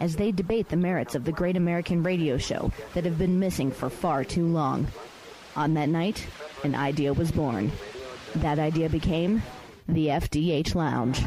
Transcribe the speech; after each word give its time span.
as 0.00 0.16
they 0.16 0.32
debate 0.32 0.68
the 0.68 0.76
merits 0.76 1.14
of 1.14 1.24
the 1.24 1.32
great 1.32 1.56
American 1.56 2.02
radio 2.02 2.36
show 2.36 2.72
that 2.94 3.04
have 3.04 3.18
been 3.18 3.38
missing 3.38 3.70
for 3.70 3.90
far 3.90 4.24
too 4.24 4.46
long. 4.46 4.86
On 5.54 5.74
that 5.74 5.88
night, 5.88 6.26
an 6.64 6.74
idea 6.74 7.12
was 7.12 7.32
born. 7.32 7.72
That 8.36 8.58
idea 8.58 8.88
became 8.88 9.42
the 9.88 10.08
FDH 10.08 10.74
Lounge. 10.74 11.24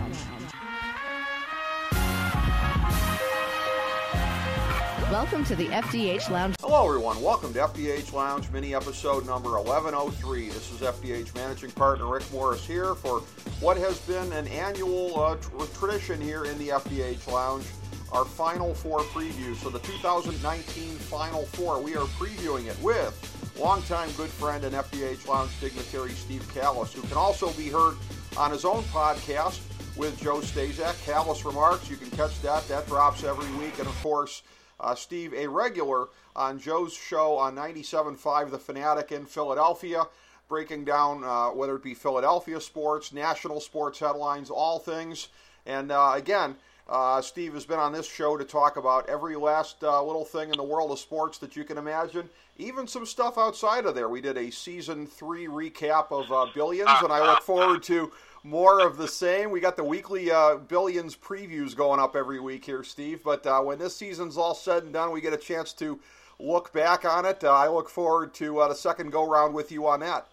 Welcome 5.12 5.44
to 5.46 5.55
the 5.55 5.66
FDH 5.70 6.30
Lounge. 6.30 6.55
Hello, 6.60 6.86
everyone. 6.86 7.20
Welcome 7.24 7.52
to 7.54 7.60
FDH 7.60 8.13
Lounge 8.13 8.48
mini 8.52 8.76
episode 8.76 9.26
number 9.26 9.58
1103. 9.58 10.49
This 10.49 10.72
is 10.72 10.82
FDH 10.82 11.34
managing 11.34 11.72
partner 11.72 12.05
Rick 12.05 12.32
Morris 12.32 12.63
here 12.63 12.94
for 12.94 13.22
what 13.60 13.76
has 13.77 13.98
been 14.02 14.32
an 14.34 14.48
annual 14.49 15.20
uh, 15.20 15.36
tr- 15.38 15.66
tradition 15.80 16.22
here 16.22 16.46
in 16.46 16.55
the 16.60 16.68
FDH 16.68 17.26
Lounge 17.27 17.66
our 18.12 18.26
Final 18.26 18.73
Four 18.73 18.99
preview. 18.99 19.55
So 19.55 19.70
the 19.70 19.80
2019 19.80 20.95
Final 20.95 21.44
Four, 21.45 21.81
we 21.81 21.95
are 21.95 22.05
previewing 22.05 22.68
it 22.68 22.82
with 22.82 23.16
longtime 23.59 24.10
good 24.12 24.29
friend 24.29 24.63
and 24.63 24.74
FDH 24.74 25.27
Lounge 25.27 25.52
dignitary 25.60 26.12
Steve 26.12 26.43
Kallas, 26.54 26.93
who 26.93 27.02
can 27.02 27.18
also 27.18 27.52
be 27.54 27.68
heard 27.70 27.96
on 28.37 28.52
his 28.52 28.65
own 28.65 28.84
podcast 28.85 29.60
with 29.98 30.20
Joe 30.21 30.37
Staszak. 30.37 30.93
Kallas 31.05 31.43
Remarks, 31.43 31.90
you 31.90 31.98
can 31.98 32.10
catch 32.12 32.41
that. 32.41 32.68
That 32.68 32.87
drops 32.87 33.24
every 33.24 33.52
week. 33.57 33.77
And 33.80 33.87
of 33.87 34.02
course, 34.02 34.43
uh, 34.80 34.96
Steve, 34.96 35.34
a 35.34 35.48
regular 35.48 36.07
on 36.35 36.57
Joe's 36.57 36.93
show 36.93 37.37
on 37.37 37.55
97.5 37.55 38.52
The 38.52 38.57
Fanatic 38.57 39.12
in 39.12 39.26
Philadelphia, 39.26 40.05
breaking 40.48 40.85
down 40.85 41.24
uh, 41.24 41.49
whether 41.49 41.76
it 41.76 41.84
be 41.84 41.93
Philadelphia 41.93 42.62
sports, 42.62 43.12
national 43.12 43.60
sports 43.60 43.99
headlines, 43.99 44.49
all 44.49 44.80
things. 44.80 45.27
And 45.65 45.91
uh, 45.91 46.13
again, 46.15 46.55
uh, 46.90 47.21
Steve 47.21 47.54
has 47.54 47.65
been 47.65 47.77
on 47.77 47.93
this 47.93 48.07
show 48.07 48.35
to 48.35 48.43
talk 48.43 48.76
about 48.76 49.07
every 49.07 49.35
last 49.35 49.84
uh, 49.84 50.04
little 50.04 50.26
thing 50.26 50.49
in 50.49 50.57
the 50.57 50.63
world 50.63 50.91
of 50.91 50.98
sports 50.98 51.37
that 51.37 51.55
you 51.55 51.63
can 51.63 51.77
imagine, 51.77 52.27
even 52.57 52.87
some 52.87 53.05
stuff 53.05 53.37
outside 53.37 53.85
of 53.85 53.93
there. 53.93 54.09
We 54.09 54.21
did 54.21 54.37
a 54.37 54.49
season 54.49 55.05
three 55.05 55.46
recap 55.46 56.12
of 56.12 56.31
uh, 56.31 56.51
Billions, 56.54 56.90
and 57.04 57.13
I 57.13 57.20
look 57.20 57.43
forward 57.43 57.84
to 57.84 58.12
more 58.43 58.81
of 58.81 58.98
the 58.98 59.07
same. 59.07 59.51
We 59.51 59.59
got 59.59 59.77
the 59.77 59.84
weekly 59.84 60.31
uh, 60.31 60.55
Billions 60.55 61.15
previews 61.15 61.76
going 61.76 61.99
up 61.99 62.15
every 62.15 62.40
week 62.40 62.65
here, 62.65 62.84
Steve. 62.84 63.21
But 63.24 63.46
uh, 63.46 63.62
when 63.62 63.77
this 63.77 63.96
season's 63.96 64.35
all 64.35 64.56
said 64.56 64.84
and 64.84 64.94
done, 64.94 65.12
we 65.12 65.22
get 65.22 65.34
a 65.34 65.38
chance 65.38 65.74
to 65.74 66.00
look 66.40 66.74
back 66.74 67.06
on 67.06 67.24
it. 67.25 67.44
Uh, 67.44 67.53
I 67.53 67.68
look 67.68 67.90
forward 67.90 68.34
to 68.35 68.56
the 68.68 68.74
second 68.74 69.12
go 69.12 69.29
round 69.29 69.53
with 69.53 69.72
you 69.72 69.88
on 69.88 70.00
that. 70.00 70.28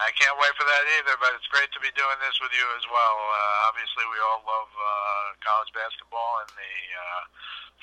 I 0.00 0.08
can't 0.16 0.32
wait 0.40 0.52
for 0.56 0.64
that 0.64 0.84
either, 0.96 1.14
but 1.20 1.36
it's 1.36 1.44
great 1.52 1.68
to 1.76 1.80
be 1.84 1.92
doing 1.92 2.18
this 2.24 2.32
with 2.40 2.52
you 2.56 2.64
as 2.80 2.84
well. 2.88 3.16
Uh, 3.20 3.68
obviously, 3.68 4.08
we 4.08 4.16
all 4.24 4.40
love 4.48 4.70
uh, 4.72 5.36
college 5.44 5.68
basketball 5.76 6.40
and 6.40 6.50
the 6.56 6.74
uh, 6.96 7.22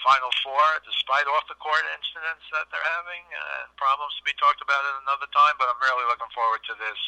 Final 0.01 0.33
Four, 0.41 0.65
despite 0.81 1.29
off 1.29 1.45
the 1.45 1.57
court 1.61 1.85
incidents 1.93 2.45
that 2.53 2.65
they're 2.73 2.89
having 2.97 3.21
and 3.21 3.69
uh, 3.69 3.77
problems 3.77 4.17
to 4.17 4.23
be 4.25 4.33
talked 4.41 4.65
about 4.65 4.81
at 4.81 4.97
another 5.05 5.29
time. 5.29 5.53
But 5.61 5.69
I'm 5.69 5.77
really 5.77 6.09
looking 6.09 6.29
forward 6.33 6.61
to 6.65 6.73
this 6.81 6.99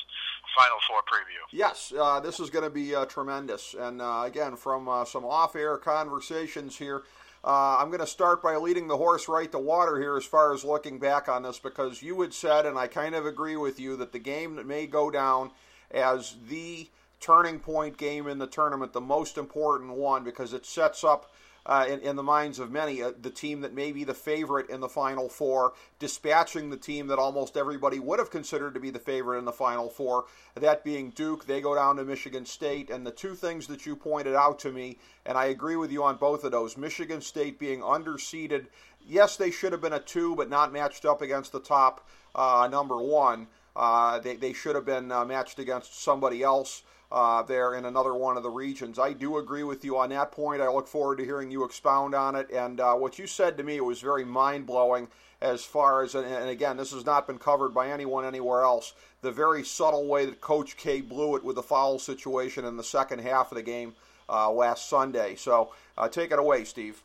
Final 0.53 0.77
Four 0.85 1.01
preview. 1.09 1.41
Yes, 1.49 1.89
uh, 1.93 2.21
this 2.21 2.37
is 2.37 2.53
going 2.53 2.65
to 2.65 2.73
be 2.73 2.93
uh, 2.93 3.09
tremendous. 3.09 3.73
And 3.73 4.01
uh, 4.01 4.29
again, 4.29 4.57
from 4.57 4.85
uh, 4.85 5.05
some 5.05 5.25
off 5.25 5.57
air 5.57 5.77
conversations 5.77 6.77
here, 6.77 7.01
uh, 7.43 7.77
I'm 7.79 7.87
going 7.87 7.99
to 7.99 8.07
start 8.07 8.43
by 8.43 8.55
leading 8.57 8.87
the 8.87 8.97
horse 8.97 9.27
right 9.27 9.51
to 9.51 9.59
water 9.59 9.99
here 9.99 10.17
as 10.17 10.25
far 10.25 10.53
as 10.53 10.65
looking 10.65 10.99
back 10.99 11.29
on 11.29 11.43
this 11.43 11.59
because 11.59 12.01
you 12.01 12.19
had 12.21 12.33
said, 12.33 12.65
and 12.65 12.77
I 12.77 12.87
kind 12.87 13.15
of 13.15 13.25
agree 13.25 13.55
with 13.55 13.79
you, 13.79 13.95
that 13.97 14.11
the 14.11 14.19
game 14.19 14.55
that 14.55 14.65
may 14.65 14.87
go 14.87 15.09
down 15.09 15.51
as 15.89 16.35
the 16.49 16.89
turning 17.19 17.59
point 17.59 17.97
game 17.97 18.27
in 18.27 18.39
the 18.39 18.47
tournament, 18.47 18.93
the 18.93 19.01
most 19.01 19.37
important 19.37 19.91
one, 19.91 20.23
because 20.23 20.53
it 20.53 20.65
sets 20.65 21.03
up 21.03 21.31
uh, 21.69 21.85
in, 21.87 21.99
in, 21.99 22.15
the 22.15 22.23
minds 22.23 22.57
of 22.57 22.71
many, 22.71 23.03
uh, 23.03 23.11
the 23.21 23.29
team 23.29 23.61
that 23.61 23.75
may 23.75 23.91
be 23.91 24.03
the 24.03 24.11
favorite 24.11 24.71
in 24.71 24.79
the 24.79 24.89
Final 24.89 25.29
Four, 25.29 25.73
dispatching 25.99 26.71
the 26.71 26.77
team 26.77 27.05
that 27.05 27.19
almost 27.19 27.55
everybody 27.55 27.99
would 27.99 28.17
have 28.17 28.31
considered 28.31 28.73
to 28.73 28.79
be 28.79 28.89
the 28.89 28.97
favorite 28.97 29.37
in 29.37 29.45
the 29.45 29.51
Final 29.51 29.87
Four, 29.87 30.25
that 30.55 30.83
being 30.83 31.11
Duke. 31.11 31.45
They 31.45 31.61
go 31.61 31.75
down 31.75 31.97
to 31.97 32.03
Michigan 32.03 32.43
State. 32.43 32.89
And 32.89 33.05
the 33.05 33.11
two 33.11 33.35
things 33.35 33.67
that 33.67 33.85
you 33.85 33.95
pointed 33.95 34.33
out 34.33 34.57
to 34.59 34.71
me, 34.71 34.97
and 35.27 35.37
I 35.37 35.45
agree 35.45 35.75
with 35.75 35.91
you 35.91 36.03
on 36.03 36.15
both 36.15 36.43
of 36.43 36.51
those 36.51 36.75
Michigan 36.75 37.21
State 37.21 37.59
being 37.59 37.81
underseeded. 37.81 38.65
Yes, 39.05 39.37
they 39.37 39.51
should 39.51 39.71
have 39.71 39.81
been 39.81 39.93
a 39.93 39.99
two, 39.99 40.35
but 40.35 40.49
not 40.49 40.73
matched 40.73 41.05
up 41.05 41.21
against 41.21 41.51
the 41.51 41.59
top 41.59 42.07
uh, 42.33 42.67
number 42.71 42.97
one. 42.97 43.45
Uh, 43.75 44.17
they, 44.17 44.37
they 44.37 44.53
should 44.53 44.73
have 44.73 44.85
been 44.85 45.11
uh, 45.11 45.23
matched 45.23 45.59
against 45.59 46.01
somebody 46.01 46.41
else 46.41 46.81
uh, 47.11 47.41
there 47.43 47.75
in 47.75 47.85
another 47.85 48.13
one 48.13 48.37
of 48.37 48.43
the 48.43 48.49
regions. 48.49 48.99
I 48.99 49.13
do 49.13 49.37
agree 49.37 49.63
with 49.63 49.83
you 49.83 49.97
on 49.97 50.09
that 50.09 50.31
point. 50.31 50.61
I 50.61 50.69
look 50.69 50.87
forward 50.87 51.17
to 51.17 51.25
hearing 51.25 51.51
you 51.51 51.63
expound 51.63 52.13
on 52.13 52.35
it. 52.35 52.51
And 52.51 52.79
uh, 52.79 52.93
what 52.95 53.17
you 53.17 53.27
said 53.27 53.57
to 53.57 53.63
me 53.63 53.81
was 53.81 53.99
very 53.99 54.23
mind 54.23 54.67
blowing 54.67 55.07
as 55.41 55.63
far 55.63 56.03
as, 56.03 56.15
and 56.15 56.49
again, 56.49 56.75
this 56.77 56.91
has 56.91 57.05
not 57.05 57.25
been 57.25 57.39
covered 57.39 57.73
by 57.73 57.89
anyone 57.89 58.25
anywhere 58.25 58.61
else, 58.61 58.93
the 59.21 59.31
very 59.31 59.63
subtle 59.63 60.05
way 60.05 60.25
that 60.25 60.41
Coach 60.41 60.75
K 60.75 60.99
blew 61.01 61.35
it 61.37 61.43
with 61.43 61.55
the 61.55 61.63
foul 61.63 61.97
situation 61.97 62.65
in 62.65 62.75
the 62.75 62.83
second 62.83 63.19
half 63.19 63.51
of 63.51 63.55
the 63.55 63.63
game 63.63 63.95
uh, 64.27 64.51
last 64.51 64.89
Sunday. 64.89 65.35
So 65.35 65.71
uh, 65.97 66.09
take 66.09 66.31
it 66.31 66.39
away, 66.39 66.65
Steve. 66.65 67.01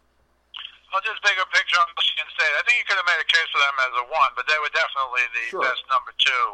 Well, 0.92 1.02
just 1.02 1.22
bigger 1.22 1.46
picture 1.50 1.78
on 1.78 1.86
Michigan 1.98 2.26
State. 2.38 2.54
I 2.54 2.62
think 2.66 2.78
you 2.78 2.86
could 2.86 2.98
have 2.98 3.06
made 3.06 3.22
a 3.22 3.26
case 3.26 3.50
for 3.50 3.58
them 3.58 3.74
as 3.82 3.94
a 3.98 4.06
one, 4.10 4.30
but 4.38 4.46
they 4.46 4.58
were 4.62 4.70
definitely 4.70 5.26
the 5.34 5.44
sure. 5.50 5.62
best 5.62 5.82
number 5.90 6.14
two. 6.18 6.46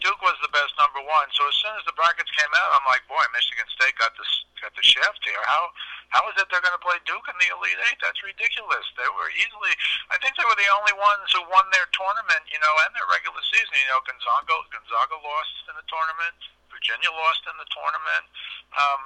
Duke 0.00 0.20
was 0.20 0.36
the 0.44 0.52
best 0.52 0.76
number 0.76 1.00
one. 1.04 1.28
So 1.32 1.48
as 1.48 1.56
soon 1.56 1.72
as 1.80 1.84
the 1.88 1.96
brackets 1.96 2.28
came 2.36 2.52
out, 2.52 2.70
I'm 2.76 2.86
like, 2.86 3.04
boy, 3.08 3.22
Michigan 3.32 3.64
State 3.72 3.96
got 3.96 4.12
this 4.16 4.28
got 4.60 4.72
the 4.76 4.84
shaft 4.84 5.20
here. 5.24 5.40
How 5.44 5.72
how 6.12 6.22
is 6.30 6.36
it 6.38 6.48
they're 6.48 6.64
going 6.64 6.76
to 6.76 6.84
play 6.84 6.96
Duke 7.04 7.26
in 7.28 7.36
the 7.36 7.48
Elite 7.50 7.80
Eight? 7.90 7.98
That's 8.00 8.20
ridiculous. 8.22 8.86
They 8.96 9.08
were 9.16 9.28
easily. 9.36 9.72
I 10.12 10.16
think 10.22 10.36
they 10.36 10.46
were 10.46 10.56
the 10.56 10.70
only 10.76 10.94
ones 10.96 11.28
who 11.34 11.42
won 11.50 11.66
their 11.72 11.88
tournament, 11.92 12.44
you 12.48 12.60
know, 12.62 12.74
and 12.86 12.92
their 12.94 13.08
regular 13.10 13.40
season. 13.52 13.74
You 13.74 13.88
know, 13.92 14.00
Gonzaga 14.06 14.56
Gonzaga 14.72 15.16
lost 15.20 15.54
in 15.68 15.74
the 15.76 15.86
tournament. 15.88 16.38
Virginia 16.70 17.10
lost 17.10 17.42
in 17.48 17.56
the 17.56 17.68
tournament. 17.72 18.24
Um, 18.76 19.02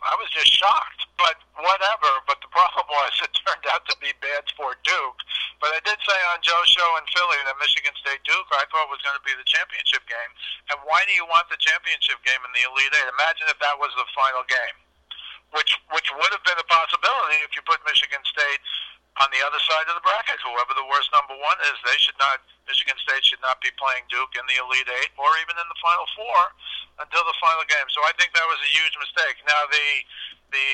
I 0.00 0.16
was 0.16 0.32
just 0.32 0.48
shocked, 0.48 1.04
but 1.20 1.36
whatever. 1.60 2.10
But 2.24 2.40
the 2.40 2.48
problem 2.48 2.88
was 2.96 3.12
it 3.20 3.32
turned 3.44 3.66
out 3.72 3.84
to 3.88 3.96
be 4.00 4.12
bad 4.24 4.48
for 4.56 4.76
Duke. 4.84 5.20
But 5.60 5.76
I 5.76 5.80
did 5.84 6.00
say 6.00 6.18
on 6.32 6.40
Joe's 6.40 6.72
show 6.72 6.88
in 6.96 7.04
Philly 7.12 7.36
that 7.44 7.56
Michigan 7.60 7.92
State 8.00 8.24
Duke 8.24 8.48
I 8.56 8.64
thought 8.72 8.88
was 8.88 9.04
going 9.04 9.16
to 9.16 9.26
be 9.26 9.36
the 9.36 9.44
championship 9.44 10.04
game. 10.08 10.32
And 10.72 10.80
why 10.88 11.04
do 11.04 11.12
you 11.12 11.28
want 11.28 11.52
the 11.52 11.60
championship 11.60 12.16
game 12.24 12.40
in 12.40 12.52
the 12.56 12.64
Elite 12.64 12.96
Eight? 12.96 13.08
Imagine 13.12 13.52
if 13.52 13.60
that 13.60 13.76
was 13.76 13.92
the 14.00 14.08
final 14.16 14.40
game, 14.48 14.76
which 15.52 15.76
which 15.92 16.08
would 16.16 16.32
have 16.32 16.44
been 16.48 16.56
a 16.56 16.68
possibility 16.68 17.44
if 17.44 17.52
you 17.52 17.60
put 17.68 17.84
Michigan 17.84 18.24
State 18.24 18.60
on 19.18 19.28
the 19.34 19.42
other 19.42 19.58
side 19.58 19.90
of 19.90 19.98
the 19.98 20.04
bracket. 20.06 20.38
Whoever 20.46 20.72
the 20.78 20.86
worst 20.86 21.10
number 21.10 21.34
one 21.34 21.58
is, 21.66 21.76
they 21.82 21.98
should 21.98 22.16
not. 22.22 22.38
Michigan 22.70 22.94
State 23.02 23.26
should 23.26 23.42
not 23.42 23.58
be 23.58 23.74
playing 23.74 24.06
Duke 24.06 24.30
in 24.38 24.46
the 24.46 24.62
Elite 24.62 24.86
Eight 25.02 25.10
or 25.18 25.26
even 25.42 25.58
in 25.58 25.66
the 25.66 25.78
Final 25.82 26.06
Four 26.14 26.40
until 27.02 27.24
the 27.26 27.34
final 27.42 27.66
game. 27.66 27.88
So 27.90 27.98
I 28.06 28.14
think 28.14 28.30
that 28.38 28.46
was 28.46 28.62
a 28.62 28.70
huge 28.70 28.94
mistake. 28.94 29.42
Now 29.42 29.66
the 29.66 29.88
the 30.50 30.70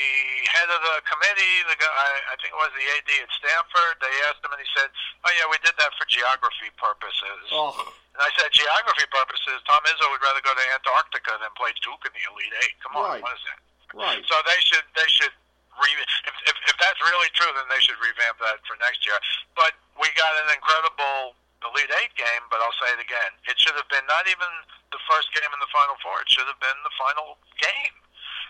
head 0.48 0.68
of 0.72 0.80
the 0.80 0.96
committee, 1.04 1.56
the 1.68 1.76
guy, 1.76 2.08
I 2.32 2.34
think 2.40 2.52
it 2.52 2.60
was 2.60 2.72
the 2.72 2.86
AD 2.96 3.10
at 3.20 3.28
Stanford, 3.36 4.00
they 4.00 4.12
asked 4.28 4.40
him 4.40 4.52
and 4.52 4.60
he 4.60 4.68
said, 4.72 4.88
"Oh 5.24 5.32
yeah, 5.36 5.48
we 5.48 5.60
did 5.60 5.76
that 5.76 5.92
for 5.96 6.08
geography 6.08 6.72
purposes." 6.80 7.44
Oh. 7.52 7.76
And 8.16 8.24
I 8.24 8.32
said, 8.40 8.48
"Geography 8.52 9.04
purposes? 9.12 9.60
Tom 9.68 9.84
Izzo 9.84 10.08
would 10.12 10.24
rather 10.24 10.40
go 10.40 10.56
to 10.56 10.64
Antarctica 10.72 11.36
than 11.40 11.52
play 11.60 11.76
Duke 11.84 12.08
in 12.08 12.12
the 12.16 12.24
Elite 12.24 12.56
Eight. 12.64 12.76
Come 12.80 12.96
on, 12.96 13.20
right. 13.20 13.22
what 13.24 13.36
is 13.36 13.44
that?" 13.48 13.60
Right. 13.96 14.20
So 14.24 14.34
they 14.48 14.60
should 14.64 14.84
they 14.96 15.08
should 15.08 15.32
re- 15.80 16.00
if, 16.00 16.12
if, 16.24 16.36
if 16.52 16.55
that's 16.96 17.12
really 17.12 17.28
true, 17.36 17.52
then 17.52 17.68
they 17.68 17.76
should 17.84 18.00
revamp 18.00 18.40
that 18.40 18.64
for 18.64 18.72
next 18.80 19.04
year. 19.04 19.20
But 19.52 19.76
we 20.00 20.08
got 20.16 20.32
an 20.40 20.48
incredible 20.56 21.36
Elite 21.60 21.92
Eight 22.00 22.16
game, 22.16 22.44
but 22.48 22.64
I'll 22.64 22.72
say 22.80 22.88
it 22.96 23.04
again. 23.04 23.36
It 23.44 23.60
should 23.60 23.76
have 23.76 23.88
been 23.92 24.04
not 24.08 24.24
even 24.24 24.48
the 24.96 25.00
first 25.04 25.28
game 25.36 25.48
in 25.52 25.60
the 25.60 25.68
Final 25.68 26.00
Four. 26.00 26.24
It 26.24 26.32
should 26.32 26.48
have 26.48 26.56
been 26.56 26.80
the 26.80 26.94
final 26.96 27.36
game. 27.60 27.96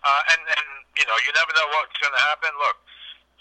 Uh, 0.06 0.22
and, 0.30 0.42
and, 0.46 0.68
you 0.94 1.02
know, 1.10 1.18
you 1.26 1.34
never 1.34 1.50
know 1.58 1.66
what's 1.74 1.98
going 1.98 2.14
to 2.14 2.24
happen. 2.30 2.54
Look, 2.62 2.78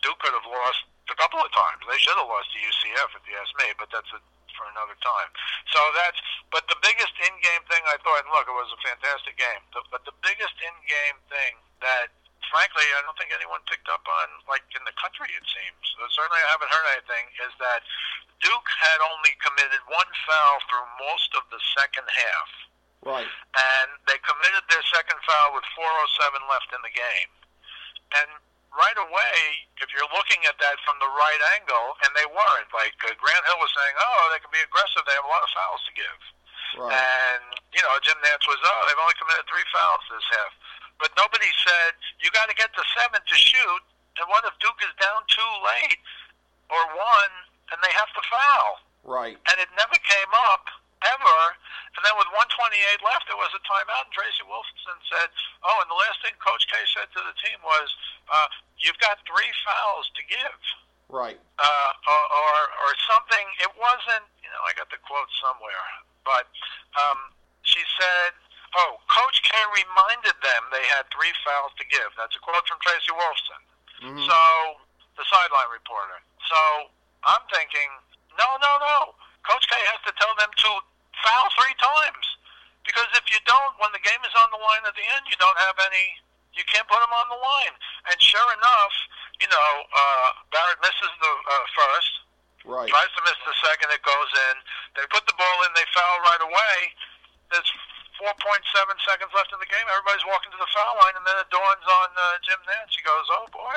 Duke 0.01 0.17
could 0.25 0.33
have 0.33 0.47
lost 0.49 0.89
a 1.13 1.17
couple 1.21 1.37
of 1.37 1.53
times. 1.53 1.85
They 1.85 2.01
should 2.01 2.17
have 2.17 2.25
lost 2.25 2.49
to 2.55 2.57
UCF, 2.57 3.13
if 3.13 3.23
you 3.29 3.37
ask 3.37 3.53
me, 3.61 3.69
but 3.77 3.93
that's 3.93 4.09
a, 4.09 4.17
for 4.57 4.65
another 4.73 4.97
time. 5.05 5.29
So 5.69 5.77
that's, 5.93 6.17
but 6.49 6.65
the 6.65 6.79
biggest 6.81 7.13
in-game 7.21 7.61
thing 7.69 7.83
I 7.85 8.01
thought, 8.01 8.25
and 8.25 8.31
look, 8.33 8.49
it 8.49 8.55
was 8.57 8.73
a 8.73 8.81
fantastic 8.81 9.37
game, 9.37 9.61
but 9.69 10.01
the 10.09 10.15
biggest 10.25 10.57
in-game 10.57 11.19
thing 11.29 11.61
that 11.85 12.09
frankly, 12.51 12.85
I 12.95 13.01
don't 13.05 13.17
think 13.17 13.31
anyone 13.33 13.61
picked 13.69 13.87
up 13.89 14.03
on, 14.05 14.27
like 14.49 14.65
in 14.73 14.83
the 14.85 14.95
country, 14.99 15.29
it 15.33 15.45
seems. 15.45 15.83
Certainly, 16.13 16.41
I 16.41 16.49
haven't 16.51 16.71
heard 16.71 16.87
anything. 16.95 17.25
Is 17.45 17.53
that 17.59 17.81
Duke 18.43 18.69
had 18.77 18.99
only 19.01 19.33
committed 19.39 19.81
one 19.87 20.11
foul 20.27 20.55
through 20.67 20.87
most 20.99 21.31
of 21.39 21.43
the 21.49 21.61
second 21.73 22.07
half. 22.09 22.49
Right. 23.05 23.29
And 23.53 23.89
they 24.09 24.17
committed 24.25 24.65
their 24.67 24.81
second 24.89 25.21
foul 25.23 25.53
with 25.53 25.65
4:07 25.77 26.41
left 26.49 26.73
in 26.73 26.81
the 26.81 26.93
game. 26.93 27.31
And 28.17 28.29
right 28.73 28.97
away, 28.97 29.35
if 29.79 29.93
you're 29.93 30.09
looking 30.11 30.41
at 30.49 30.57
that 30.59 30.81
from 30.83 30.97
the 30.99 31.09
right 31.13 31.41
angle, 31.55 31.95
and 32.03 32.11
they 32.17 32.27
weren't, 32.27 32.69
like 32.73 32.97
uh, 33.05 33.13
Grant 33.21 33.45
Hill 33.45 33.61
was 33.61 33.71
saying, 33.77 33.95
oh, 33.97 34.21
they 34.33 34.41
can 34.41 34.51
be 34.51 34.61
aggressive. 34.65 35.05
They 35.05 35.15
have 35.15 35.25
a 35.25 35.31
lot 35.31 35.45
of 35.45 35.51
fouls 35.53 35.83
to 35.85 35.93
give. 35.93 36.19
Right. 36.81 36.91
And 36.97 37.45
you 37.71 37.81
know, 37.85 37.93
Jim 38.01 38.17
Nantz 38.25 38.47
was, 38.49 38.59
oh, 38.63 38.81
they've 38.89 38.99
only 38.99 39.15
committed 39.21 39.45
three 39.47 39.65
fouls 39.69 40.03
this 40.09 40.27
half. 40.33 40.53
But 40.99 41.11
nobody 41.19 41.49
said 41.65 41.97
you 42.23 42.31
got 42.31 42.47
to 42.47 42.55
get 42.55 42.71
to 42.73 42.83
seven 42.95 43.19
to 43.19 43.35
shoot. 43.35 43.83
And 44.19 44.25
what 44.31 44.47
if 44.47 44.55
Duke 44.63 44.79
is 44.79 44.93
down 44.95 45.27
two 45.27 45.51
late 45.63 45.99
or 46.71 46.81
one, 46.95 47.33
and 47.71 47.77
they 47.83 47.91
have 47.91 48.07
to 48.15 48.23
foul? 48.31 48.79
Right. 49.03 49.35
And 49.35 49.55
it 49.59 49.69
never 49.75 49.97
came 49.99 50.31
up 50.49 50.65
ever. 51.05 51.39
And 51.95 52.01
then 52.03 52.15
with 52.19 52.27
128 52.33 53.07
left, 53.07 53.27
there 53.29 53.39
was 53.39 53.51
a 53.55 53.61
timeout, 53.63 54.09
and 54.09 54.13
Tracy 54.15 54.43
Wolfson 54.47 54.99
said, 55.07 55.29
"Oh, 55.63 55.77
and 55.79 55.87
the 55.87 55.95
last 55.95 56.19
thing 56.23 56.35
Coach 56.43 56.67
K 56.67 56.75
said 56.91 57.07
to 57.15 57.21
the 57.23 57.35
team 57.39 57.59
was, 57.63 57.87
uh, 58.27 58.47
you've 58.79 58.99
got 58.99 59.19
three 59.23 59.51
fouls 59.63 60.11
to 60.15 60.23
give." 60.27 60.59
Right. 61.07 61.39
Uh, 61.59 61.91
or, 62.07 62.23
or 62.33 62.59
or 62.83 62.91
something. 63.07 63.45
It 63.61 63.71
wasn't. 63.77 64.25
You 64.43 64.49
know, 64.51 64.61
I 64.65 64.73
got 64.75 64.89
the 64.89 64.99
quote 65.05 65.29
somewhere, 65.39 65.85
but 66.23 66.47
um, 66.99 67.31
she 67.63 67.83
said. 67.99 68.33
Oh, 68.75 68.99
Coach 69.07 69.39
K 69.43 69.51
reminded 69.71 70.35
them 70.43 70.61
they 70.71 70.83
had 70.91 71.07
three 71.15 71.31
fouls 71.47 71.71
to 71.79 71.85
give. 71.87 72.11
That's 72.19 72.35
a 72.35 72.41
quote 72.43 72.67
from 72.67 72.75
Tracy 72.83 73.13
Wolfson. 73.15 73.61
Mm-hmm. 74.03 74.23
So, 74.27 74.39
the 75.15 75.23
sideline 75.31 75.71
reporter. 75.71 76.19
So, 76.51 76.91
I'm 77.23 77.43
thinking, 77.47 77.87
no, 78.35 78.47
no, 78.59 78.71
no. 78.83 79.15
Coach 79.47 79.63
K 79.71 79.79
has 79.95 80.01
to 80.09 80.13
tell 80.19 80.35
them 80.35 80.51
to 80.51 80.69
foul 81.23 81.47
three 81.55 81.75
times. 81.79 82.25
Because 82.83 83.09
if 83.17 83.25
you 83.33 83.39
don't, 83.49 83.73
when 83.81 83.89
the 83.95 84.03
game 84.03 84.21
is 84.21 84.35
on 84.37 84.51
the 84.53 84.61
line 84.61 84.83
at 84.85 84.93
the 84.93 85.07
end, 85.17 85.25
you 85.25 85.39
don't 85.41 85.57
have 85.57 85.73
any, 85.89 86.05
you 86.53 86.61
can't 86.69 86.85
put 86.85 87.01
them 87.01 87.09
on 87.15 87.27
the 87.33 87.39
line. 87.39 87.73
And 88.11 88.17
sure 88.21 88.45
enough, 88.59 88.93
you 89.41 89.49
know, 89.49 89.69
uh, 89.89 90.27
Barrett 90.53 90.77
misses 90.85 91.13
the 91.23 91.31
uh, 91.33 91.65
first, 91.73 92.11
Right. 92.65 92.89
tries 92.89 93.09
to 93.17 93.21
miss 93.25 93.37
the 93.45 93.55
second, 93.65 93.89
it 93.93 94.01
goes 94.05 94.31
in. 94.51 94.55
They 94.97 95.05
put 95.09 95.25
the 95.25 95.33
ball 95.37 95.57
in, 95.65 95.73
they 95.73 95.85
foul 95.97 96.17
right 96.29 96.43
away. 96.45 96.75
There's 97.53 97.69
4.7 98.21 98.31
seconds 99.03 99.31
left 99.35 99.51
in 99.51 99.59
the 99.59 99.67
game. 99.69 99.85
Everybody's 99.91 100.25
walking 100.27 100.51
to 100.55 100.59
the 100.59 100.69
foul 100.71 100.95
line, 101.03 101.15
and 101.19 101.25
then 101.27 101.35
it 101.39 101.49
dawns 101.51 101.83
on 101.83 102.09
uh, 102.15 102.23
Jim 102.47 102.59
Nantz. 102.67 102.95
He 102.95 103.03
goes, 103.03 103.27
"Oh 103.31 103.47
boy, 103.51 103.75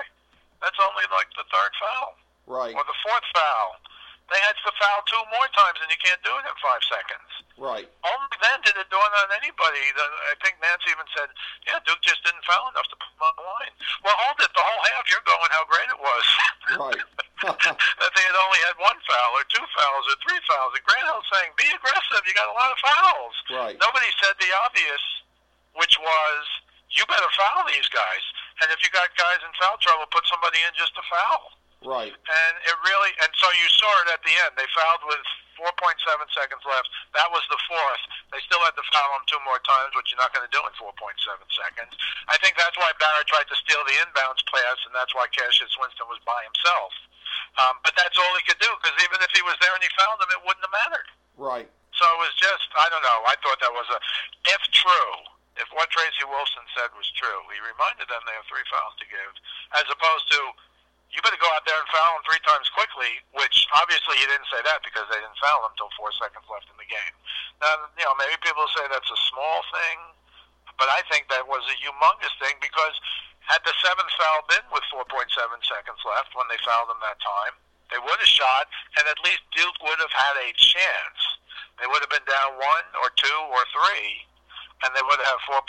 that's 0.62 0.79
only 0.79 1.06
like 1.11 1.29
the 1.35 1.46
third 1.50 1.73
foul 1.79 2.14
Right. 2.46 2.75
or 2.75 2.85
the 2.87 2.99
fourth 3.02 3.26
foul." 3.35 3.79
They 4.29 4.37
had 4.44 4.52
to 4.61 4.73
foul 4.76 5.00
two 5.08 5.25
more 5.32 5.49
times, 5.56 5.81
and 5.81 5.88
you 5.88 5.96
can't 6.05 6.20
do 6.20 6.29
it 6.37 6.44
in 6.44 6.52
five 6.61 6.85
seconds. 6.85 7.31
Right. 7.56 7.88
Only 8.05 8.37
then 8.44 8.61
did 8.61 8.76
it 8.76 8.85
dawn 8.93 9.08
on 9.25 9.29
anybody. 9.40 9.85
That 9.96 10.11
I 10.31 10.37
think 10.44 10.61
Nantz 10.61 10.85
even 10.87 11.08
said, 11.17 11.32
"Yeah, 11.67 11.81
Duke 11.88 12.05
just 12.05 12.20
didn't 12.23 12.44
foul 12.44 12.69
enough 12.70 12.87
to 12.93 12.96
put 13.00 13.08
him 13.08 13.25
on 13.25 13.35
the 13.40 13.46
line." 13.49 13.73
Well, 14.05 14.14
hold 14.29 14.38
it. 14.44 14.52
The 14.52 14.62
whole 14.62 14.82
half, 14.93 15.08
you're 15.08 15.25
going 15.25 15.49
how 15.50 15.64
great 15.67 15.88
it 15.88 15.99
was. 15.99 16.25
Right. 16.76 17.02
that 17.43 18.12
they 18.14 18.25
had 18.25 18.37
only 18.38 18.61
had 18.67 18.76
one 18.79 18.99
foul, 19.06 19.31
or 19.38 19.44
two 19.46 19.67
fouls, 19.75 20.05
or 20.11 20.17
three 20.26 20.40
fouls. 20.49 20.75
And 20.75 20.82
Grant 20.85 21.06
Hill 21.06 21.23
saying, 21.32 21.50
"Be 21.56 21.69
aggressive. 21.70 22.23
You 22.26 22.35
got 22.35 22.50
a 22.50 22.56
lot 22.58 22.73
of 22.73 22.79
fouls." 22.79 23.35
Right. 23.50 23.76
Nobody 23.79 24.11
said 24.23 24.35
the 24.40 24.50
obvious, 24.67 25.02
which 25.75 25.94
was, 25.99 26.43
"You 26.90 27.06
better 27.06 27.31
foul 27.38 27.64
these 27.70 27.88
guys." 27.88 28.25
And 28.61 28.70
if 28.75 28.82
you 28.82 28.90
got 28.90 29.14
guys 29.14 29.38
in 29.46 29.52
foul 29.55 29.79
trouble, 29.79 30.06
put 30.11 30.26
somebody 30.26 30.58
in 30.62 30.75
just 30.75 30.94
to 30.96 31.02
foul. 31.06 31.52
Right. 31.85 32.11
And 32.11 32.55
it 32.67 32.76
really, 32.82 33.12
and 33.23 33.31
so 33.38 33.46
you 33.52 33.69
saw 33.70 33.90
it 34.02 34.11
at 34.11 34.23
the 34.26 34.35
end. 34.35 34.58
They 34.58 34.67
fouled 34.75 35.05
with 35.06 35.26
4.7 35.59 35.75
seconds 36.31 36.63
left. 36.63 36.89
That 37.19 37.29
was 37.35 37.43
the 37.51 37.59
fourth. 37.67 38.03
They 38.31 38.39
still 38.47 38.63
had 38.63 38.79
to 38.79 38.85
foul 38.95 39.11
him 39.19 39.27
two 39.27 39.43
more 39.43 39.59
times, 39.67 39.93
which 39.99 40.15
you're 40.15 40.23
not 40.23 40.31
going 40.31 40.47
to 40.47 40.55
do 40.55 40.63
in 40.63 40.73
4.7 40.79 40.95
seconds. 41.51 41.93
I 42.31 42.39
think 42.39 42.55
that's 42.55 42.79
why 42.79 42.95
Barrett 43.03 43.27
tried 43.27 43.51
to 43.51 43.59
steal 43.59 43.83
the 43.83 43.99
inbounds 44.07 44.47
pass, 44.47 44.79
and 44.87 44.95
that's 44.95 45.13
why 45.13 45.27
Cassius 45.35 45.75
Winston 45.77 46.07
was 46.07 46.23
by 46.23 46.39
himself. 46.47 46.95
Um, 47.59 47.83
but 47.83 47.93
that's 47.99 48.15
all 48.15 48.33
he 48.39 48.47
could 48.47 48.63
do, 48.63 48.71
because 48.79 48.95
even 49.03 49.19
if 49.19 49.31
he 49.35 49.43
was 49.43 49.59
there 49.59 49.75
and 49.75 49.83
he 49.83 49.91
fouled 49.99 50.23
him, 50.23 50.31
it 50.31 50.43
wouldn't 50.47 50.63
have 50.63 50.77
mattered. 50.87 51.09
Right. 51.35 51.69
So 51.99 52.07
it 52.07 52.21
was 52.23 52.35
just, 52.39 52.71
I 52.79 52.87
don't 52.95 53.03
know. 53.03 53.21
I 53.27 53.35
thought 53.43 53.59
that 53.59 53.75
was 53.75 53.89
a, 53.91 53.99
if 54.55 54.63
true, 54.71 55.13
if 55.59 55.67
what 55.75 55.91
Tracy 55.91 56.23
Wilson 56.23 56.63
said 56.79 56.95
was 56.95 57.11
true, 57.19 57.43
he 57.51 57.59
reminded 57.59 58.07
them 58.07 58.23
they 58.23 58.37
have 58.39 58.47
three 58.47 58.63
fouls 58.71 58.95
to 59.03 59.07
give, 59.11 59.33
as 59.75 59.87
opposed 59.91 60.31
to, 60.31 60.41
you 61.09 61.19
better 61.25 61.41
go 61.41 61.49
out 61.57 61.65
there 61.65 61.77
and 61.79 61.89
foul 61.89 62.21
him 62.21 62.23
three 62.29 62.43
times 62.45 62.69
quickly, 62.77 63.21
which 63.33 63.65
obviously 63.73 64.21
he 64.21 64.27
didn't 64.29 64.49
say 64.53 64.61
that 64.61 64.85
because 64.85 65.09
they 65.09 65.17
didn't 65.17 65.41
foul 65.41 65.65
him 65.65 65.73
until 65.73 65.89
four 65.97 66.13
seconds 66.13 66.45
left 66.53 66.69
in 66.69 66.77
the 66.77 66.89
game. 66.89 67.15
Now, 67.65 67.89
you 67.97 68.05
know, 68.05 68.15
maybe 68.21 68.37
people 68.45 68.65
say 68.77 68.85
that's 68.93 69.09
a 69.09 69.21
small 69.33 69.65
thing, 69.73 69.97
but 70.77 70.87
I 70.93 71.01
think 71.09 71.33
that 71.33 71.49
was 71.49 71.65
a 71.67 71.77
humongous 71.81 72.35
thing 72.39 72.61
because 72.61 72.93
had 73.49 73.65
the 73.65 73.73
seventh 73.81 74.13
foul 74.21 74.45
been 74.53 74.67
with 74.69 74.85
4.7 74.93 75.33
seconds 75.65 76.01
left 76.05 76.37
when 76.37 76.45
they 76.53 76.61
fouled 76.69 76.93
him 76.93 77.01
that 77.01 77.17
time, 77.25 77.57
they 77.89 77.97
would 77.97 78.21
have 78.21 78.29
shot, 78.29 78.69
and 79.01 79.09
at 79.09 79.17
least 79.25 79.41
Duke 79.57 79.81
would 79.81 79.97
have 79.97 80.13
had 80.13 80.37
a 80.45 80.53
chance. 80.53 81.21
They 81.81 81.89
would 81.89 82.05
have 82.05 82.13
been 82.13 82.29
down 82.29 82.61
one 82.61 82.87
or 83.01 83.09
two 83.17 83.39
or 83.49 83.65
three, 83.73 84.29
and 84.85 84.93
they 84.93 85.01
would 85.01 85.23
have 85.25 85.41
4.7 85.49 85.65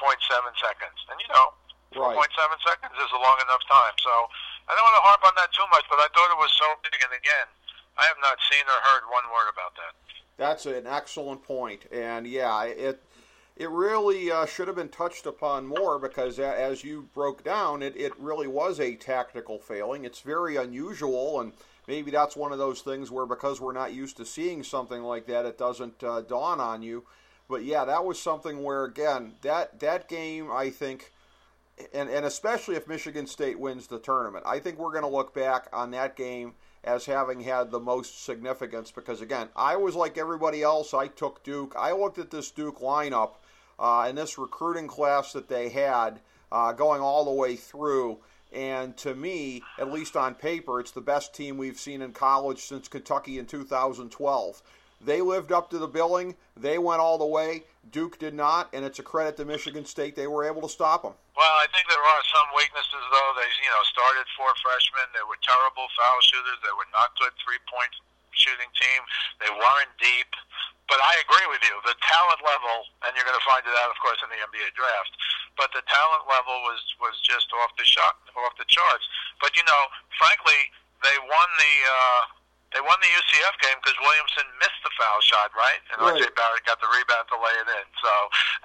seconds. 0.59 0.99
And 1.07 1.15
you 1.23 1.31
know, 1.31 1.55
Right. 1.97 2.13
4.7 2.13 2.53
seconds 2.61 2.93
is 3.01 3.09
a 3.09 3.17
long 3.17 3.41
enough 3.41 3.65
time. 3.65 3.97
So 4.03 4.29
I 4.69 4.77
don't 4.77 4.85
want 4.85 5.01
to 5.01 5.07
harp 5.09 5.21
on 5.25 5.33
that 5.35 5.49
too 5.51 5.65
much, 5.73 5.85
but 5.89 5.97
I 5.97 6.07
thought 6.13 6.29
it 6.29 6.37
was 6.37 6.53
so 6.53 6.69
big. 6.85 7.01
And 7.01 7.13
again, 7.17 7.49
I 7.97 8.05
have 8.05 8.21
not 8.21 8.37
seen 8.49 8.63
or 8.69 8.79
heard 8.85 9.03
one 9.09 9.25
word 9.33 9.49
about 9.49 9.73
that. 9.75 9.93
That's 10.37 10.65
an 10.65 10.87
excellent 10.87 11.43
point, 11.43 11.85
and 11.91 12.25
yeah, 12.25 12.63
it 12.63 13.03
it 13.57 13.69
really 13.69 14.31
uh, 14.31 14.45
should 14.45 14.67
have 14.67 14.77
been 14.77 14.87
touched 14.87 15.25
upon 15.25 15.67
more 15.67 15.99
because, 15.99 16.39
as 16.39 16.81
you 16.81 17.09
broke 17.13 17.43
down, 17.43 17.83
it, 17.83 17.93
it 17.97 18.17
really 18.17 18.47
was 18.47 18.79
a 18.79 18.95
tactical 18.95 19.59
failing. 19.59 20.05
It's 20.05 20.21
very 20.21 20.55
unusual, 20.55 21.41
and 21.41 21.51
maybe 21.89 22.09
that's 22.09 22.37
one 22.37 22.53
of 22.53 22.57
those 22.57 22.79
things 22.79 23.11
where 23.11 23.25
because 23.25 23.59
we're 23.59 23.73
not 23.73 23.93
used 23.93 24.15
to 24.15 24.25
seeing 24.25 24.63
something 24.63 25.03
like 25.03 25.27
that, 25.27 25.45
it 25.45 25.57
doesn't 25.57 26.01
uh, 26.01 26.21
dawn 26.21 26.61
on 26.61 26.81
you. 26.81 27.03
But 27.49 27.65
yeah, 27.65 27.83
that 27.83 28.05
was 28.05 28.17
something 28.17 28.63
where 28.63 28.85
again 28.85 29.33
that 29.41 29.79
that 29.81 30.07
game 30.07 30.49
I 30.51 30.69
think. 30.69 31.11
And, 31.93 32.09
and 32.09 32.25
especially 32.25 32.75
if 32.75 32.87
Michigan 32.87 33.27
State 33.27 33.59
wins 33.59 33.87
the 33.87 33.99
tournament, 33.99 34.45
I 34.45 34.59
think 34.59 34.77
we're 34.77 34.91
going 34.91 35.03
to 35.03 35.09
look 35.09 35.33
back 35.33 35.67
on 35.71 35.91
that 35.91 36.15
game 36.15 36.53
as 36.83 37.05
having 37.05 37.41
had 37.41 37.71
the 37.71 37.79
most 37.79 38.23
significance 38.23 38.91
because 38.91 39.21
again, 39.21 39.49
I 39.55 39.75
was 39.75 39.95
like 39.95 40.17
everybody 40.17 40.61
else. 40.63 40.93
I 40.93 41.07
took 41.07 41.43
Duke. 41.43 41.75
I 41.77 41.91
looked 41.91 42.17
at 42.17 42.31
this 42.31 42.51
Duke 42.51 42.79
lineup 42.79 43.35
uh, 43.79 44.05
and 44.07 44.17
this 44.17 44.37
recruiting 44.37 44.87
class 44.87 45.33
that 45.33 45.49
they 45.49 45.69
had 45.69 46.19
uh, 46.51 46.71
going 46.73 47.01
all 47.01 47.25
the 47.25 47.31
way 47.31 47.55
through. 47.55 48.19
And 48.51 48.97
to 48.97 49.13
me, 49.13 49.61
at 49.77 49.91
least 49.91 50.15
on 50.15 50.33
paper, 50.33 50.79
it's 50.79 50.91
the 50.91 51.01
best 51.01 51.35
team 51.35 51.57
we've 51.57 51.79
seen 51.79 52.01
in 52.01 52.13
college 52.13 52.59
since 52.59 52.87
Kentucky 52.87 53.37
in 53.37 53.45
2012. 53.45 54.63
They 55.01 55.21
lived 55.21 55.51
up 55.51 55.69
to 55.69 55.77
the 55.77 55.87
billing. 55.87 56.35
They 56.57 56.77
went 56.77 56.99
all 56.99 57.17
the 57.17 57.25
way. 57.25 57.63
Duke 57.89 58.19
did 58.19 58.33
not, 58.33 58.69
and 58.73 58.83
it's 58.83 58.99
a 58.99 59.03
credit 59.03 59.37
to 59.37 59.45
Michigan 59.45 59.85
State. 59.85 60.15
They 60.15 60.27
were 60.27 60.45
able 60.45 60.61
to 60.63 60.69
stop 60.69 61.03
them. 61.03 61.13
Well, 61.39 61.55
I 61.63 61.71
think 61.71 61.87
there 61.87 62.03
are 62.03 62.23
some 62.35 62.51
weaknesses, 62.51 62.99
though. 63.15 63.31
They, 63.39 63.47
you 63.63 63.71
know, 63.71 63.79
started 63.87 64.27
four 64.35 64.51
freshmen. 64.59 65.07
They 65.15 65.23
were 65.23 65.39
terrible 65.39 65.87
foul 65.95 66.19
shooters. 66.19 66.59
They 66.59 66.75
were 66.75 66.91
not 66.91 67.15
good 67.15 67.31
three-point 67.39 67.95
shooting 68.35 68.67
team. 68.75 69.01
They 69.39 69.47
weren't 69.47 69.93
deep. 70.03 70.27
But 70.91 70.99
I 70.99 71.15
agree 71.23 71.47
with 71.47 71.63
you. 71.63 71.71
The 71.87 71.95
talent 72.03 72.43
level, 72.43 72.91
and 73.07 73.15
you're 73.15 73.23
going 73.23 73.39
to 73.39 73.47
find 73.47 73.63
it 73.63 73.71
out, 73.71 73.87
of 73.87 73.95
course, 74.03 74.19
in 74.19 74.27
the 74.35 74.41
NBA 74.43 74.75
draft. 74.75 75.15
But 75.55 75.71
the 75.71 75.85
talent 75.87 76.27
level 76.27 76.59
was 76.67 76.83
was 76.99 77.15
just 77.23 77.47
off 77.63 77.71
the 77.79 77.87
shot, 77.87 78.19
off 78.35 78.59
the 78.59 78.67
charts. 78.67 79.07
But 79.39 79.55
you 79.55 79.63
know, 79.63 79.81
frankly, 80.19 80.59
they 81.07 81.15
won 81.23 81.49
the. 81.55 81.73
Uh, 81.87 82.21
they 82.69 82.81
won 82.85 82.97
the 83.01 83.09
UCF 83.09 83.55
game 83.65 83.77
because 83.81 83.97
Williamson 83.97 84.45
missed 84.61 84.81
the 84.85 84.93
foul 84.93 85.17
shot, 85.25 85.49
right? 85.57 85.81
And 85.93 85.97
Right. 86.05 86.21
RJ 86.21 86.29
Barrett 86.37 86.63
got 86.69 86.77
the 86.77 86.89
rebound 86.93 87.25
to 87.33 87.37
lay 87.41 87.55
it 87.65 87.69
in. 87.69 87.87
So 87.97 88.11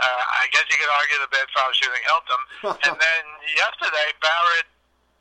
uh, 0.00 0.23
I 0.44 0.44
guess 0.52 0.68
you 0.68 0.76
could 0.76 0.92
argue 0.92 1.16
the 1.25 1.32
bad 1.32 1.49
foul 1.56 1.73
shooting 1.73 2.04
helped 2.04 2.28
them. 2.28 2.42
and 2.92 2.96
then 3.00 3.23
yesterday, 3.56 4.08
Barrett 4.20 4.68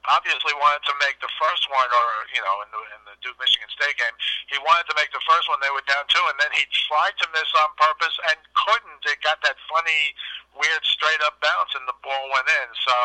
obviously 0.03 0.51
wanted 0.59 0.83
to 0.83 0.91
make 0.99 1.15
the 1.23 1.31
first 1.39 1.63
one, 1.71 1.87
or 1.87 2.07
you 2.35 2.43
know, 2.43 2.55
in 2.67 2.69
the 2.75 2.81
in 2.91 3.01
the 3.07 3.15
Duke 3.23 3.39
Michigan 3.39 3.71
State 3.71 3.95
game, 3.95 4.11
he 4.51 4.59
wanted 4.59 4.83
to 4.91 4.95
make 4.99 5.07
the 5.15 5.23
first 5.23 5.47
one. 5.47 5.63
They 5.63 5.71
were 5.71 5.85
down 5.87 6.03
two, 6.11 6.19
and 6.27 6.35
then 6.43 6.51
he 6.51 6.67
tried 6.91 7.15
to 7.23 7.27
miss 7.31 7.47
on 7.63 7.71
purpose 7.79 8.15
and 8.27 8.35
couldn't. 8.51 8.99
It 9.07 9.23
got 9.23 9.39
that 9.47 9.55
funny, 9.71 10.11
weird 10.59 10.83
straight 10.83 11.23
up 11.23 11.39
bounce, 11.39 11.71
and 11.71 11.87
the 11.87 11.95
ball 12.03 12.25
went 12.35 12.51
in. 12.51 12.67
So 12.83 12.95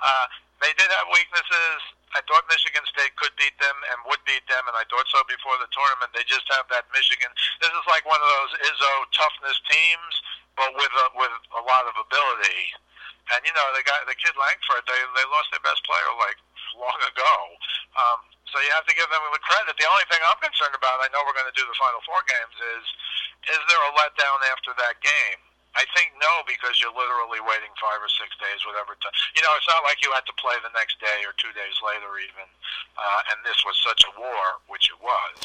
uh, 0.00 0.24
they 0.64 0.72
did 0.80 0.88
have 0.88 1.04
weaknesses. 1.12 1.80
I 2.12 2.20
thought 2.28 2.44
Michigan 2.52 2.84
State 2.92 3.16
could 3.16 3.32
beat 3.40 3.56
them 3.56 3.76
and 3.92 3.96
would 4.08 4.20
beat 4.28 4.44
them, 4.44 4.64
and 4.68 4.76
I 4.76 4.84
thought 4.92 5.08
so 5.08 5.24
before 5.24 5.56
the 5.56 5.70
tournament. 5.72 6.12
They 6.12 6.24
just 6.28 6.44
have 6.52 6.68
that 6.68 6.84
Michigan. 6.92 7.32
This 7.64 7.72
is 7.72 7.86
like 7.88 8.04
one 8.04 8.20
of 8.20 8.28
those 8.28 8.52
Izzo 8.68 8.92
toughness 9.16 9.56
teams, 9.68 10.14
but 10.56 10.70
with 10.76 10.92
a, 10.92 11.06
with 11.16 11.34
a 11.56 11.62
lot 11.64 11.88
of 11.88 11.96
ability. 11.96 12.62
And 13.32 13.40
you 13.48 13.54
know, 13.56 13.64
the 13.72 13.84
guy, 13.86 13.96
the 14.04 14.18
kid 14.18 14.36
Langford, 14.36 14.84
they 14.84 15.00
they 15.16 15.26
lost 15.32 15.48
their 15.54 15.64
best 15.64 15.80
player 15.88 16.10
like 16.20 16.36
long 16.76 17.00
ago. 17.00 17.34
Um, 17.96 18.20
so 18.52 18.60
you 18.60 18.68
have 18.76 18.84
to 18.84 18.96
give 18.96 19.08
them 19.08 19.24
the 19.32 19.40
credit. 19.40 19.72
The 19.80 19.88
only 19.88 20.04
thing 20.12 20.20
I'm 20.20 20.36
concerned 20.42 20.76
about, 20.76 21.00
I 21.00 21.08
know 21.08 21.24
we're 21.24 21.36
going 21.36 21.48
to 21.48 21.56
do 21.56 21.64
the 21.64 21.78
final 21.80 22.04
four 22.04 22.20
games, 22.28 22.56
is 22.76 22.84
is 23.56 23.62
there 23.72 23.82
a 23.88 23.92
letdown 23.96 24.38
after 24.52 24.76
that 24.76 25.00
game? 25.00 25.40
I 25.72 25.88
think 25.96 26.12
no, 26.20 26.44
because 26.44 26.76
you're 26.84 26.92
literally 26.92 27.40
waiting 27.48 27.72
five 27.80 27.96
or 28.04 28.12
six 28.12 28.36
days, 28.36 28.60
whatever. 28.68 28.92
Time. 29.00 29.14
You 29.32 29.40
know, 29.40 29.52
it's 29.56 29.68
not 29.68 29.80
like 29.88 30.04
you 30.04 30.12
had 30.12 30.28
to 30.28 30.36
play 30.36 30.52
the 30.60 30.72
next 30.76 31.00
day 31.00 31.24
or 31.24 31.32
two 31.40 31.52
days 31.56 31.76
later, 31.80 32.12
even. 32.20 32.44
Uh, 33.00 33.30
and 33.32 33.40
this 33.40 33.56
was 33.64 33.76
such 33.80 34.04
a 34.04 34.12
war, 34.20 34.60
which 34.68 34.92
it 34.92 35.00
was. 35.00 35.36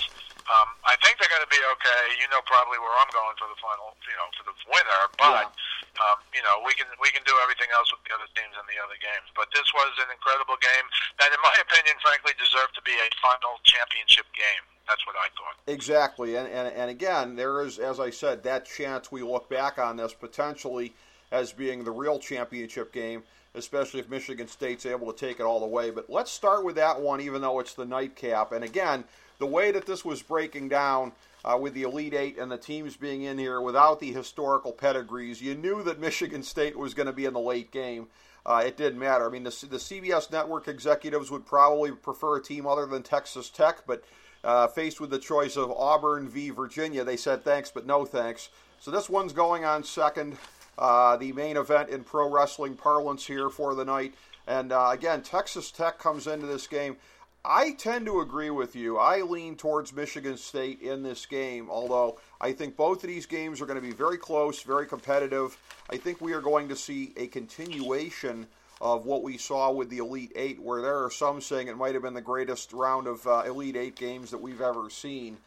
Um, 0.47 0.67
I 0.87 0.95
think 1.03 1.19
they're 1.19 1.31
going 1.31 1.43
to 1.43 1.51
be 1.51 1.59
okay. 1.79 2.03
You 2.19 2.27
know, 2.31 2.39
probably 2.47 2.79
where 2.79 2.91
I'm 2.95 3.11
going 3.11 3.35
for 3.35 3.51
the 3.51 3.59
final, 3.59 3.95
you 4.03 4.15
know, 4.15 4.27
for 4.35 4.43
the 4.47 4.55
winner. 4.67 5.01
But 5.19 5.51
yeah. 5.51 6.03
um, 6.03 6.19
you 6.31 6.43
know, 6.43 6.63
we 6.63 6.71
can 6.75 6.87
we 7.03 7.11
can 7.11 7.23
do 7.27 7.35
everything 7.43 7.67
else 7.75 7.91
with 7.91 8.03
the 8.07 8.15
other 8.15 8.27
teams 8.35 8.55
in 8.55 8.63
the 8.67 8.79
other 8.79 8.95
games. 8.99 9.27
But 9.35 9.51
this 9.51 9.67
was 9.75 9.91
an 10.03 10.11
incredible 10.11 10.55
game 10.59 10.87
that, 11.19 11.35
in 11.35 11.39
my 11.43 11.55
opinion, 11.59 11.99
frankly, 11.99 12.35
deserved 12.39 12.75
to 12.79 12.83
be 12.83 12.95
a 12.95 13.07
final 13.19 13.59
championship 13.67 14.27
game. 14.35 14.63
That's 14.87 15.05
what 15.05 15.15
I 15.15 15.27
thought. 15.35 15.73
Exactly, 15.73 16.35
and, 16.35 16.47
and 16.47 16.73
and 16.73 16.89
again, 16.89 17.35
there 17.35 17.61
is, 17.61 17.77
as 17.77 17.99
I 17.99 18.09
said, 18.09 18.43
that 18.43 18.65
chance 18.65 19.11
we 19.11 19.21
look 19.21 19.49
back 19.49 19.77
on 19.77 19.97
this 19.97 20.13
potentially 20.13 20.93
as 21.31 21.51
being 21.51 21.83
the 21.83 21.91
real 21.91 22.19
championship 22.19 22.93
game, 22.93 23.23
especially 23.53 23.99
if 23.99 24.09
Michigan 24.09 24.47
State's 24.47 24.85
able 24.85 25.11
to 25.11 25.17
take 25.17 25.39
it 25.39 25.43
all 25.43 25.59
the 25.59 25.65
way. 25.65 25.91
But 25.91 26.09
let's 26.09 26.31
start 26.31 26.63
with 26.63 26.75
that 26.77 27.01
one, 27.01 27.19
even 27.19 27.41
though 27.41 27.59
it's 27.59 27.73
the 27.73 27.85
nightcap. 27.85 28.53
And 28.53 28.63
again, 28.63 29.03
the 29.39 29.45
way 29.45 29.71
that 29.71 29.85
this 29.85 30.05
was 30.05 30.21
breaking 30.21 30.69
down. 30.69 31.11
Uh, 31.45 31.55
with 31.55 31.73
the 31.75 31.83
Elite 31.83 32.15
Eight 32.15 32.37
and 32.37 32.51
the 32.51 32.57
teams 32.57 32.97
being 32.97 33.21
in 33.23 33.37
here 33.37 33.61
without 33.61 34.01
the 34.01 34.11
historical 34.11 34.73
pedigrees, 34.73 35.41
you 35.41 35.55
knew 35.55 35.81
that 35.83 35.97
Michigan 36.07 36.43
State 36.43 36.77
was 36.77 36.93
going 36.93 37.05
to 37.05 37.13
be 37.13 37.23
in 37.23 37.33
the 37.33 37.39
late 37.39 37.71
game. 37.71 38.07
Uh, 38.45 38.63
it 38.65 38.75
didn't 38.75 38.99
matter. 38.99 39.25
I 39.25 39.29
mean, 39.29 39.43
the, 39.43 39.67
the 39.69 39.77
CBS 39.77 40.31
network 40.31 40.67
executives 40.69 41.29
would 41.29 41.45
probably 41.45 41.91
prefer 41.91 42.37
a 42.37 42.41
team 42.41 42.65
other 42.65 42.85
than 42.85 43.03
Texas 43.03 43.49
Tech, 43.49 43.83
but 43.85 44.03
uh, 44.43 44.67
faced 44.67 44.99
with 44.99 45.09
the 45.09 45.19
choice 45.19 45.55
of 45.55 45.71
Auburn 45.71 46.27
v. 46.27 46.49
Virginia, 46.49 47.03
they 47.03 47.17
said 47.17 47.43
thanks 47.43 47.71
but 47.71 47.85
no 47.85 48.05
thanks. 48.05 48.49
So 48.79 48.91
this 48.91 49.09
one's 49.09 49.33
going 49.33 49.65
on 49.65 49.83
second, 49.83 50.37
uh, 50.77 51.17
the 51.17 51.31
main 51.33 51.57
event 51.57 51.89
in 51.89 52.03
pro 52.03 52.29
wrestling 52.29 52.75
parlance 52.75 53.25
here 53.25 53.49
for 53.49 53.75
the 53.75 53.85
night. 53.85 54.13
And 54.45 54.71
uh, 54.71 54.89
again, 54.91 55.21
Texas 55.21 55.71
Tech 55.71 55.99
comes 55.99 56.27
into 56.27 56.45
this 56.45 56.67
game. 56.67 56.97
I 57.43 57.71
tend 57.71 58.05
to 58.07 58.19
agree 58.19 58.49
with 58.49 58.75
you. 58.75 58.97
I 58.97 59.21
lean 59.21 59.55
towards 59.55 59.93
Michigan 59.93 60.37
State 60.37 60.81
in 60.81 61.01
this 61.01 61.25
game, 61.25 61.69
although 61.69 62.19
I 62.41 62.51
think 62.51 62.75
both 62.75 63.03
of 63.03 63.07
these 63.07 63.25
games 63.25 63.61
are 63.61 63.65
going 63.65 63.79
to 63.79 63.87
be 63.87 63.93
very 63.93 64.17
close, 64.17 64.61
very 64.61 64.85
competitive. 64.85 65.57
I 65.89 65.97
think 65.97 66.19
we 66.19 66.33
are 66.33 66.41
going 66.41 66.67
to 66.67 66.75
see 66.75 67.13
a 67.15 67.27
continuation 67.27 68.47
of 68.79 69.05
what 69.05 69.23
we 69.23 69.37
saw 69.37 69.71
with 69.71 69.89
the 69.89 69.97
Elite 69.97 70.31
Eight, 70.35 70.61
where 70.61 70.81
there 70.81 71.03
are 71.03 71.11
some 71.11 71.41
saying 71.41 71.67
it 71.67 71.77
might 71.77 71.93
have 71.93 72.03
been 72.03 72.13
the 72.13 72.21
greatest 72.21 72.73
round 72.73 73.07
of 73.07 73.25
uh, 73.25 73.43
Elite 73.45 73.75
Eight 73.75 73.95
games 73.95 74.31
that 74.31 74.37
we've 74.37 74.61
ever 74.61 74.89
seen. 74.89 75.37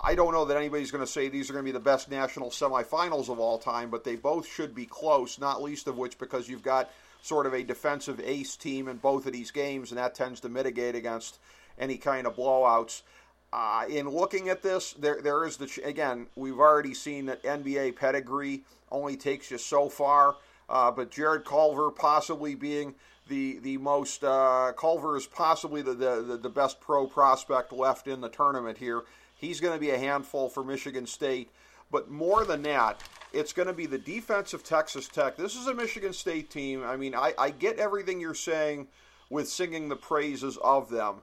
I 0.00 0.14
don't 0.14 0.32
know 0.32 0.44
that 0.44 0.56
anybody's 0.56 0.90
going 0.90 1.04
to 1.04 1.10
say 1.10 1.28
these 1.28 1.48
are 1.48 1.54
going 1.54 1.64
to 1.64 1.68
be 1.68 1.72
the 1.72 1.80
best 1.80 2.10
national 2.10 2.50
semifinals 2.50 3.28
of 3.28 3.40
all 3.40 3.58
time, 3.58 3.90
but 3.90 4.04
they 4.04 4.14
both 4.14 4.46
should 4.46 4.74
be 4.74 4.86
close, 4.86 5.38
not 5.38 5.62
least 5.62 5.88
of 5.88 5.96
which 5.96 6.18
because 6.18 6.48
you've 6.48 6.62
got 6.62 6.90
sort 7.22 7.46
of 7.46 7.54
a 7.54 7.62
defensive 7.62 8.20
ace 8.20 8.56
team 8.56 8.88
in 8.88 8.98
both 8.98 9.26
of 9.26 9.32
these 9.32 9.50
games, 9.50 9.90
and 9.90 9.98
that 9.98 10.14
tends 10.14 10.40
to 10.40 10.48
mitigate 10.48 10.94
against 10.94 11.38
any 11.78 11.96
kind 11.96 12.26
of 12.26 12.36
blowouts. 12.36 13.02
Uh, 13.52 13.84
in 13.88 14.08
looking 14.08 14.48
at 14.48 14.62
this, 14.62 14.92
there 14.94 15.20
there 15.22 15.44
is 15.44 15.56
the 15.56 15.80
again 15.84 16.26
we've 16.36 16.58
already 16.58 16.94
seen 16.94 17.26
that 17.26 17.42
NBA 17.42 17.96
pedigree 17.96 18.62
only 18.90 19.16
takes 19.16 19.50
you 19.50 19.58
so 19.58 19.88
far. 19.88 20.36
Uh, 20.68 20.90
but 20.90 21.10
Jarrett 21.10 21.44
Culver 21.44 21.90
possibly 21.90 22.54
being 22.54 22.94
the 23.28 23.58
the 23.58 23.76
most 23.78 24.24
uh, 24.24 24.72
Culver 24.76 25.16
is 25.16 25.26
possibly 25.26 25.82
the, 25.82 25.94
the 25.94 26.38
the 26.40 26.48
best 26.48 26.80
pro 26.80 27.06
prospect 27.06 27.72
left 27.72 28.06
in 28.06 28.20
the 28.20 28.28
tournament 28.28 28.78
here. 28.78 29.02
He's 29.34 29.60
going 29.60 29.74
to 29.74 29.80
be 29.80 29.90
a 29.90 29.98
handful 29.98 30.48
for 30.48 30.64
Michigan 30.64 31.06
State. 31.06 31.50
But 31.90 32.10
more 32.10 32.44
than 32.44 32.62
that, 32.62 33.02
it's 33.32 33.52
going 33.52 33.68
to 33.68 33.74
be 33.74 33.86
the 33.86 33.98
defense 33.98 34.52
of 34.54 34.64
Texas 34.64 35.08
Tech. 35.08 35.36
This 35.36 35.54
is 35.54 35.66
a 35.66 35.74
Michigan 35.74 36.12
State 36.12 36.50
team. 36.50 36.82
I 36.82 36.96
mean, 36.96 37.14
I, 37.14 37.32
I 37.38 37.50
get 37.50 37.78
everything 37.78 38.20
you're 38.20 38.34
saying 38.34 38.88
with 39.30 39.48
singing 39.48 39.88
the 39.88 39.96
praises 39.96 40.56
of 40.58 40.90
them. 40.90 41.16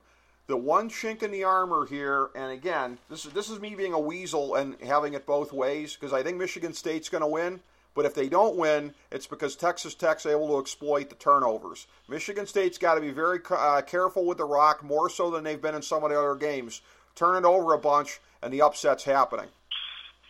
The 0.47 0.57
one 0.57 0.89
chink 0.89 1.23
in 1.23 1.31
the 1.31 1.43
armor 1.43 1.85
here, 1.85 2.29
and 2.35 2.51
again, 2.51 2.97
this 3.09 3.25
is 3.25 3.31
this 3.31 3.49
is 3.49 3.59
me 3.59 3.75
being 3.75 3.93
a 3.93 3.99
weasel 3.99 4.55
and 4.55 4.75
having 4.81 5.13
it 5.13 5.25
both 5.25 5.53
ways 5.53 5.95
because 5.95 6.13
I 6.13 6.21
think 6.21 6.37
Michigan 6.37 6.73
State's 6.73 7.09
going 7.09 7.21
to 7.21 7.27
win. 7.27 7.61
But 7.95 8.05
if 8.05 8.15
they 8.15 8.27
don't 8.27 8.55
win, 8.57 8.93
it's 9.11 9.27
because 9.27 9.55
Texas 9.55 9.93
Tech's 9.93 10.25
able 10.25 10.47
to 10.49 10.59
exploit 10.59 11.09
the 11.09 11.15
turnovers. 11.15 11.85
Michigan 12.09 12.47
State's 12.47 12.77
got 12.77 12.95
to 12.95 13.01
be 13.01 13.11
very 13.11 13.39
uh, 13.49 13.81
careful 13.85 14.25
with 14.25 14.37
the 14.39 14.45
rock, 14.45 14.83
more 14.83 15.09
so 15.09 15.29
than 15.29 15.43
they've 15.43 15.61
been 15.61 15.75
in 15.75 15.81
some 15.81 16.03
of 16.03 16.09
the 16.09 16.17
other 16.17 16.35
games. 16.35 16.81
Turn 17.15 17.37
it 17.37 17.45
over 17.45 17.73
a 17.73 17.77
bunch, 17.77 18.19
and 18.41 18.51
the 18.51 18.61
upset's 18.61 19.03
happening. 19.03 19.45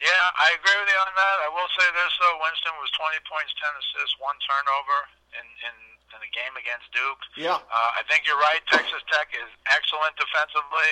Yeah, 0.03 0.25
I 0.36 0.51
agree 0.60 0.75
with 0.75 0.91
you 0.91 1.00
on 1.00 1.15
that. 1.15 1.38
I 1.48 1.50
will 1.55 1.72
say 1.79 1.88
this 1.96 2.12
though: 2.20 2.36
Winston 2.43 2.75
was 2.84 2.91
20 3.00 3.24
points, 3.24 3.55
10 3.55 3.72
assists, 3.72 4.20
one 4.20 4.36
turnover 4.43 5.00
in 5.32 5.48
in, 5.63 5.75
in 6.12 6.20
the 6.20 6.32
game 6.36 6.51
against 6.60 6.91
Duke. 6.91 7.24
Yeah, 7.39 7.63
uh, 7.63 7.91
I 7.96 8.03
think 8.12 8.27
you're 8.27 8.39
right. 8.43 8.60
Texas 8.67 9.00
Tech 9.08 9.32
is 9.32 9.48
excellent 9.72 10.20
defensively. 10.20 10.91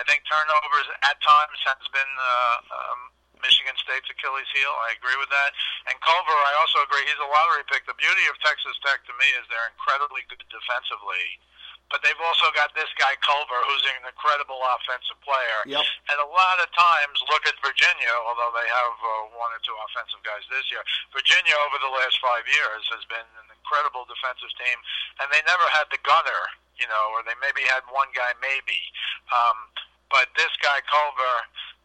I 0.00 0.08
think 0.08 0.24
turnovers 0.24 0.88
at 1.04 1.20
times 1.20 1.58
has 1.68 1.84
been 1.92 2.12
uh, 2.16 2.56
um, 2.72 3.00
Michigan 3.46 3.78
State's 3.78 4.10
Achilles 4.10 4.50
heel. 4.50 4.74
I 4.90 4.98
agree 4.98 5.14
with 5.22 5.30
that. 5.30 5.54
And 5.86 5.94
Culver, 6.02 6.34
I 6.34 6.52
also 6.58 6.82
agree. 6.82 7.06
He's 7.06 7.22
a 7.22 7.30
lottery 7.30 7.62
pick. 7.70 7.86
The 7.86 7.94
beauty 7.94 8.26
of 8.26 8.34
Texas 8.42 8.74
Tech 8.82 9.06
to 9.06 9.14
me 9.14 9.28
is 9.38 9.46
they're 9.46 9.70
incredibly 9.70 10.26
good 10.26 10.42
defensively. 10.50 11.38
But 11.86 12.02
they've 12.02 12.18
also 12.18 12.50
got 12.58 12.74
this 12.74 12.90
guy 12.98 13.14
Culver, 13.22 13.62
who's 13.70 13.86
an 13.86 14.02
incredible 14.10 14.58
offensive 14.74 15.22
player. 15.22 15.78
Yep. 15.78 15.86
And 16.10 16.18
a 16.18 16.26
lot 16.34 16.58
of 16.58 16.66
times, 16.74 17.22
look 17.30 17.46
at 17.46 17.54
Virginia, 17.62 18.10
although 18.26 18.50
they 18.58 18.66
have 18.66 18.94
uh, 18.98 19.38
one 19.38 19.54
or 19.54 19.62
two 19.62 19.74
offensive 19.86 20.18
guys 20.26 20.42
this 20.50 20.66
year. 20.74 20.82
Virginia, 21.14 21.54
over 21.70 21.78
the 21.78 21.92
last 21.94 22.18
five 22.18 22.42
years, 22.50 22.82
has 22.90 23.06
been 23.06 23.22
an 23.38 23.46
incredible 23.54 24.02
defensive 24.10 24.50
team, 24.58 24.78
and 25.22 25.30
they 25.30 25.38
never 25.46 25.62
had 25.70 25.86
the 25.94 26.02
gunner, 26.02 26.42
you 26.74 26.90
know, 26.90 27.14
or 27.14 27.22
they 27.22 27.38
maybe 27.38 27.62
had 27.70 27.86
one 27.94 28.10
guy, 28.18 28.34
maybe. 28.42 28.82
Um, 29.30 29.70
but 30.10 30.26
this 30.34 30.50
guy 30.58 30.82
Culver, 30.90 31.36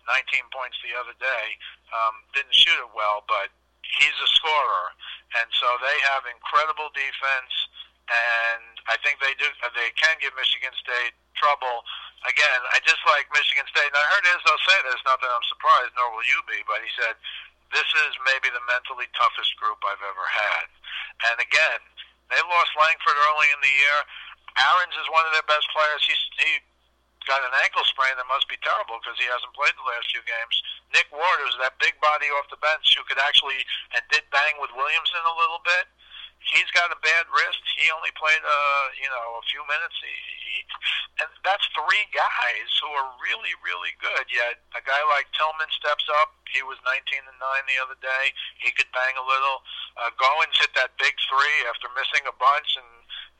19 0.07 0.55
points 0.55 0.77
the 0.81 0.93
other 0.97 1.15
day. 1.17 1.45
Um, 1.91 2.23
didn't 2.33 2.55
shoot 2.55 2.77
it 2.77 2.91
well, 2.95 3.25
but 3.27 3.51
he's 3.83 4.17
a 4.23 4.29
scorer, 4.31 4.87
and 5.41 5.47
so 5.55 5.67
they 5.83 5.97
have 6.11 6.23
incredible 6.29 6.89
defense. 6.95 7.53
And 8.11 8.75
I 8.91 8.99
think 9.07 9.23
they 9.23 9.31
do. 9.39 9.47
They 9.71 9.91
can 9.95 10.19
give 10.19 10.35
Michigan 10.35 10.75
State 10.83 11.15
trouble. 11.39 11.87
Again, 12.27 12.59
I 12.75 12.83
just 12.83 12.99
like 13.07 13.23
Michigan 13.31 13.63
State. 13.71 13.87
And 13.87 13.95
I 13.95 14.05
heard 14.11 14.27
Izzo 14.27 14.55
say 14.67 14.79
this. 14.83 14.99
Not 15.07 15.23
that 15.23 15.31
I'm 15.31 15.47
surprised, 15.47 15.95
nor 15.95 16.11
will 16.11 16.27
you 16.27 16.43
be, 16.43 16.59
but 16.67 16.83
he 16.83 16.91
said 16.99 17.15
this 17.71 17.87
is 17.87 18.11
maybe 18.27 18.51
the 18.51 18.63
mentally 18.67 19.07
toughest 19.15 19.55
group 19.55 19.79
I've 19.87 20.03
ever 20.03 20.27
had. 20.27 20.67
And 21.31 21.37
again, 21.39 21.81
they 22.27 22.39
lost 22.43 22.71
Langford 22.75 23.15
early 23.15 23.49
in 23.51 23.59
the 23.63 23.75
year. 23.79 23.99
Ahrens 24.59 24.95
is 24.99 25.07
one 25.07 25.23
of 25.23 25.31
their 25.31 25.47
best 25.47 25.67
players. 25.71 26.03
He's, 26.03 26.23
he 26.35 26.59
got 27.27 27.43
an 27.43 27.53
ankle 27.61 27.85
sprain 27.85 28.13
that 28.17 28.27
must 28.29 28.49
be 28.49 28.57
terrible 28.61 28.97
because 29.01 29.17
he 29.19 29.27
hasn't 29.29 29.53
played 29.53 29.75
the 29.77 29.87
last 29.87 30.09
few 30.09 30.23
games. 30.25 30.55
Nick 30.93 31.07
Ward, 31.13 31.39
who's 31.43 31.57
that 31.61 31.77
big 31.79 31.95
body 32.01 32.27
off 32.35 32.49
the 32.51 32.59
bench 32.59 32.95
who 32.95 33.03
could 33.07 33.21
actually 33.21 33.61
and 33.95 34.03
did 34.09 34.25
bang 34.33 34.57
with 34.59 34.73
Williamson 34.73 35.23
a 35.23 35.35
little 35.39 35.61
bit. 35.63 35.87
He's 36.41 36.67
got 36.73 36.89
a 36.89 36.97
bad 37.05 37.29
wrist. 37.29 37.61
He 37.77 37.85
only 37.93 38.09
played, 38.17 38.41
uh, 38.41 38.85
you 38.97 39.05
know, 39.13 39.37
a 39.37 39.45
few 39.45 39.61
minutes. 39.69 39.93
He, 40.01 40.09
he, 40.09 40.57
and 41.21 41.29
that's 41.45 41.61
three 41.77 42.05
guys 42.09 42.69
who 42.81 42.89
are 42.97 43.13
really, 43.21 43.53
really 43.61 43.93
good. 44.01 44.25
Yet 44.25 44.57
a 44.73 44.81
guy 44.81 44.97
like 45.13 45.29
Tillman 45.37 45.69
steps 45.69 46.09
up. 46.17 46.33
He 46.49 46.65
was 46.65 46.81
19 46.81 46.97
and 47.29 47.37
nine 47.37 47.61
the 47.69 47.77
other 47.77 47.93
day. 48.01 48.33
He 48.57 48.73
could 48.73 48.89
bang 48.89 49.13
a 49.21 49.25
little. 49.25 49.61
Uh, 50.01 50.09
Goins 50.17 50.57
hit 50.57 50.73
that 50.73 50.97
big 50.97 51.13
three 51.29 51.57
after 51.69 51.85
missing 51.93 52.25
a 52.25 52.33
bunch 52.41 52.73
and 52.73 52.89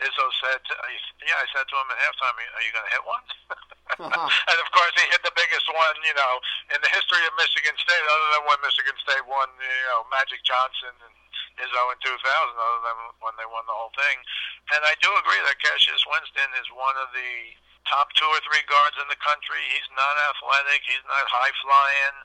Izzo 0.02 0.26
said, 0.42 0.60
to, 0.66 0.74
"Yeah, 1.22 1.38
I 1.38 1.46
said 1.54 1.68
to 1.70 1.76
him 1.78 1.92
at 1.94 1.98
halftime, 2.02 2.34
are 2.34 2.64
you 2.66 2.74
going 2.74 2.86
to 2.86 2.94
hit 2.94 3.06
one?" 3.06 3.26
Uh-huh. 4.00 4.29
and 4.51 4.57
of 4.60 4.69
course, 4.71 4.93
he 4.95 5.05
hit 5.12 5.24
the 5.24 5.36
biggest 5.36 5.67
one, 5.71 5.98
you 6.05 6.15
know, 6.15 6.33
in 6.71 6.79
the 6.79 6.91
history 6.91 7.21
of 7.27 7.33
Michigan 7.36 7.75
State, 7.75 8.05
other 8.07 8.29
than 8.38 8.43
when 8.48 8.60
Michigan 8.63 8.95
State 9.03 9.25
won, 9.27 9.50
you 9.60 9.88
know, 9.91 10.07
Magic 10.12 10.39
Johnson 10.48 10.95
and 11.03 11.15
Izzo 11.60 11.83
in 11.91 12.00
2000, 12.00 12.15
other 12.15 12.81
than 12.88 12.98
when 13.19 13.36
they 13.36 13.48
won 13.48 13.67
the 13.67 13.75
whole 13.75 13.93
thing. 13.98 14.17
And 14.71 14.81
I 14.88 14.95
do 15.03 15.12
agree 15.19 15.41
that 15.43 15.60
Cassius 15.60 16.03
Winston 16.07 16.50
is 16.62 16.67
one 16.71 16.95
of 17.01 17.12
the 17.12 17.33
top 17.89 18.13
two 18.15 18.29
or 18.29 18.39
three 18.48 18.63
guards 18.69 18.95
in 19.01 19.10
the 19.12 19.19
country. 19.19 19.60
He's 19.75 19.89
not 19.98 20.15
athletic. 20.31 20.86
He's 20.88 21.03
not 21.10 21.25
high 21.27 21.53
flying 21.60 22.15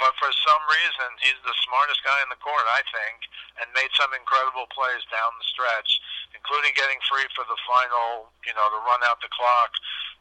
but 0.00 0.16
for 0.16 0.30
some 0.32 0.62
reason 0.68 1.08
he's 1.20 1.36
the 1.44 1.56
smartest 1.68 2.00
guy 2.04 2.16
in 2.24 2.30
the 2.32 2.40
court, 2.40 2.64
I 2.68 2.80
think, 2.88 3.28
and 3.60 3.68
made 3.76 3.92
some 3.94 4.12
incredible 4.16 4.64
plays 4.72 5.04
down 5.12 5.36
the 5.36 5.46
stretch, 5.48 6.00
including 6.32 6.72
getting 6.72 7.00
free 7.04 7.26
for 7.36 7.44
the 7.44 7.58
final, 7.68 8.32
you 8.48 8.54
know, 8.56 8.66
to 8.72 8.80
run 8.88 9.04
out 9.04 9.20
the 9.20 9.32
clock, 9.32 9.72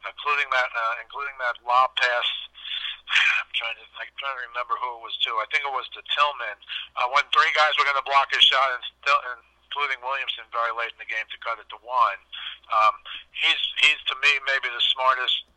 including 0.07 0.49
that, 0.51 0.69
uh, 0.71 1.03
including 1.03 1.35
that 1.39 1.55
lob 1.63 1.95
pass. 1.95 2.27
I'm 3.43 3.51
trying 3.53 3.77
to, 3.77 3.85
I'm 3.99 4.13
trying 4.19 4.37
to 4.39 4.45
remember 4.51 4.75
who 4.79 4.99
it 4.99 5.01
was 5.03 5.15
to. 5.27 5.31
I 5.39 5.47
think 5.51 5.67
it 5.67 5.73
was 5.73 5.87
to 5.97 6.01
Tillman 6.11 6.57
uh, 6.99 7.07
when 7.11 7.23
three 7.31 7.51
guys 7.55 7.75
were 7.75 7.87
going 7.87 7.99
to 7.99 8.07
block 8.07 8.31
his 8.31 8.43
shot, 8.43 8.67
and, 8.75 8.83
still, 9.03 9.19
including 9.73 9.97
Williamson, 10.05 10.45
very 10.53 10.69
late 10.77 10.93
in 10.93 10.99
the 11.01 11.09
game 11.09 11.25
to 11.33 11.37
cut 11.41 11.57
it 11.57 11.65
to 11.73 11.79
one. 11.81 12.19
Um, 12.69 12.93
he's 13.33 13.61
he's 13.81 13.99
to 14.11 14.15
me 14.21 14.31
maybe 14.45 14.69
the 14.69 14.83
smartest 14.93 15.49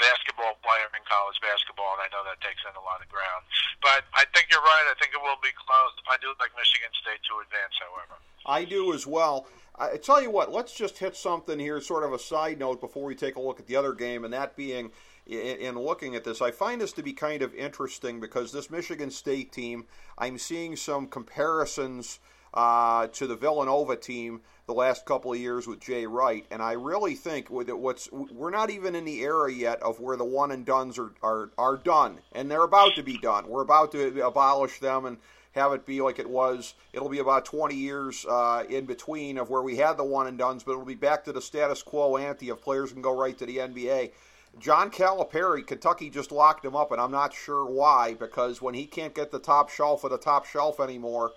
basketball 0.00 0.56
player 0.64 0.88
in 0.96 1.04
college 1.06 1.38
basketball, 1.44 1.94
and 2.00 2.02
I 2.02 2.08
know 2.10 2.24
that 2.26 2.40
takes 2.42 2.64
in 2.64 2.72
a 2.74 2.82
lot 2.82 2.98
of 3.04 3.06
ground. 3.12 3.46
But 3.84 4.08
I 4.16 4.24
think 4.32 4.48
you're 4.50 4.64
right. 4.64 4.86
I 4.88 4.96
think 4.98 5.12
it 5.12 5.22
will 5.22 5.38
be 5.44 5.52
close. 5.54 5.92
I 6.08 6.16
do 6.18 6.32
like 6.40 6.50
Michigan 6.56 6.90
State 6.98 7.20
to 7.30 7.38
advance, 7.44 7.76
however. 7.78 8.16
I 8.48 8.64
do 8.64 8.90
as 8.96 9.06
well. 9.06 9.46
I 9.80 9.96
tell 9.96 10.20
you 10.20 10.30
what, 10.30 10.52
let's 10.52 10.74
just 10.74 10.98
hit 10.98 11.16
something 11.16 11.58
here, 11.58 11.80
sort 11.80 12.04
of 12.04 12.12
a 12.12 12.18
side 12.18 12.58
note 12.58 12.82
before 12.82 13.04
we 13.04 13.14
take 13.14 13.36
a 13.36 13.40
look 13.40 13.58
at 13.58 13.66
the 13.66 13.76
other 13.76 13.94
game, 13.94 14.24
and 14.24 14.34
that 14.34 14.54
being 14.54 14.90
in 15.26 15.78
looking 15.78 16.14
at 16.14 16.24
this, 16.24 16.42
I 16.42 16.50
find 16.50 16.80
this 16.80 16.92
to 16.94 17.02
be 17.02 17.14
kind 17.14 17.40
of 17.40 17.54
interesting 17.54 18.20
because 18.20 18.52
this 18.52 18.70
Michigan 18.70 19.10
State 19.10 19.52
team, 19.52 19.86
I'm 20.18 20.36
seeing 20.36 20.76
some 20.76 21.06
comparisons 21.06 22.20
uh, 22.52 23.06
to 23.06 23.26
the 23.26 23.36
Villanova 23.36 23.96
team 23.96 24.42
the 24.66 24.74
last 24.74 25.06
couple 25.06 25.32
of 25.32 25.38
years 25.38 25.66
with 25.66 25.80
Jay 25.80 26.06
Wright, 26.06 26.44
and 26.50 26.60
I 26.60 26.72
really 26.72 27.14
think 27.14 27.48
with 27.48 27.70
what's 27.70 28.10
we're 28.12 28.50
not 28.50 28.70
even 28.70 28.94
in 28.94 29.04
the 29.04 29.20
era 29.20 29.50
yet 29.50 29.82
of 29.82 29.98
where 29.98 30.16
the 30.16 30.24
one 30.24 30.50
and 30.50 30.66
dones 30.66 30.98
are, 30.98 31.12
are 31.22 31.50
are 31.56 31.76
done, 31.76 32.18
and 32.32 32.50
they're 32.50 32.64
about 32.64 32.96
to 32.96 33.02
be 33.02 33.16
done. 33.18 33.48
We're 33.48 33.62
about 33.62 33.92
to 33.92 34.26
abolish 34.26 34.78
them 34.80 35.06
and 35.06 35.16
have 35.52 35.72
it 35.72 35.84
be 35.84 36.00
like 36.00 36.18
it 36.18 36.28
was. 36.28 36.74
It'll 36.92 37.08
be 37.08 37.18
about 37.18 37.44
20 37.44 37.74
years 37.74 38.24
uh, 38.28 38.64
in 38.68 38.86
between 38.86 39.38
of 39.38 39.50
where 39.50 39.62
we 39.62 39.76
had 39.76 39.96
the 39.96 40.04
one 40.04 40.26
and 40.26 40.38
dones, 40.38 40.62
but 40.62 40.72
it'll 40.72 40.84
be 40.84 40.94
back 40.94 41.24
to 41.24 41.32
the 41.32 41.42
status 41.42 41.82
quo 41.82 42.16
ante 42.16 42.50
of 42.50 42.60
players 42.60 42.92
can 42.92 43.02
go 43.02 43.16
right 43.16 43.36
to 43.38 43.46
the 43.46 43.58
NBA. 43.58 44.12
John 44.58 44.90
Calipari, 44.90 45.66
Kentucky 45.66 46.10
just 46.10 46.32
locked 46.32 46.64
him 46.64 46.74
up, 46.74 46.92
and 46.92 47.00
I'm 47.00 47.12
not 47.12 47.32
sure 47.32 47.64
why, 47.64 48.14
because 48.14 48.60
when 48.60 48.74
he 48.74 48.84
can't 48.86 49.14
get 49.14 49.30
the 49.30 49.38
top 49.38 49.70
shelf 49.70 50.04
of 50.04 50.10
the 50.10 50.18
top 50.18 50.44
shelf 50.44 50.80
anymore, 50.80 51.32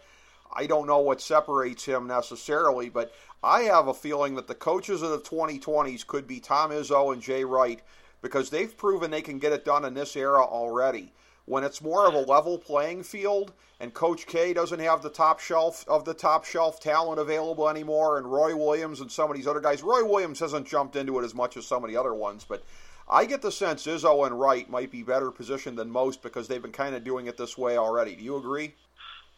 I 0.51 0.65
don't 0.67 0.87
know 0.87 0.99
what 0.99 1.21
separates 1.21 1.85
him 1.85 2.07
necessarily, 2.07 2.89
but 2.89 3.13
I 3.43 3.63
have 3.63 3.87
a 3.87 3.93
feeling 3.93 4.35
that 4.35 4.47
the 4.47 4.55
coaches 4.55 5.01
of 5.01 5.11
the 5.11 5.19
2020s 5.19 6.05
could 6.05 6.27
be 6.27 6.39
Tom 6.39 6.71
Izzo 6.71 7.13
and 7.13 7.21
Jay 7.21 7.43
Wright 7.43 7.81
because 8.21 8.49
they've 8.49 8.75
proven 8.75 9.11
they 9.11 9.21
can 9.21 9.39
get 9.39 9.53
it 9.53 9.65
done 9.65 9.85
in 9.85 9.93
this 9.93 10.15
era 10.15 10.43
already 10.43 11.11
when 11.45 11.63
it's 11.63 11.81
more 11.81 12.07
of 12.07 12.13
a 12.13 12.19
level 12.19 12.57
playing 12.57 13.03
field 13.03 13.53
and 13.79 13.93
Coach 13.93 14.25
K 14.27 14.53
doesn't 14.53 14.79
have 14.79 15.01
the 15.01 15.09
top 15.09 15.39
shelf 15.39 15.83
of 15.87 16.05
the 16.05 16.13
top 16.13 16.45
shelf 16.45 16.79
talent 16.79 17.19
available 17.19 17.67
anymore, 17.67 18.17
and 18.17 18.31
Roy 18.31 18.55
Williams 18.55 19.01
and 19.01 19.11
some 19.11 19.29
of 19.29 19.35
these 19.35 19.47
other 19.47 19.59
guys. 19.59 19.83
Roy 19.83 20.05
Williams 20.05 20.39
hasn't 20.39 20.67
jumped 20.67 20.95
into 20.95 21.19
it 21.19 21.25
as 21.25 21.35
much 21.35 21.57
as 21.57 21.67
some 21.67 21.83
of 21.83 21.89
the 21.89 21.97
other 21.97 22.13
ones, 22.13 22.45
but 22.47 22.63
I 23.09 23.25
get 23.25 23.41
the 23.41 23.51
sense 23.51 23.85
Izzo 23.85 24.25
and 24.25 24.39
Wright 24.39 24.69
might 24.69 24.91
be 24.91 25.03
better 25.03 25.31
positioned 25.31 25.77
than 25.77 25.91
most 25.91 26.23
because 26.23 26.47
they've 26.47 26.61
been 26.61 26.71
kind 26.71 26.95
of 26.95 27.03
doing 27.03 27.27
it 27.27 27.35
this 27.35 27.57
way 27.57 27.75
already. 27.75 28.15
Do 28.15 28.23
you 28.23 28.37
agree? 28.37 28.73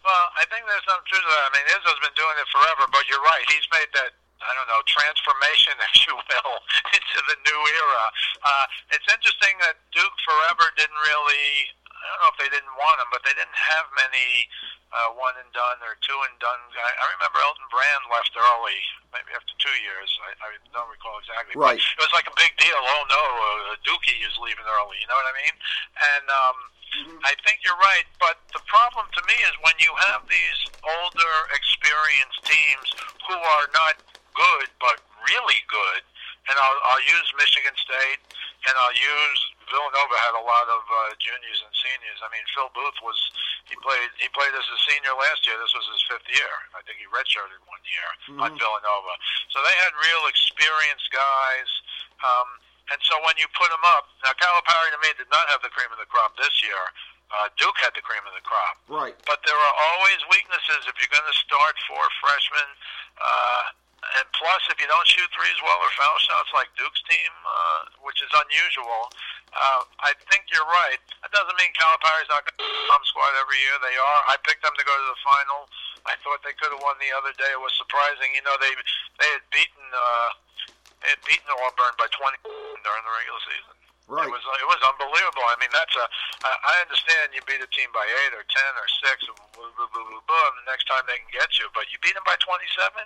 Well, 0.05 0.25
I 0.37 0.45
think 0.53 0.69
there's 0.69 0.85
some 0.85 1.01
truth 1.09 1.25
to 1.25 1.31
that. 1.33 1.49
I 1.49 1.51
mean, 1.57 1.65
Izzo's 1.73 2.01
been 2.05 2.13
doing 2.13 2.37
it 2.37 2.45
forever, 2.53 2.85
but 2.93 3.09
you're 3.09 3.25
right. 3.25 3.41
He's 3.49 3.65
made 3.73 3.89
that 3.97 4.13
I 4.45 4.53
don't 4.53 4.69
know, 4.69 4.83
transformation, 4.85 5.73
if 5.89 6.05
you 6.05 6.13
will, 6.13 6.53
into 6.93 7.19
the 7.33 7.37
new 7.49 7.61
era. 7.81 8.05
Uh, 8.45 8.65
it's 8.93 9.09
interesting 9.09 9.57
that 9.65 9.81
Duke 9.89 10.17
forever 10.21 10.69
didn't 10.77 11.01
really 11.01 11.73
I 12.05 12.09
don't 12.13 12.21
know 12.21 12.33
if 12.37 12.39
they 12.39 12.51
didn't 12.53 12.75
want 12.77 13.01
him, 13.01 13.09
but 13.09 13.25
they 13.25 13.33
didn't 13.33 13.57
have 13.57 13.89
many 13.97 14.45
uh, 14.93 15.17
one 15.17 15.33
and 15.41 15.49
done 15.51 15.81
or 15.81 15.97
two 16.05 16.15
and 16.29 16.37
done. 16.37 16.61
I, 16.77 16.89
I 16.93 17.05
remember 17.17 17.41
Elton 17.41 17.65
Brand 17.73 18.03
left 18.13 18.31
early, 18.37 18.77
maybe 19.09 19.33
after 19.33 19.51
two 19.57 19.73
years. 19.81 20.07
I, 20.21 20.37
I 20.45 20.49
don't 20.69 20.87
recall 20.87 21.17
exactly. 21.17 21.57
Right. 21.57 21.81
But 21.81 21.99
it 21.99 22.01
was 22.05 22.13
like 22.13 22.29
a 22.29 22.37
big 22.37 22.53
deal. 22.61 22.77
Oh 22.77 23.03
no, 23.09 23.23
uh, 23.25 23.81
Dookie 23.81 24.21
is 24.21 24.37
leaving 24.37 24.65
early. 24.69 25.01
You 25.01 25.07
know 25.09 25.17
what 25.17 25.29
I 25.33 25.35
mean? 25.41 25.55
And 25.97 26.25
um, 26.29 26.57
mm-hmm. 27.01 27.17
I 27.25 27.33
think 27.43 27.65
you're 27.65 27.79
right. 27.81 28.07
But 28.21 28.37
the 28.53 28.61
problem 28.69 29.09
to 29.09 29.21
me 29.25 29.35
is 29.41 29.53
when 29.65 29.75
you 29.81 29.91
have 30.13 30.23
these 30.29 30.59
older, 30.85 31.35
experienced 31.51 32.45
teams 32.45 32.87
who 33.25 33.35
are 33.35 33.67
not 33.73 33.97
good 34.35 34.69
but 34.83 35.01
really 35.31 35.63
good. 35.71 36.03
And 36.45 36.55
I'll, 36.61 36.79
I'll 36.93 37.05
use 37.09 37.25
Michigan 37.41 37.73
State, 37.73 38.21
and 38.65 38.73
I'll 38.77 38.97
use 38.97 39.41
Villanova 39.69 40.17
had 40.21 40.37
a 40.37 40.45
lot 40.45 40.67
of 40.69 40.81
uh, 40.85 40.97
juniors 41.17 41.59
and 41.65 41.73
seniors. 41.73 42.19
I 42.21 42.29
mean, 42.29 42.45
Phil 42.53 42.69
Booth 42.73 42.97
was 43.01 43.17
he 43.65 43.75
played 43.81 44.09
he 44.21 44.29
played 44.33 44.53
as 44.53 44.65
a 44.65 44.79
senior 44.85 45.13
last 45.17 45.41
year. 45.45 45.57
This 45.57 45.73
was 45.73 45.85
his 45.89 46.01
fifth 46.05 46.29
year. 46.29 46.53
I 46.77 46.85
think 46.85 47.01
he 47.01 47.07
redshirted 47.09 47.61
one 47.65 47.81
year 47.85 48.09
mm-hmm. 48.29 48.41
on 48.45 48.51
Villanova. 48.57 49.13
So 49.49 49.61
they 49.65 49.75
had 49.81 49.93
real 49.97 50.29
experienced 50.29 51.09
guys. 51.09 51.69
Um, 52.21 52.49
and 52.93 53.01
so 53.01 53.17
when 53.25 53.33
you 53.41 53.49
put 53.57 53.73
them 53.73 53.81
up, 53.97 54.05
now 54.21 54.37
Calipari 54.37 54.93
to 54.93 55.01
me 55.01 55.09
did 55.17 55.29
not 55.33 55.49
have 55.49 55.65
the 55.65 55.73
cream 55.73 55.89
of 55.89 55.97
the 55.97 56.05
crop 56.05 56.37
this 56.37 56.61
year. 56.61 56.81
Uh, 57.33 57.49
Duke 57.57 57.73
had 57.81 57.97
the 57.97 58.05
cream 58.05 58.21
of 58.29 58.37
the 58.37 58.45
crop. 58.45 58.77
Right. 58.85 59.17
But 59.25 59.41
there 59.49 59.57
are 59.57 59.75
always 59.89 60.21
weaknesses 60.29 60.85
if 60.85 60.93
you're 61.01 61.09
going 61.09 61.25
to 61.25 61.39
start 61.41 61.73
four 61.89 62.05
freshmen. 62.21 62.69
Uh, 63.17 63.73
plus, 64.55 64.71
if 64.71 64.79
you 64.79 64.87
don't 64.87 65.03
shoot 65.03 65.27
threes 65.35 65.59
well 65.59 65.79
or 65.83 65.91
foul 65.99 66.15
shots 66.23 66.47
like 66.55 66.71
Duke's 66.79 67.03
team, 67.11 67.31
uh, 67.43 67.91
which 68.07 68.23
is 68.23 68.31
unusual, 68.31 69.11
uh, 69.51 69.83
I 69.99 70.15
think 70.31 70.47
you're 70.47 70.67
right. 70.71 70.99
That 71.19 71.35
doesn't 71.35 71.59
mean 71.59 71.75
Calipari's 71.75 72.31
not 72.31 72.47
going 72.47 72.55
to 72.55 72.67
some 72.87 73.03
squad 73.03 73.35
every 73.35 73.59
year. 73.59 73.75
They 73.83 73.99
are. 73.99 74.19
I 74.31 74.39
picked 74.47 74.63
them 74.63 74.71
to 74.79 74.85
go 74.87 74.95
to 74.95 75.07
the 75.11 75.19
final. 75.27 75.67
I 76.07 76.15
thought 76.23 76.39
they 76.47 76.55
could 76.55 76.71
have 76.71 76.79
won 76.79 76.95
the 77.03 77.11
other 77.19 77.35
day. 77.35 77.51
It 77.51 77.59
was 77.59 77.75
surprising. 77.75 78.31
You 78.31 78.47
know, 78.47 78.55
they 78.63 78.71
they 79.19 79.27
had 79.35 79.43
beaten 79.51 79.85
uh, 79.91 80.29
they 81.03 81.11
had 81.11 81.21
beaten 81.27 81.47
Auburn 81.67 81.91
by 81.99 82.07
20 82.15 82.39
during 82.79 83.03
the 83.03 83.11
regular 83.11 83.43
season. 83.43 83.75
Right. 84.07 84.23
It 84.23 84.31
was 84.31 84.43
it 84.45 84.69
was 84.69 84.79
unbelievable. 84.87 85.43
I 85.51 85.59
mean, 85.59 85.73
that's 85.75 85.95
a. 85.99 86.05
I 86.47 86.79
understand 86.79 87.35
you 87.35 87.43
beat 87.43 87.59
a 87.59 87.67
team 87.75 87.91
by 87.91 88.05
eight 88.05 88.37
or 88.37 88.45
ten 88.47 88.71
or 88.79 88.87
six, 89.03 89.25
and 89.27 89.35
blah, 89.57 89.67
blah, 89.75 89.89
blah, 89.89 90.05
blah, 90.05 90.23
blah, 90.29 90.45
and 90.53 90.61
the 90.61 90.67
next 90.69 90.85
time 90.85 91.01
they 91.09 91.17
can 91.17 91.31
get 91.33 91.57
you, 91.57 91.65
but 91.73 91.89
you 91.89 91.97
beat 92.05 92.13
them 92.13 92.21
by 92.21 92.37
twenty-seven 92.37 93.01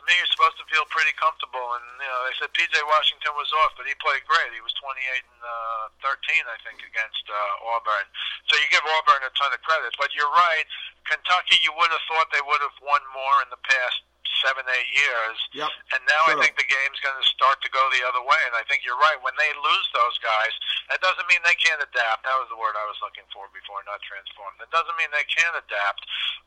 to 0.00 0.08
me, 0.08 0.16
you're 0.16 0.32
supposed 0.32 0.56
to 0.56 0.66
feel 0.72 0.88
pretty 0.88 1.12
comfortable. 1.20 1.76
And 1.76 1.84
you 2.00 2.08
know, 2.08 2.20
they 2.24 2.34
said 2.40 2.48
P.J. 2.56 2.80
Washington 2.88 3.36
was 3.36 3.52
off, 3.60 3.76
but 3.76 3.84
he 3.84 3.92
played 4.00 4.24
great. 4.24 4.48
He 4.56 4.64
was 4.64 4.72
28 4.80 4.96
and 4.96 5.40
uh, 5.44 6.08
13, 6.08 6.40
I 6.48 6.56
think, 6.64 6.80
against 6.80 7.24
uh, 7.28 7.76
Auburn. 7.76 8.08
So 8.48 8.56
you 8.56 8.64
give 8.72 8.80
Auburn 8.80 9.20
a 9.28 9.32
ton 9.36 9.52
of 9.52 9.60
credit. 9.60 9.92
But 10.00 10.16
you're 10.16 10.32
right, 10.32 10.64
Kentucky. 11.04 11.60
You 11.60 11.76
would 11.76 11.92
have 11.92 12.04
thought 12.08 12.32
they 12.32 12.40
would 12.40 12.64
have 12.64 12.78
won 12.80 13.04
more 13.12 13.44
in 13.44 13.52
the 13.52 13.60
past 13.60 14.00
seven, 14.40 14.64
eight 14.68 14.90
years. 14.92 15.36
Yep. 15.54 15.70
And 15.96 16.00
now 16.08 16.22
sure. 16.28 16.36
I 16.36 16.42
think 16.42 16.56
the 16.56 16.68
game's 16.68 17.00
going 17.00 17.16
to 17.16 17.28
start 17.28 17.60
to 17.64 17.70
go 17.70 17.80
the 17.92 18.04
other 18.08 18.24
way. 18.24 18.40
And 18.48 18.56
I 18.56 18.64
think 18.66 18.82
you're 18.84 18.98
right. 18.98 19.16
When 19.20 19.36
they 19.36 19.50
lose 19.56 19.88
those 19.92 20.16
guys, 20.20 20.52
that 20.92 21.00
doesn't 21.04 21.28
mean 21.28 21.40
they 21.44 21.56
can't 21.56 21.80
adapt. 21.80 22.24
That 22.24 22.36
was 22.40 22.48
the 22.52 22.58
word 22.58 22.74
I 22.76 22.86
was 22.88 22.98
looking 23.04 23.26
for 23.30 23.46
before, 23.52 23.80
not 23.84 24.00
transform. 24.02 24.56
That 24.58 24.72
doesn't 24.72 24.96
mean 24.96 25.08
they 25.12 25.28
can't 25.28 25.56
adapt, 25.56 26.02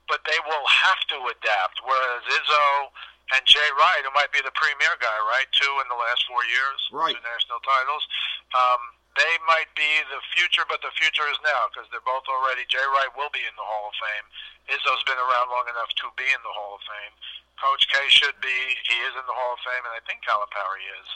but 0.10 0.26
they 0.26 0.40
will 0.46 0.68
have 0.68 1.02
to 1.14 1.18
adapt. 1.32 1.82
Whereas 1.86 2.22
Izzo 2.28 2.94
and 3.32 3.42
Jay 3.48 3.70
Wright, 3.80 4.04
who 4.04 4.12
might 4.14 4.34
be 4.36 4.44
the 4.44 4.54
premier 4.54 4.94
guy, 5.00 5.18
right? 5.32 5.48
Two 5.56 5.72
in 5.80 5.88
the 5.88 5.98
last 5.98 6.28
four 6.28 6.44
years, 6.50 6.80
right. 6.92 7.16
two 7.16 7.24
national 7.24 7.64
titles. 7.64 8.04
Um, 8.52 8.82
they 9.14 9.34
might 9.46 9.70
be 9.78 9.88
the 10.10 10.22
future, 10.34 10.66
but 10.66 10.82
the 10.82 10.94
future 10.98 11.26
is 11.30 11.38
now 11.46 11.70
because 11.70 11.86
they're 11.94 12.06
both 12.06 12.26
already. 12.26 12.66
Jay 12.66 12.82
Wright 12.82 13.14
will 13.14 13.30
be 13.30 13.46
in 13.46 13.54
the 13.54 13.66
Hall 13.66 13.94
of 13.94 13.96
Fame. 13.98 14.28
Izzo's 14.74 15.06
been 15.06 15.20
around 15.20 15.54
long 15.54 15.70
enough 15.70 15.92
to 16.02 16.10
be 16.18 16.26
in 16.26 16.42
the 16.42 16.54
Hall 16.54 16.78
of 16.78 16.84
Fame. 16.88 17.14
Coach 17.62 17.86
K 17.88 17.96
should 18.10 18.36
be. 18.42 18.60
He 18.90 18.98
is 19.06 19.14
in 19.14 19.26
the 19.30 19.38
Hall 19.38 19.54
of 19.54 19.62
Fame, 19.62 19.86
and 19.86 19.94
I 19.94 20.02
think 20.10 20.26
Calipari 20.26 20.84
is. 20.98 21.08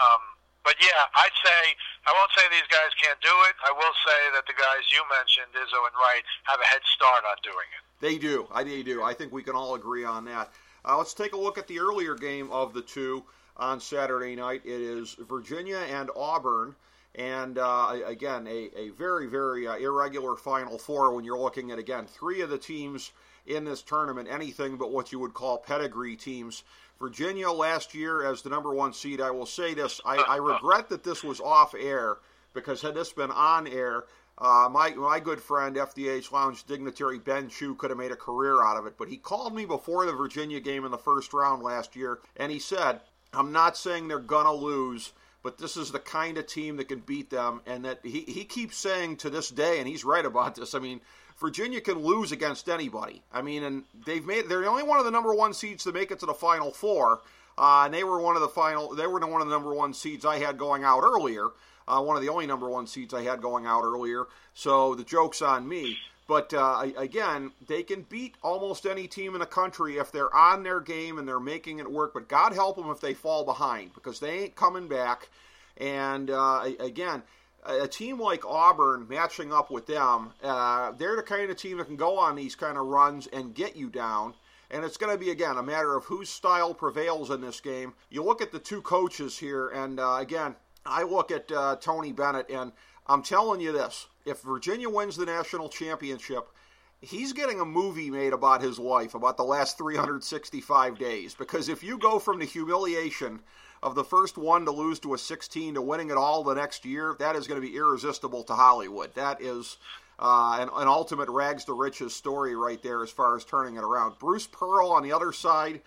Um, 0.00 0.22
but 0.64 0.78
yeah, 0.80 1.10
I'd 1.14 1.36
say 1.44 1.60
I 2.06 2.14
won't 2.16 2.32
say 2.32 2.48
these 2.48 2.68
guys 2.70 2.90
can't 2.96 3.20
do 3.20 3.34
it. 3.50 3.54
I 3.66 3.72
will 3.74 3.96
say 4.06 4.20
that 4.34 4.46
the 4.46 4.56
guys 4.56 4.88
you 4.88 5.02
mentioned, 5.10 5.52
Izzo 5.52 5.78
and 5.84 5.96
Wright, 5.98 6.24
have 6.44 6.60
a 6.60 6.66
head 6.66 6.80
start 6.88 7.24
on 7.28 7.36
doing 7.42 7.68
it. 7.76 7.82
They 8.00 8.18
do. 8.18 8.46
I 8.52 8.64
they 8.64 8.82
do. 8.82 9.02
I 9.02 9.14
think 9.14 9.32
we 9.32 9.42
can 9.42 9.54
all 9.54 9.74
agree 9.74 10.04
on 10.04 10.24
that. 10.26 10.50
Uh, 10.84 10.98
let's 10.98 11.14
take 11.14 11.32
a 11.32 11.38
look 11.38 11.58
at 11.58 11.68
the 11.68 11.78
earlier 11.78 12.14
game 12.14 12.50
of 12.50 12.74
the 12.74 12.82
two 12.82 13.22
on 13.56 13.80
Saturday 13.80 14.34
night. 14.34 14.62
It 14.64 14.80
is 14.80 15.14
Virginia 15.28 15.78
and 15.90 16.10
Auburn. 16.16 16.74
And 17.14 17.58
uh, 17.58 17.98
again, 18.06 18.46
a, 18.46 18.70
a 18.76 18.90
very, 18.90 19.26
very 19.26 19.66
uh, 19.66 19.76
irregular 19.76 20.34
Final 20.36 20.78
Four 20.78 21.14
when 21.14 21.24
you're 21.24 21.38
looking 21.38 21.70
at, 21.70 21.78
again, 21.78 22.06
three 22.06 22.40
of 22.40 22.48
the 22.48 22.58
teams 22.58 23.12
in 23.46 23.64
this 23.64 23.82
tournament, 23.82 24.28
anything 24.30 24.76
but 24.76 24.92
what 24.92 25.12
you 25.12 25.18
would 25.18 25.34
call 25.34 25.58
pedigree 25.58 26.16
teams. 26.16 26.64
Virginia 26.98 27.50
last 27.50 27.94
year 27.94 28.24
as 28.24 28.42
the 28.42 28.48
number 28.48 28.72
one 28.72 28.92
seed, 28.92 29.20
I 29.20 29.30
will 29.30 29.46
say 29.46 29.74
this 29.74 30.00
I, 30.04 30.16
I 30.16 30.36
regret 30.36 30.88
that 30.88 31.02
this 31.02 31.24
was 31.24 31.40
off 31.40 31.74
air 31.74 32.18
because 32.54 32.80
had 32.80 32.94
this 32.94 33.12
been 33.12 33.30
on 33.30 33.66
air, 33.66 34.04
uh, 34.38 34.68
my 34.70 34.90
my 34.90 35.20
good 35.20 35.40
friend 35.40 35.76
FDH 35.76 36.32
Lounge 36.32 36.64
dignitary 36.64 37.18
Ben 37.18 37.48
Chu 37.48 37.74
could 37.74 37.90
have 37.90 37.98
made 37.98 38.12
a 38.12 38.16
career 38.16 38.62
out 38.62 38.76
of 38.76 38.86
it, 38.86 38.94
but 38.96 39.08
he 39.08 39.16
called 39.16 39.54
me 39.54 39.64
before 39.64 40.06
the 40.06 40.12
Virginia 40.12 40.60
game 40.60 40.84
in 40.84 40.90
the 40.90 40.98
first 40.98 41.32
round 41.32 41.62
last 41.62 41.94
year, 41.94 42.20
and 42.36 42.50
he 42.50 42.58
said, 42.58 43.00
"I'm 43.32 43.52
not 43.52 43.76
saying 43.76 44.08
they're 44.08 44.18
gonna 44.18 44.52
lose." 44.52 45.12
But 45.42 45.58
this 45.58 45.76
is 45.76 45.90
the 45.90 45.98
kind 45.98 46.38
of 46.38 46.46
team 46.46 46.76
that 46.76 46.88
can 46.88 47.00
beat 47.00 47.30
them, 47.30 47.60
and 47.66 47.84
that 47.84 48.00
he, 48.02 48.20
he 48.20 48.44
keeps 48.44 48.76
saying 48.76 49.16
to 49.18 49.30
this 49.30 49.48
day, 49.48 49.78
and 49.78 49.88
he's 49.88 50.04
right 50.04 50.24
about 50.24 50.54
this. 50.54 50.74
I 50.74 50.78
mean, 50.78 51.00
Virginia 51.38 51.80
can 51.80 51.98
lose 51.98 52.30
against 52.30 52.68
anybody. 52.68 53.22
I 53.32 53.42
mean, 53.42 53.64
and 53.64 53.84
they've 54.06 54.24
made 54.24 54.48
they're 54.48 54.60
the 54.60 54.68
only 54.68 54.84
one 54.84 54.98
of 54.98 55.04
the 55.04 55.10
number 55.10 55.34
one 55.34 55.52
seeds 55.52 55.84
to 55.84 55.92
make 55.92 56.10
it 56.10 56.20
to 56.20 56.26
the 56.26 56.34
Final 56.34 56.70
Four, 56.70 57.22
uh, 57.58 57.82
and 57.84 57.94
they 57.94 58.04
were 58.04 58.20
one 58.20 58.36
of 58.36 58.42
the 58.42 58.48
final. 58.48 58.94
They 58.94 59.06
were 59.06 59.18
one 59.18 59.40
of 59.40 59.48
the 59.48 59.54
number 59.54 59.74
one 59.74 59.94
seeds 59.94 60.24
I 60.24 60.38
had 60.38 60.58
going 60.58 60.84
out 60.84 61.02
earlier 61.02 61.50
uh, 61.88 62.00
one 62.00 62.16
of 62.16 62.22
the 62.22 62.28
only 62.28 62.46
number 62.46 62.68
one 62.68 62.86
seeds 62.86 63.12
I 63.14 63.22
had 63.22 63.42
going 63.42 63.66
out 63.66 63.82
earlier. 63.84 64.26
So 64.54 64.94
the 64.94 65.04
joke's 65.04 65.42
on 65.42 65.68
me. 65.68 65.98
But 66.28 66.54
uh, 66.54 66.86
again, 66.96 67.52
they 67.66 67.82
can 67.82 68.02
beat 68.02 68.36
almost 68.42 68.86
any 68.86 69.06
team 69.08 69.34
in 69.34 69.40
the 69.40 69.46
country 69.46 69.98
if 69.98 70.12
they're 70.12 70.34
on 70.34 70.62
their 70.62 70.80
game 70.80 71.18
and 71.18 71.26
they're 71.26 71.40
making 71.40 71.78
it 71.78 71.90
work. 71.90 72.14
But 72.14 72.28
God 72.28 72.52
help 72.52 72.76
them 72.76 72.90
if 72.90 73.00
they 73.00 73.14
fall 73.14 73.44
behind 73.44 73.92
because 73.94 74.20
they 74.20 74.44
ain't 74.44 74.56
coming 74.56 74.88
back. 74.88 75.28
And 75.76 76.30
uh, 76.30 76.64
again, 76.78 77.22
a 77.64 77.88
team 77.88 78.20
like 78.20 78.44
Auburn 78.44 79.06
matching 79.08 79.52
up 79.52 79.70
with 79.70 79.86
them, 79.86 80.32
uh, 80.42 80.92
they're 80.92 81.16
the 81.16 81.22
kind 81.22 81.50
of 81.50 81.56
team 81.56 81.78
that 81.78 81.86
can 81.86 81.96
go 81.96 82.18
on 82.18 82.36
these 82.36 82.54
kind 82.54 82.76
of 82.76 82.86
runs 82.86 83.26
and 83.28 83.54
get 83.54 83.76
you 83.76 83.88
down. 83.88 84.34
And 84.70 84.84
it's 84.84 84.96
going 84.96 85.12
to 85.12 85.18
be, 85.18 85.30
again, 85.30 85.58
a 85.58 85.62
matter 85.62 85.94
of 85.94 86.04
whose 86.04 86.30
style 86.30 86.72
prevails 86.72 87.30
in 87.30 87.42
this 87.42 87.60
game. 87.60 87.92
You 88.08 88.24
look 88.24 88.40
at 88.40 88.52
the 88.52 88.58
two 88.58 88.80
coaches 88.80 89.38
here, 89.38 89.68
and 89.68 90.00
uh, 90.00 90.16
again, 90.18 90.56
I 90.86 91.02
look 91.02 91.30
at 91.30 91.52
uh, 91.52 91.76
Tony 91.76 92.10
Bennett, 92.10 92.48
and 92.48 92.72
I'm 93.06 93.22
telling 93.22 93.60
you 93.60 93.72
this 93.72 94.06
if 94.24 94.40
Virginia 94.42 94.88
wins 94.88 95.16
the 95.16 95.26
national 95.26 95.68
championship, 95.68 96.48
he's 97.00 97.32
getting 97.32 97.60
a 97.60 97.64
movie 97.64 98.10
made 98.10 98.32
about 98.32 98.62
his 98.62 98.78
life, 98.78 99.14
about 99.14 99.36
the 99.36 99.44
last 99.44 99.78
365 99.78 100.98
days. 100.98 101.34
Because 101.34 101.68
if 101.68 101.82
you 101.82 101.98
go 101.98 102.18
from 102.18 102.38
the 102.38 102.44
humiliation 102.44 103.40
of 103.82 103.94
the 103.94 104.04
first 104.04 104.38
one 104.38 104.64
to 104.64 104.70
lose 104.70 105.00
to 105.00 105.14
a 105.14 105.18
16 105.18 105.74
to 105.74 105.82
winning 105.82 106.10
it 106.10 106.16
all 106.16 106.44
the 106.44 106.54
next 106.54 106.84
year, 106.84 107.16
that 107.18 107.34
is 107.34 107.48
going 107.48 107.60
to 107.60 107.66
be 107.66 107.76
irresistible 107.76 108.44
to 108.44 108.54
Hollywood. 108.54 109.12
That 109.14 109.42
is 109.42 109.76
uh, 110.20 110.58
an, 110.60 110.68
an 110.74 110.86
ultimate 110.86 111.28
rags 111.28 111.64
to 111.64 111.72
riches 111.72 112.14
story 112.14 112.54
right 112.54 112.80
there 112.82 113.02
as 113.02 113.10
far 113.10 113.36
as 113.36 113.44
turning 113.44 113.76
it 113.76 113.82
around. 113.82 114.18
Bruce 114.20 114.46
Pearl 114.46 114.92
on 114.92 115.02
the 115.02 115.12
other 115.12 115.32
side, 115.32 115.80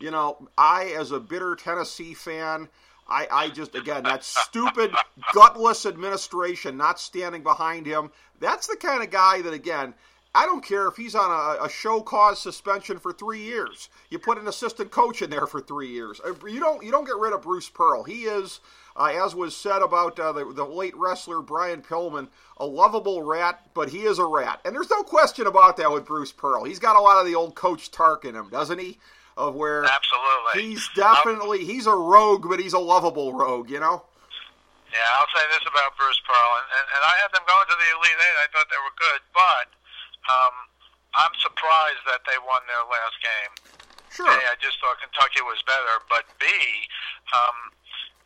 you 0.00 0.10
know, 0.10 0.48
I, 0.56 0.94
as 0.98 1.12
a 1.12 1.20
bitter 1.20 1.54
Tennessee 1.54 2.14
fan, 2.14 2.68
I, 3.08 3.26
I 3.30 3.48
just, 3.48 3.74
again, 3.74 4.04
that 4.04 4.24
stupid, 4.24 4.92
gutless 5.34 5.86
administration 5.86 6.76
not 6.76 7.00
standing 7.00 7.42
behind 7.42 7.86
him, 7.86 8.10
that's 8.40 8.66
the 8.66 8.76
kind 8.76 9.02
of 9.02 9.10
guy 9.10 9.42
that, 9.42 9.52
again, 9.52 9.94
I 10.34 10.46
don't 10.46 10.64
care 10.64 10.88
if 10.88 10.96
he's 10.96 11.14
on 11.14 11.30
a, 11.30 11.64
a, 11.64 11.68
show 11.68 12.00
cause 12.00 12.40
suspension 12.40 12.98
for 12.98 13.12
three 13.12 13.42
years. 13.42 13.90
You 14.08 14.18
put 14.18 14.38
an 14.38 14.48
assistant 14.48 14.90
coach 14.90 15.20
in 15.20 15.28
there 15.28 15.46
for 15.46 15.60
three 15.60 15.88
years. 15.88 16.22
Uh, 16.24 16.32
you 16.46 16.58
don't 16.58 16.82
you 16.82 16.90
don't 16.90 17.04
get 17.04 17.16
rid 17.16 17.34
of 17.34 17.42
Bruce 17.42 17.68
Pearl. 17.68 18.02
He 18.02 18.22
is, 18.22 18.60
uh, 18.96 19.12
as 19.14 19.34
was 19.34 19.54
said 19.54 19.82
about 19.82 20.18
uh, 20.18 20.32
the, 20.32 20.50
the 20.50 20.64
late 20.64 20.96
wrestler 20.96 21.42
Brian 21.42 21.82
Pillman, 21.82 22.28
a 22.56 22.64
lovable 22.64 23.22
rat, 23.22 23.68
but 23.74 23.90
he 23.90 24.04
is 24.04 24.18
a 24.18 24.24
rat. 24.24 24.60
And 24.64 24.74
there's 24.74 24.88
no 24.88 25.02
question 25.02 25.46
about 25.46 25.76
that 25.76 25.92
with 25.92 26.06
Bruce 26.06 26.32
Pearl. 26.32 26.64
He's 26.64 26.78
got 26.78 26.96
a 26.96 27.00
lot 27.00 27.20
of 27.20 27.26
the 27.26 27.34
old 27.34 27.54
Coach 27.54 27.90
Tark 27.90 28.24
in 28.24 28.34
him, 28.34 28.48
doesn't 28.48 28.78
he? 28.78 28.98
Of 29.36 29.54
where 29.56 29.84
absolutely 29.88 30.68
he's 30.68 30.84
definitely 30.94 31.64
he's 31.64 31.86
a 31.86 31.96
rogue, 31.96 32.44
but 32.48 32.60
he's 32.60 32.74
a 32.76 32.78
lovable 32.78 33.32
rogue. 33.32 33.70
You 33.70 33.80
know. 33.80 34.04
Yeah, 34.92 35.08
I'll 35.16 35.32
say 35.32 35.40
this 35.48 35.64
about 35.64 35.96
Bruce 35.96 36.20
Pearl, 36.28 36.52
and, 36.60 36.68
and, 36.76 36.86
and 36.92 37.00
I 37.00 37.14
had 37.24 37.32
them 37.32 37.40
going 37.48 37.64
to 37.64 37.76
the 37.80 37.88
Elite 37.96 38.12
Eight. 38.12 38.36
I 38.44 38.48
thought 38.52 38.68
they 38.68 38.76
were 38.84 38.92
good, 39.00 39.24
but 39.32 39.72
um, 40.28 40.54
I'm 41.16 41.32
surprised 41.40 42.04
that 42.12 42.20
they 42.28 42.36
won 42.44 42.60
their 42.68 42.84
last 42.92 43.16
game. 43.24 43.52
Sure. 44.12 44.28
A, 44.28 44.36
I 44.52 44.56
just 44.60 44.76
thought 44.84 45.00
Kentucky 45.00 45.40
was 45.40 45.56
better, 45.64 46.04
but 46.12 46.28
B, 46.36 46.44
um, 47.32 47.72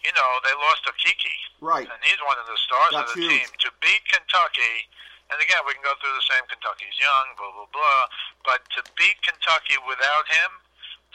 you 0.02 0.10
know, 0.18 0.30
they 0.42 0.50
lost 0.58 0.82
to 0.90 0.92
Kiki. 0.98 1.38
Right. 1.62 1.86
And 1.86 2.00
he's 2.02 2.18
one 2.26 2.34
of 2.34 2.50
the 2.50 2.58
stars 2.58 2.92
That's 2.98 3.14
of 3.14 3.22
the 3.22 3.30
huge. 3.30 3.46
team. 3.46 3.48
To 3.62 3.70
beat 3.78 4.02
Kentucky, 4.10 4.90
and 5.30 5.38
again, 5.38 5.62
we 5.62 5.78
can 5.78 5.86
go 5.86 5.94
through 6.02 6.18
the 6.18 6.26
same 6.26 6.42
Kentucky's 6.50 6.98
young, 6.98 7.38
blah, 7.38 7.54
blah, 7.54 7.70
blah, 7.70 8.02
but 8.42 8.66
to 8.74 8.82
beat 8.98 9.22
Kentucky 9.22 9.78
without 9.86 10.26
him, 10.26 10.50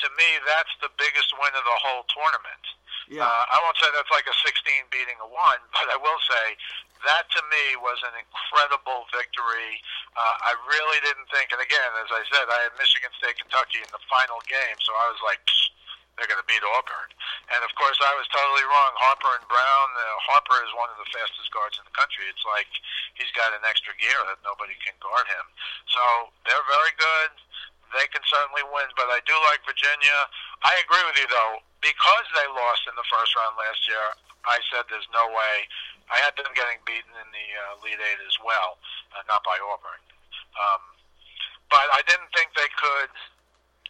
to 0.02 0.08
me, 0.18 0.30
that's 0.46 0.74
the 0.82 0.90
biggest 0.98 1.32
win 1.38 1.54
of 1.54 1.66
the 1.66 1.78
whole 1.82 2.06
tournament. 2.10 2.66
Yeah. 3.10 3.28
Uh, 3.28 3.44
I 3.54 3.58
won't 3.66 3.78
say 3.78 3.90
that's 3.92 4.12
like 4.14 4.26
a 4.30 4.36
16 4.46 4.94
beating 4.94 5.18
a 5.20 5.28
1, 5.28 5.36
but 5.76 5.88
I 5.90 5.98
will 6.00 6.22
say 6.26 6.58
that 7.06 7.26
to 7.34 7.42
me 7.50 7.78
was 7.82 7.98
an 8.06 8.14
incredible 8.14 9.10
victory. 9.10 9.82
Uh, 10.14 10.50
I 10.50 10.54
really 10.70 11.02
didn't 11.02 11.26
think, 11.34 11.50
and 11.50 11.62
again, 11.62 11.92
as 11.98 12.10
I 12.14 12.22
said, 12.30 12.46
I 12.46 12.70
had 12.70 12.74
Michigan 12.78 13.10
State, 13.18 13.42
Kentucky 13.42 13.82
in 13.82 13.90
the 13.90 14.02
final 14.06 14.38
game, 14.46 14.78
so 14.86 14.94
I 14.94 15.10
was 15.10 15.22
like, 15.26 15.42
they're 16.22 16.30
going 16.30 16.42
to 16.42 16.46
beat 16.46 16.62
Auburn. 16.62 17.10
And 17.50 17.66
of 17.66 17.74
course, 17.74 17.98
I 17.98 18.14
was 18.14 18.30
totally 18.30 18.62
wrong. 18.68 18.94
Harper 19.00 19.34
and 19.42 19.46
Brown, 19.50 19.88
uh, 19.98 20.04
Harper 20.30 20.62
is 20.62 20.70
one 20.78 20.92
of 20.94 21.02
the 21.02 21.10
fastest 21.10 21.50
guards 21.50 21.82
in 21.82 21.86
the 21.88 21.96
country. 21.98 22.30
It's 22.30 22.46
like 22.46 22.70
he's 23.18 23.32
got 23.34 23.58
an 23.58 23.66
extra 23.66 23.98
gear 23.98 24.22
that 24.30 24.38
nobody 24.46 24.78
can 24.86 24.94
guard 25.02 25.26
him. 25.26 25.46
So 25.90 26.30
they're 26.46 26.68
very 26.70 26.94
good 27.00 27.32
they 27.93 28.08
can 28.10 28.23
certainly 28.27 28.63
win, 28.71 28.88
but 28.95 29.12
I 29.12 29.19
do 29.27 29.36
like 29.51 29.63
Virginia. 29.67 30.19
I 30.63 30.73
agree 30.84 31.04
with 31.08 31.17
you 31.19 31.27
though, 31.27 31.63
because 31.84 32.27
they 32.36 32.47
lost 32.51 32.88
in 32.88 32.95
the 32.95 33.08
first 33.12 33.36
round 33.36 33.56
last 33.60 33.82
year. 33.88 34.06
I 34.47 34.58
said 34.73 34.89
there's 34.89 35.08
no 35.13 35.30
way. 35.30 35.56
I 36.10 36.19
had 36.19 36.36
them 36.36 36.51
getting 36.58 36.82
beaten 36.84 37.13
in 37.15 37.30
the 37.32 37.47
uh, 37.56 37.80
Elite 37.80 38.01
Eight 38.01 38.21
as 38.25 38.36
well, 38.43 38.82
uh, 39.15 39.23
not 39.32 39.45
by 39.47 39.56
Auburn. 39.62 40.01
Um, 40.60 40.82
but 41.71 41.88
I 41.95 42.04
didn't 42.04 42.27
think 42.36 42.51
they 42.51 42.67
could 42.75 43.12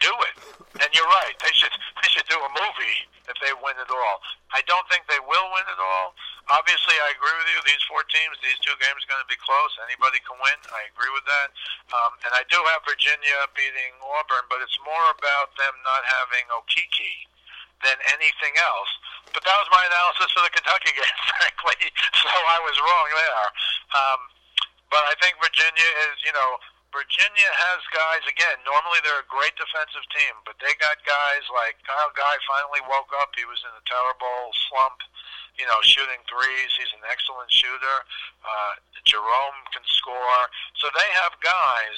do 0.02 0.14
it. 0.28 0.36
And 0.82 0.90
you're 0.92 1.08
right. 1.08 1.36
They 1.40 1.54
should 1.54 1.72
they 2.02 2.10
should 2.10 2.28
do 2.28 2.38
a 2.42 2.52
movie 2.52 2.98
if 3.30 3.38
they 3.40 3.54
win 3.62 3.78
it 3.78 3.88
all. 3.88 4.18
I 4.52 4.66
don't 4.68 4.84
think 4.92 5.08
they 5.08 5.22
will 5.24 5.48
win 5.54 5.68
it 5.70 5.80
all. 5.80 6.18
Obviously, 6.52 6.98
I 7.00 7.16
agree 7.16 7.32
with 7.38 7.48
you. 7.54 7.60
These 7.64 7.86
four 7.88 8.04
teams, 8.12 8.36
these 8.44 8.60
two 8.60 8.76
games 8.82 9.00
are 9.06 9.10
going 9.14 9.24
to 9.24 9.32
be 9.32 9.40
close. 9.40 9.72
Anybody 9.88 10.20
can 10.26 10.36
win. 10.42 10.58
I 10.74 10.90
agree 10.92 11.14
with 11.16 11.24
that. 11.30 11.48
Um, 11.96 12.12
and 12.28 12.32
I 12.36 12.44
do 12.52 12.60
have 12.60 12.84
Virginia 12.84 13.38
beating 13.56 13.96
Auburn, 14.04 14.44
but 14.52 14.60
it's 14.60 14.76
more 14.84 15.06
about 15.16 15.56
them 15.56 15.72
not 15.88 16.04
having 16.04 16.44
Okeke 16.52 17.30
than 17.86 17.96
anything 18.12 18.58
else. 18.60 18.92
But 19.32 19.48
that 19.48 19.58
was 19.64 19.70
my 19.72 19.84
analysis 19.86 20.28
for 20.36 20.44
the 20.44 20.52
Kentucky 20.52 20.92
game, 21.00 21.18
frankly. 21.40 21.88
So 22.22 22.30
I 22.30 22.62
was 22.62 22.78
wrong 22.78 23.08
there. 23.18 23.48
Um, 23.98 24.20
but 24.94 25.02
I 25.10 25.16
think 25.24 25.40
Virginia 25.42 25.90
is, 26.06 26.22
you 26.22 26.30
know, 26.36 26.60
Virginia 26.92 27.50
has 27.56 27.80
guys 27.96 28.24
again. 28.28 28.60
Normally 28.68 29.00
they're 29.04 29.24
a 29.24 29.32
great 29.32 29.56
defensive 29.56 30.04
team, 30.12 30.36
but 30.44 30.60
they 30.60 30.72
got 30.78 31.00
guys 31.08 31.44
like 31.56 31.80
Kyle 31.88 32.12
Guy 32.14 32.36
finally 32.44 32.84
woke 32.88 33.16
up. 33.24 33.32
He 33.36 33.48
was 33.48 33.64
in 33.64 33.72
a 33.72 33.84
terrible 33.88 34.52
slump, 34.68 35.00
you 35.56 35.64
know, 35.68 35.80
shooting 35.88 36.20
threes. 36.28 36.72
He's 36.76 36.92
an 36.92 37.08
excellent 37.08 37.48
shooter. 37.48 37.98
Uh, 38.44 38.74
Jerome 39.08 39.60
can 39.72 39.84
score, 39.88 40.44
so 40.78 40.92
they 40.94 41.10
have 41.24 41.34
guys 41.40 41.98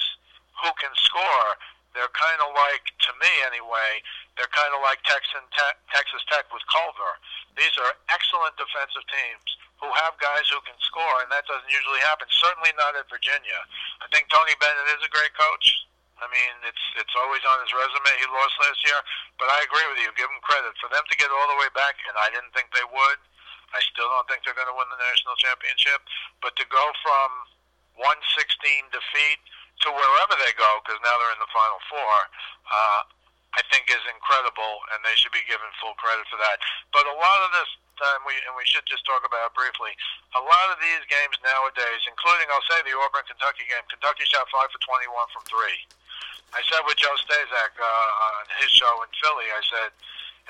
who 0.62 0.70
can 0.78 0.94
score. 1.02 1.58
They're 1.98 2.14
kind 2.14 2.42
of 2.42 2.54
like, 2.58 2.90
to 3.06 3.12
me 3.22 3.30
anyway, 3.46 4.02
they're 4.34 4.50
kind 4.50 4.74
of 4.74 4.82
like 4.82 5.02
Texan 5.06 5.46
Te- 5.54 5.78
Texas 5.94 6.26
Tech 6.26 6.50
with 6.50 6.66
Culver. 6.70 7.14
These 7.54 7.74
are 7.78 7.94
excellent 8.10 8.58
defensive 8.58 9.06
teams 9.10 9.50
who 9.84 9.92
have 10.00 10.16
guys 10.24 10.48
who 10.48 10.64
can 10.64 10.80
score, 10.80 11.20
and 11.20 11.28
that 11.28 11.44
doesn't 11.44 11.68
usually 11.68 12.00
happen. 12.08 12.24
Certainly 12.32 12.72
not 12.80 12.96
at 12.96 13.12
Virginia. 13.12 13.60
I 14.00 14.08
think 14.16 14.32
Tony 14.32 14.56
Bennett 14.64 14.96
is 14.96 15.04
a 15.04 15.12
great 15.12 15.36
coach. 15.36 15.68
I 16.24 16.32
mean, 16.32 16.56
it's 16.64 16.86
it's 16.96 17.12
always 17.20 17.44
on 17.44 17.60
his 17.68 17.76
resume. 17.76 18.08
He 18.16 18.24
lost 18.32 18.56
last 18.64 18.80
year, 18.88 18.96
but 19.36 19.52
I 19.52 19.60
agree 19.68 19.84
with 19.92 20.00
you. 20.00 20.08
Give 20.16 20.32
him 20.32 20.40
credit 20.40 20.72
for 20.80 20.88
them 20.88 21.04
to 21.04 21.16
get 21.20 21.28
all 21.28 21.48
the 21.52 21.60
way 21.60 21.68
back, 21.76 22.00
and 22.08 22.16
I 22.16 22.32
didn't 22.32 22.56
think 22.56 22.72
they 22.72 22.88
would. 22.88 23.20
I 23.76 23.82
still 23.84 24.08
don't 24.08 24.24
think 24.32 24.48
they're 24.48 24.56
going 24.56 24.70
to 24.70 24.78
win 24.78 24.88
the 24.88 25.02
national 25.02 25.36
championship, 25.42 26.06
but 26.40 26.54
to 26.62 26.66
go 26.70 26.86
from 27.02 27.30
116 27.98 28.94
defeat 28.94 29.42
to 29.84 29.90
wherever 29.90 30.36
they 30.40 30.54
go, 30.56 30.80
because 30.86 31.02
now 31.02 31.18
they're 31.18 31.34
in 31.34 31.42
the 31.42 31.50
Final 31.50 31.82
Four, 31.90 32.14
uh, 32.70 33.02
I 33.58 33.62
think 33.74 33.90
is 33.90 34.06
incredible, 34.08 34.86
and 34.94 35.02
they 35.02 35.18
should 35.18 35.34
be 35.34 35.44
given 35.50 35.66
full 35.82 35.98
credit 35.98 36.30
for 36.30 36.38
that. 36.38 36.62
But 36.94 37.10
a 37.10 37.18
lot 37.18 37.40
of 37.44 37.50
this, 37.58 37.70
and 38.02 38.24
we 38.26 38.34
and 38.50 38.54
we 38.58 38.66
should 38.66 38.86
just 38.90 39.06
talk 39.06 39.22
about 39.22 39.52
it 39.52 39.54
briefly. 39.54 39.94
A 40.34 40.44
lot 40.44 40.68
of 40.74 40.78
these 40.82 41.04
games 41.06 41.38
nowadays, 41.46 42.02
including 42.10 42.50
I'll 42.50 42.66
say 42.70 42.82
the 42.86 42.98
Auburn 42.98 43.26
Kentucky 43.30 43.70
game, 43.70 43.86
Kentucky 43.90 44.26
shot 44.26 44.50
five 44.50 44.70
for 44.74 44.82
21 44.82 45.10
from 45.30 45.44
three. 45.46 45.80
I 46.54 46.62
said 46.70 46.86
with 46.86 47.02
Joe 47.02 47.14
Staszak 47.18 47.74
uh, 47.82 47.86
on 48.30 48.46
his 48.62 48.70
show 48.70 48.94
in 49.02 49.10
Philly, 49.18 49.50
I 49.50 49.62
said 49.70 49.90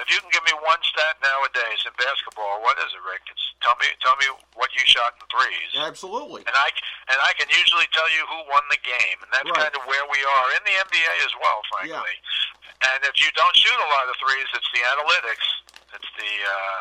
if 0.01 0.09
you 0.09 0.17
can 0.25 0.31
give 0.33 0.41
me 0.41 0.55
one 0.57 0.81
stat 0.81 1.21
nowadays 1.21 1.85
in 1.85 1.93
basketball, 2.01 2.65
what 2.65 2.81
is 2.81 2.89
it, 2.97 3.03
Rick? 3.05 3.29
It's 3.29 3.45
tell 3.61 3.77
me 3.77 3.85
tell 4.01 4.17
me 4.17 4.25
what 4.57 4.73
you 4.73 4.81
shot 4.89 5.13
in 5.21 5.23
threes. 5.29 5.69
Absolutely. 5.77 6.41
And 6.49 6.55
I 6.57 6.69
and 7.13 7.19
I 7.21 7.31
can 7.37 7.45
usually 7.53 7.85
tell 7.93 8.09
you 8.09 8.25
who 8.25 8.39
won 8.49 8.65
the 8.73 8.81
game, 8.81 9.21
and 9.21 9.29
that's 9.29 9.45
right. 9.45 9.69
kind 9.69 9.75
of 9.77 9.85
where 9.85 10.05
we 10.09 10.17
are 10.17 10.47
in 10.57 10.61
the 10.65 10.75
NBA 10.89 11.13
as 11.29 11.33
well, 11.37 11.59
frankly. 11.69 12.15
Yeah. 12.17 12.91
And 12.93 12.99
if 13.07 13.15
you 13.21 13.29
don't 13.37 13.55
shoot 13.55 13.79
a 13.79 13.89
lot 13.93 14.09
of 14.09 14.15
threes, 14.19 14.49
it's 14.51 14.71
the 14.73 14.83
analytics. 14.97 15.47
It's 15.93 16.11
the 16.17 16.33
uh, 16.41 16.79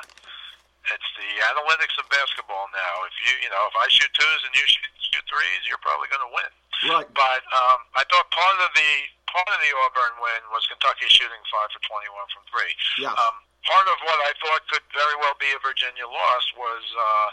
it's 0.90 1.11
the 1.14 1.31
analytics 1.55 1.95
of 2.03 2.11
basketball 2.11 2.66
now. 2.75 2.95
If 3.07 3.14
you 3.23 3.33
you 3.47 3.51
know 3.55 3.62
if 3.71 3.77
I 3.79 3.87
shoot 3.92 4.11
twos 4.14 4.40
and 4.42 4.53
you 4.57 4.64
shoot, 4.66 4.92
shoot 4.99 5.25
threes, 5.31 5.62
you're 5.71 5.83
probably 5.83 6.11
going 6.11 6.27
to 6.27 6.33
win. 6.35 6.53
Right. 6.90 7.09
But 7.14 7.42
um, 7.55 7.87
I 7.95 8.03
thought 8.11 8.27
part 8.35 8.59
of 8.66 8.71
the 8.75 8.92
part 9.31 9.49
of 9.55 9.59
the 9.62 9.73
Auburn 9.87 10.14
win 10.18 10.42
was 10.51 10.66
Kentucky 10.66 11.07
shooting 11.07 11.40
five 11.49 11.71
for 11.71 11.81
21 11.87 12.11
from 12.35 12.45
three. 12.51 12.73
Yeah. 12.99 13.14
Um, 13.14 13.37
part 13.62 13.87
of 13.87 13.97
what 14.03 14.18
I 14.27 14.35
thought 14.42 14.66
could 14.68 14.85
very 14.90 15.16
well 15.23 15.38
be 15.38 15.49
a 15.55 15.61
Virginia 15.62 16.05
loss 16.05 16.45
was 16.59 16.85
uh, 16.99 17.29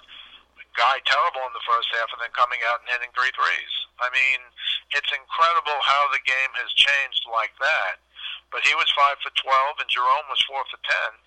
Guy 0.78 1.02
terrible 1.04 1.44
in 1.50 1.54
the 1.58 1.66
first 1.66 1.90
half 1.98 2.08
and 2.14 2.22
then 2.24 2.32
coming 2.32 2.62
out 2.70 2.80
and 2.80 2.88
hitting 2.88 3.12
three 3.12 3.34
threes. 3.36 3.74
I 4.00 4.08
mean, 4.16 4.40
it's 4.96 5.12
incredible 5.12 5.76
how 5.84 6.08
the 6.14 6.24
game 6.24 6.54
has 6.56 6.72
changed 6.78 7.26
like 7.28 7.52
that. 7.60 8.00
But 8.54 8.64
he 8.64 8.74
was 8.78 8.88
five 8.96 9.20
for 9.20 9.34
12 9.34 9.84
and 9.84 9.90
Jerome 9.92 10.28
was 10.30 10.42
four 10.48 10.62
for 10.72 10.80
10. 10.82 11.20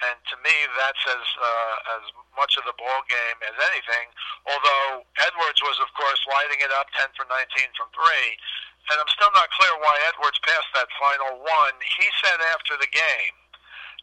And 0.00 0.16
to 0.32 0.36
me, 0.40 0.56
that's 0.80 1.04
as 1.12 1.26
uh, 1.36 1.76
as 2.00 2.04
much 2.32 2.56
of 2.56 2.64
the 2.64 2.76
ball 2.80 3.00
game 3.04 3.38
as 3.44 3.56
anything. 3.68 4.08
Although 4.48 5.04
Edwards 5.20 5.60
was, 5.60 5.76
of 5.84 5.92
course, 5.92 6.20
lighting 6.24 6.64
it 6.64 6.72
up, 6.72 6.88
10 6.96 7.12
for 7.12 7.28
19 7.28 7.76
from 7.76 7.92
three. 7.92 8.28
And 8.88 8.96
I'm 8.96 9.12
still 9.12 9.30
not 9.36 9.52
clear 9.52 9.70
why 9.84 9.92
Edwards 10.08 10.40
passed 10.40 10.72
that 10.72 10.88
final 10.96 11.44
one. 11.44 11.76
He 11.84 12.08
said 12.24 12.40
after 12.56 12.80
the 12.80 12.88
game 12.88 13.36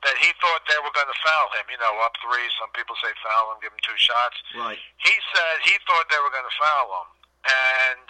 that 0.06 0.16
he 0.22 0.30
thought 0.38 0.62
they 0.70 0.78
were 0.86 0.94
going 0.94 1.10
to 1.10 1.20
foul 1.26 1.50
him. 1.58 1.66
You 1.74 1.82
know, 1.82 1.98
up 2.06 2.14
three. 2.22 2.46
Some 2.62 2.70
people 2.78 2.94
say 3.02 3.10
foul 3.26 3.52
him, 3.52 3.62
give 3.66 3.74
him 3.74 3.82
two 3.82 3.98
shots. 3.98 4.38
Right. 4.54 4.78
He 5.02 5.16
said 5.34 5.54
he 5.66 5.76
thought 5.90 6.06
they 6.14 6.22
were 6.22 6.34
going 6.34 6.46
to 6.46 6.58
foul 6.62 6.88
him, 7.02 7.10
and 7.50 8.06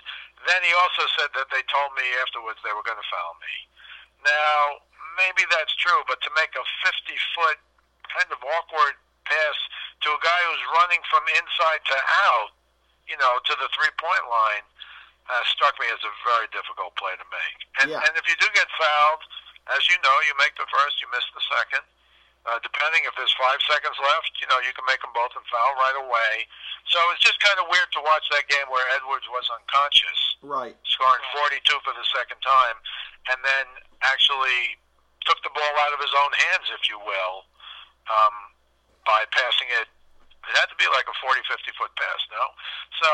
then 0.46 0.60
he 0.64 0.76
also 0.76 1.08
said 1.16 1.32
that 1.40 1.48
they 1.50 1.64
told 1.72 1.96
me 1.96 2.04
afterwards 2.20 2.60
they 2.62 2.76
were 2.76 2.84
going 2.84 3.00
to 3.00 3.10
foul 3.10 3.40
me. 3.40 3.56
Now, 4.28 4.84
maybe 5.16 5.48
that's 5.50 5.74
true, 5.80 6.04
but 6.06 6.20
to 6.28 6.32
make 6.36 6.52
a 6.54 6.66
50 6.84 7.16
foot 7.34 7.60
kind 8.12 8.30
of 8.32 8.40
awkward 8.44 8.96
pass 9.26 9.58
to 10.06 10.08
a 10.14 10.20
guy 10.24 10.40
who's 10.48 10.66
running 10.78 11.02
from 11.12 11.24
inside 11.36 11.82
to 11.92 11.98
out, 12.32 12.52
you 13.08 13.18
know, 13.20 13.40
to 13.44 13.54
the 13.60 13.68
three 13.76 13.92
point 14.00 14.24
line, 14.32 14.64
uh, 15.28 15.44
struck 15.52 15.76
me 15.80 15.88
as 15.92 16.00
a 16.08 16.12
very 16.24 16.48
difficult 16.56 16.96
play 16.96 17.12
to 17.20 17.28
make. 17.32 17.58
And, 17.84 17.88
Yeah. 17.92 18.04
and 18.08 18.14
if 18.16 18.24
you 18.30 18.36
do 18.40 18.48
get 18.56 18.68
fouled, 18.80 19.24
as 19.76 19.84
you 19.92 20.00
know, 20.00 20.16
you 20.24 20.32
make 20.40 20.56
the 20.56 20.68
first, 20.72 21.02
you 21.04 21.08
miss 21.12 21.26
the 21.36 21.44
second. 21.52 21.84
Uh, 22.48 22.56
depending 22.64 23.04
if 23.04 23.12
there's 23.20 23.34
five 23.36 23.60
seconds 23.68 24.00
left, 24.00 24.32
you 24.40 24.48
know, 24.48 24.56
you 24.64 24.72
can 24.72 24.86
make 24.88 25.02
them 25.04 25.12
both 25.12 25.36
and 25.36 25.44
foul 25.52 25.76
right 25.76 26.00
away. 26.00 26.48
So 26.88 26.96
it's 27.12 27.20
just 27.20 27.36
kind 27.44 27.60
of 27.60 27.68
weird 27.68 27.92
to 27.92 28.02
watch 28.08 28.24
that 28.32 28.48
game 28.48 28.64
where 28.72 28.88
Edwards 28.96 29.28
was 29.28 29.44
unconscious 29.52 30.38
Right. 30.42 30.72
scoring 30.88 31.24
42 31.36 31.76
for 31.84 31.92
the 31.92 32.06
second 32.16 32.40
time, 32.40 32.80
and 33.36 33.44
then 33.44 33.66
actually 34.02 34.80
took 35.28 35.44
the 35.44 35.50
ball 35.52 35.74
out 35.84 35.92
of 35.92 36.00
his 36.00 36.14
own 36.24 36.32
hands, 36.32 36.72
if 36.72 36.88
you 36.88 36.96
will, 37.00 37.44
um, 38.12 38.36
by 39.06 39.24
passing 39.32 39.70
it. 39.80 39.88
It 40.48 40.56
had 40.56 40.72
to 40.72 40.78
be 40.80 40.88
like 40.96 41.08
a 41.12 41.16
40, 41.20 41.44
50 41.44 41.76
foot 41.76 41.92
pass, 42.00 42.22
no? 42.32 42.44
So 43.04 43.12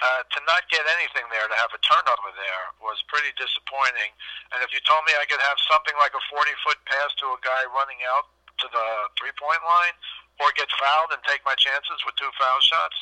uh, 0.00 0.22
to 0.24 0.38
not 0.48 0.64
get 0.72 0.82
anything 0.98 1.28
there, 1.28 1.44
to 1.44 1.56
have 1.60 1.70
a 1.76 1.80
turnover 1.84 2.32
there, 2.34 2.64
was 2.80 3.04
pretty 3.06 3.30
disappointing. 3.36 4.10
And 4.50 4.64
if 4.64 4.72
you 4.72 4.80
told 4.88 5.04
me 5.04 5.12
I 5.14 5.28
could 5.28 5.40
have 5.44 5.60
something 5.68 5.94
like 6.00 6.16
a 6.16 6.22
40 6.32 6.50
foot 6.64 6.80
pass 6.88 7.12
to 7.20 7.36
a 7.36 7.38
guy 7.44 7.68
running 7.70 8.00
out 8.08 8.32
to 8.64 8.66
the 8.72 8.88
three 9.20 9.34
point 9.36 9.60
line, 9.62 9.94
or 10.40 10.48
get 10.56 10.66
fouled 10.80 11.12
and 11.12 11.20
take 11.28 11.44
my 11.44 11.54
chances 11.54 12.00
with 12.08 12.16
two 12.16 12.30
foul 12.40 12.60
shots, 12.64 12.98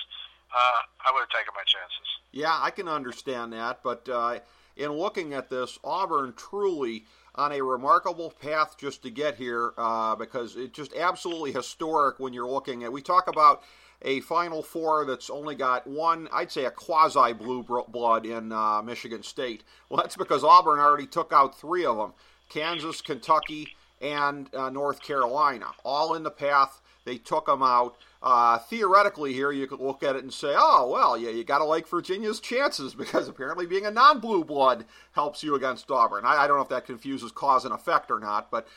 uh, 0.50 0.81
I 1.07 1.14
would 1.14 1.24
have 1.24 1.33
taken 1.33 1.55
my 1.55 1.64
chances. 1.64 2.09
Yeah, 2.35 2.53
I 2.53 2.70
can 2.70 2.90
understand 2.90 3.53
that, 3.55 3.81
but 3.87 4.09
uh, 4.09 4.42
in 4.81 4.93
looking 4.93 5.35
at 5.35 5.51
this, 5.51 5.79
Auburn 5.85 6.33
truly 6.37 7.05
on 7.35 7.53
a 7.53 7.62
remarkable 7.62 8.31
path 8.31 8.77
just 8.79 9.03
to 9.03 9.11
get 9.11 9.37
here 9.37 9.73
uh, 9.79 10.16
because 10.16 10.57
it's 10.57 10.75
just 10.75 10.95
absolutely 10.95 11.53
historic 11.53 12.19
when 12.19 12.33
you're 12.33 12.49
looking 12.49 12.83
at. 12.83 12.93
We 12.93 13.03
talk 13.03 13.29
about 13.29 13.62
a 14.03 14.21
Final 14.21 14.62
Four 14.62 15.05
that's 15.05 15.29
only 15.29 15.55
got 15.55 15.87
one, 15.87 16.29
I'd 16.33 16.51
say, 16.51 16.64
a 16.64 16.71
quasi 16.71 17.35
blue 17.35 17.62
blood 17.88 18.25
in 18.25 18.53
uh, 18.53 18.81
Michigan 18.83 19.23
State. 19.23 19.62
Well, 19.88 20.01
that's 20.01 20.16
because 20.16 20.43
Auburn 20.43 20.81
already 20.81 21.07
took 21.07 21.33
out 21.33 21.59
three 21.59 21.85
of 21.85 21.99
them 21.99 22.14
Kansas, 22.49 23.03
Kentucky, 23.03 23.69
and 24.01 24.53
uh, 24.55 24.71
North 24.71 25.03
Carolina, 25.03 25.66
all 25.85 26.14
in 26.14 26.23
the 26.23 26.31
path. 26.31 26.81
They 27.11 27.18
took 27.18 27.46
them 27.51 27.59
out. 27.59 27.99
Uh, 28.23 28.59
theoretically, 28.70 29.33
here 29.35 29.51
you 29.51 29.66
could 29.66 29.81
look 29.83 30.05
at 30.07 30.14
it 30.14 30.23
and 30.23 30.31
say, 30.33 30.55
"Oh, 30.55 30.87
well, 30.87 31.18
yeah, 31.18 31.31
you 31.35 31.42
got 31.42 31.59
to 31.59 31.64
like 31.66 31.88
Virginia's 31.90 32.38
chances 32.38 32.94
because 33.03 33.27
apparently 33.27 33.66
being 33.66 33.83
a 33.85 33.90
non-blue 33.90 34.44
blood 34.44 34.87
helps 35.11 35.42
you 35.42 35.57
against 35.59 35.90
Auburn." 35.90 36.23
I, 36.25 36.44
I 36.44 36.46
don't 36.46 36.55
know 36.55 36.62
if 36.62 36.70
that 36.70 36.87
confuses 36.87 37.33
cause 37.35 37.64
and 37.66 37.75
effect 37.75 38.12
or 38.14 38.20
not, 38.23 38.46
but 38.53 38.68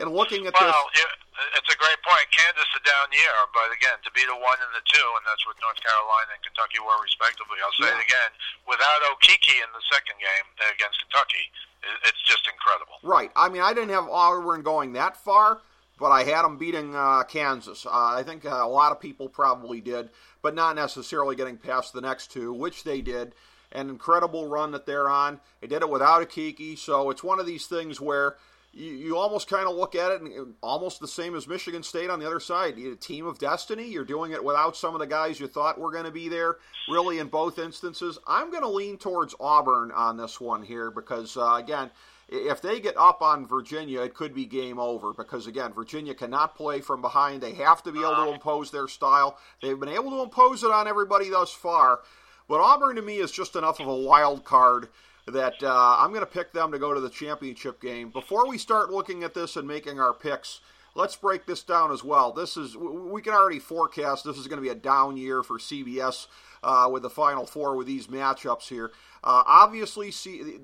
in 0.00 0.08
looking 0.08 0.46
at 0.48 0.56
well, 0.56 0.72
this, 0.72 1.04
yeah, 1.04 1.52
it's 1.60 1.68
a 1.68 1.76
great 1.76 2.00
point. 2.00 2.24
Kansas 2.32 2.64
a 2.72 2.80
down 2.80 3.12
year, 3.12 3.36
but 3.52 3.68
again, 3.76 4.00
to 4.08 4.10
be 4.16 4.24
the 4.24 4.32
one 4.40 4.56
and 4.64 4.72
the 4.72 4.84
two, 4.88 5.04
and 5.20 5.24
that's 5.28 5.44
what 5.44 5.60
North 5.60 5.76
Carolina 5.84 6.32
and 6.32 6.40
Kentucky 6.40 6.80
were 6.80 6.96
respectively. 7.04 7.60
I'll 7.60 7.76
say 7.76 7.92
Yeah. 7.92 8.00
it 8.00 8.08
again. 8.08 8.30
Without 8.64 9.04
Okeke 9.12 9.52
in 9.60 9.68
the 9.76 9.84
second 9.92 10.16
game 10.16 10.46
against 10.72 10.96
Kentucky, 11.04 11.52
it- 11.84 12.08
it's 12.08 12.22
just 12.24 12.48
incredible. 12.48 12.96
right? 13.04 13.28
I 13.36 13.52
mean, 13.52 13.60
I 13.60 13.76
didn't 13.76 13.92
have 13.92 14.08
Auburn 14.08 14.62
going 14.64 14.96
that 14.96 15.16
far, 15.20 15.60
but 15.98 16.10
I 16.10 16.24
had 16.24 16.42
them 16.42 16.58
beating 16.58 16.94
uh, 16.94 17.24
Kansas. 17.24 17.86
Uh, 17.86 17.90
I 17.90 18.22
think 18.22 18.44
uh, 18.44 18.50
a 18.50 18.68
lot 18.68 18.92
of 18.92 19.00
people 19.00 19.28
probably 19.28 19.80
did, 19.80 20.10
but 20.42 20.54
not 20.54 20.76
necessarily 20.76 21.36
getting 21.36 21.56
past 21.56 21.92
the 21.92 22.00
next 22.00 22.30
two, 22.30 22.52
which 22.52 22.84
they 22.84 23.00
did. 23.00 23.34
An 23.72 23.90
incredible 23.90 24.48
run 24.48 24.70
that 24.72 24.86
they're 24.86 25.08
on. 25.08 25.40
They 25.60 25.66
did 25.66 25.82
it 25.82 25.90
without 25.90 26.22
Okeke, 26.22 26.78
so 26.78 27.10
it's 27.10 27.24
one 27.24 27.40
of 27.40 27.46
these 27.46 27.66
things 27.66 28.00
where 28.00 28.36
you, 28.76 28.92
you 28.92 29.16
almost 29.16 29.48
kind 29.48 29.66
of 29.66 29.74
look 29.74 29.94
at 29.94 30.12
it 30.12 30.20
and 30.20 30.54
almost 30.62 31.00
the 31.00 31.08
same 31.08 31.34
as 31.34 31.48
Michigan 31.48 31.82
State 31.82 32.10
on 32.10 32.20
the 32.20 32.26
other 32.26 32.40
side. 32.40 32.76
You 32.76 32.92
a 32.92 32.96
team 32.96 33.26
of 33.26 33.38
destiny. 33.38 33.88
You're 33.88 34.04
doing 34.04 34.32
it 34.32 34.44
without 34.44 34.76
some 34.76 34.94
of 34.94 35.00
the 35.00 35.06
guys 35.06 35.40
you 35.40 35.48
thought 35.48 35.80
were 35.80 35.90
going 35.90 36.04
to 36.04 36.10
be 36.10 36.28
there. 36.28 36.56
Really, 36.88 37.18
in 37.18 37.28
both 37.28 37.58
instances, 37.58 38.18
I'm 38.26 38.50
going 38.50 38.62
to 38.62 38.68
lean 38.68 38.98
towards 38.98 39.34
Auburn 39.40 39.90
on 39.92 40.16
this 40.16 40.40
one 40.40 40.62
here 40.62 40.90
because 40.90 41.36
uh, 41.36 41.54
again, 41.54 41.90
if 42.28 42.60
they 42.60 42.80
get 42.80 42.96
up 42.96 43.22
on 43.22 43.46
Virginia, 43.46 44.02
it 44.02 44.14
could 44.14 44.34
be 44.34 44.46
game 44.46 44.78
over 44.78 45.12
because 45.12 45.46
again, 45.46 45.72
Virginia 45.72 46.14
cannot 46.14 46.56
play 46.56 46.80
from 46.80 47.00
behind. 47.00 47.40
They 47.40 47.54
have 47.54 47.82
to 47.84 47.92
be 47.92 48.00
able 48.00 48.26
to 48.26 48.32
impose 48.32 48.70
their 48.70 48.88
style. 48.88 49.38
They've 49.62 49.78
been 49.78 49.88
able 49.88 50.10
to 50.10 50.22
impose 50.22 50.64
it 50.64 50.70
on 50.70 50.88
everybody 50.88 51.30
thus 51.30 51.52
far. 51.52 52.00
But 52.48 52.60
Auburn 52.60 52.96
to 52.96 53.02
me 53.02 53.18
is 53.18 53.30
just 53.30 53.56
enough 53.56 53.80
of 53.80 53.88
a 53.88 53.96
wild 53.96 54.44
card 54.44 54.88
that 55.26 55.62
uh, 55.62 55.96
I'm 55.98 56.10
going 56.10 56.20
to 56.20 56.26
pick 56.26 56.52
them 56.52 56.70
to 56.72 56.78
go 56.78 56.94
to 56.94 57.00
the 57.00 57.10
championship 57.10 57.80
game. 57.80 58.10
Before 58.10 58.48
we 58.48 58.58
start 58.58 58.90
looking 58.90 59.24
at 59.24 59.34
this 59.34 59.56
and 59.56 59.66
making 59.66 59.98
our 59.98 60.12
picks, 60.12 60.60
let's 60.94 61.16
break 61.16 61.46
this 61.46 61.62
down 61.62 61.92
as 61.92 62.04
well. 62.04 62.32
This 62.32 62.56
is 62.56 62.76
we 62.76 63.22
can 63.22 63.34
already 63.34 63.58
forecast 63.58 64.24
this 64.24 64.38
is 64.38 64.46
going 64.48 64.58
to 64.58 64.62
be 64.62 64.68
a 64.68 64.74
down 64.74 65.16
year 65.16 65.42
for 65.42 65.58
CBS 65.58 66.26
uh, 66.62 66.88
with 66.90 67.02
the 67.02 67.10
Final 67.10 67.46
Four 67.46 67.76
with 67.76 67.86
these 67.86 68.06
matchups 68.06 68.68
here. 68.68 68.92
Uh, 69.26 69.42
obviously, 69.44 70.12
see, 70.12 70.60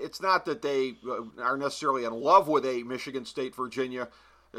it's 0.00 0.20
not 0.20 0.44
that 0.44 0.60
they 0.60 0.94
uh, 1.08 1.22
are 1.40 1.56
necessarily 1.56 2.04
in 2.04 2.12
love 2.12 2.48
with 2.48 2.66
a 2.66 2.82
Michigan 2.82 3.24
State 3.24 3.54
Virginia 3.54 4.08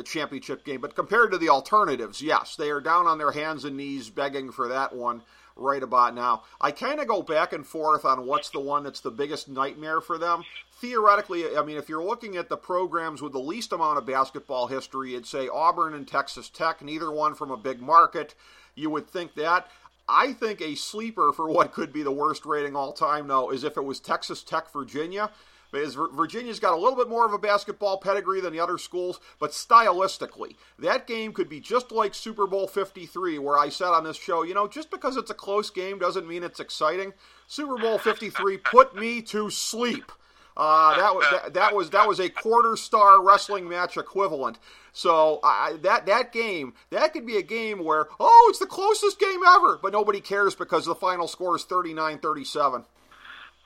championship 0.06 0.64
game, 0.64 0.80
but 0.80 0.96
compared 0.96 1.30
to 1.32 1.38
the 1.38 1.50
alternatives, 1.50 2.22
yes, 2.22 2.56
they 2.56 2.72
are 2.72 2.80
down 2.80 3.06
on 3.06 3.18
their 3.18 3.34
hands 3.34 3.66
and 3.66 3.76
knees 3.76 4.10
begging 4.10 4.50
for 4.50 4.70
that 4.70 4.96
one 4.96 5.24
right 5.58 5.84
about 5.84 6.16
now. 6.16 6.44
I 6.62 6.72
kind 6.72 7.02
of 7.02 7.08
go 7.08 7.22
back 7.22 7.52
and 7.52 7.68
forth 7.68 8.06
on 8.06 8.26
what's 8.26 8.50
the 8.50 8.62
one 8.62 8.84
that's 8.84 9.02
the 9.02 9.12
biggest 9.12 9.50
nightmare 9.50 10.00
for 10.00 10.18
them. 10.18 10.46
Theoretically, 10.80 11.58
I 11.58 11.64
mean, 11.64 11.78
if 11.78 11.90
you're 11.90 12.04
looking 12.04 12.38
at 12.38 12.48
the 12.48 12.58
programs 12.58 13.22
with 13.22 13.34
the 13.34 13.40
least 13.40 13.74
amount 13.74 13.98
of 13.98 14.06
basketball 14.06 14.68
history, 14.68 15.12
you'd 15.12 15.28
say 15.28 15.50
Auburn 15.50 15.94
and 15.94 16.08
Texas 16.08 16.48
Tech, 16.48 16.82
neither 16.82 17.12
one 17.12 17.36
from 17.36 17.52
a 17.52 17.58
big 17.58 17.82
market. 17.82 18.36
You 18.74 18.90
would 18.90 19.08
think 19.08 19.36
that. 19.36 19.68
I 20.08 20.34
think 20.34 20.62
a 20.62 20.76
sleeper 20.76 21.32
for 21.32 21.50
what 21.50 21.74
could 21.74 21.94
be 21.94 22.04
the 22.04 22.12
worst 22.12 22.46
rating 22.46 22.76
all 22.76 22.94
time, 22.94 23.28
though, 23.28 23.52
is 23.52 23.64
if 23.64 23.78
it 23.78 23.86
was 23.86 24.00
Texas 24.00 24.44
Tech, 24.44 24.72
Virginia. 24.72 25.32
Because 25.72 25.96
Virginia's 25.96 26.60
got 26.60 26.74
a 26.74 26.80
little 26.80 26.96
bit 26.96 27.10
more 27.10 27.26
of 27.26 27.34
a 27.34 27.40
basketball 27.40 27.98
pedigree 27.98 28.40
than 28.40 28.54
the 28.54 28.60
other 28.60 28.78
schools, 28.78 29.20
but 29.40 29.52
stylistically, 29.52 30.56
that 30.78 31.08
game 31.08 31.34
could 31.34 31.50
be 31.50 31.60
just 31.60 31.92
like 31.92 32.14
Super 32.14 32.46
Bowl 32.46 32.68
53, 32.68 33.40
where 33.40 33.58
I 33.58 33.70
said 33.70 33.88
on 33.88 34.04
this 34.04 34.18
show, 34.18 34.44
you 34.44 34.54
know, 34.54 34.68
just 34.68 34.92
because 34.92 35.18
it's 35.18 35.32
a 35.32 35.34
close 35.34 35.72
game 35.72 35.98
doesn't 35.98 36.28
mean 36.28 36.44
it's 36.44 36.60
exciting. 36.60 37.14
Super 37.48 37.80
Bowl 37.80 37.98
53 37.98 38.58
put 38.58 38.96
me 38.96 39.24
to 39.24 39.50
sleep. 39.50 40.12
Uh, 40.56 40.98
that, 40.98 41.16
was, 41.16 41.26
that, 41.32 41.54
that 41.54 41.76
was 41.76 41.90
that 41.90 42.08
was 42.08 42.20
a 42.20 42.30
quarter 42.30 42.76
star 42.76 43.24
wrestling 43.24 43.68
match 43.68 43.98
equivalent. 43.98 44.60
So 44.94 45.40
I, 45.44 45.78
that 45.82 46.06
that 46.06 46.32
game 46.32 46.74
that 46.92 47.14
could 47.14 47.26
be 47.26 47.38
a 47.38 47.42
game 47.42 47.84
where 47.84 48.08
oh 48.20 48.48
it's 48.50 48.60
the 48.60 48.68
closest 48.68 49.20
game 49.20 49.42
ever, 49.48 49.80
but 49.82 49.92
nobody 49.94 50.22
cares 50.22 50.54
because 50.54 50.86
the 50.86 50.94
final 50.96 51.28
score 51.28 51.56
is 51.56 51.66
39-37. 51.66 52.86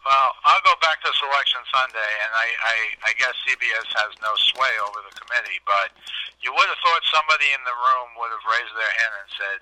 Well, 0.07 0.31
I'll 0.47 0.63
go 0.63 0.71
back 0.79 1.03
to 1.03 1.11
Selection 1.11 1.59
Sunday, 1.67 2.11
and 2.23 2.31
I, 2.31 2.47
I, 2.63 2.75
I 3.03 3.13
guess 3.19 3.35
CBS 3.43 3.91
has 3.99 4.15
no 4.23 4.31
sway 4.39 4.71
over 4.87 5.03
the 5.03 5.11
committee, 5.19 5.59
but 5.67 5.91
you 6.39 6.55
would 6.55 6.63
have 6.63 6.79
thought 6.79 7.03
somebody 7.11 7.51
in 7.51 7.59
the 7.67 7.75
room 7.75 8.15
would 8.15 8.31
have 8.31 8.45
raised 8.47 8.71
their 8.71 8.93
hand 9.03 9.13
and 9.19 9.29
said, 9.35 9.59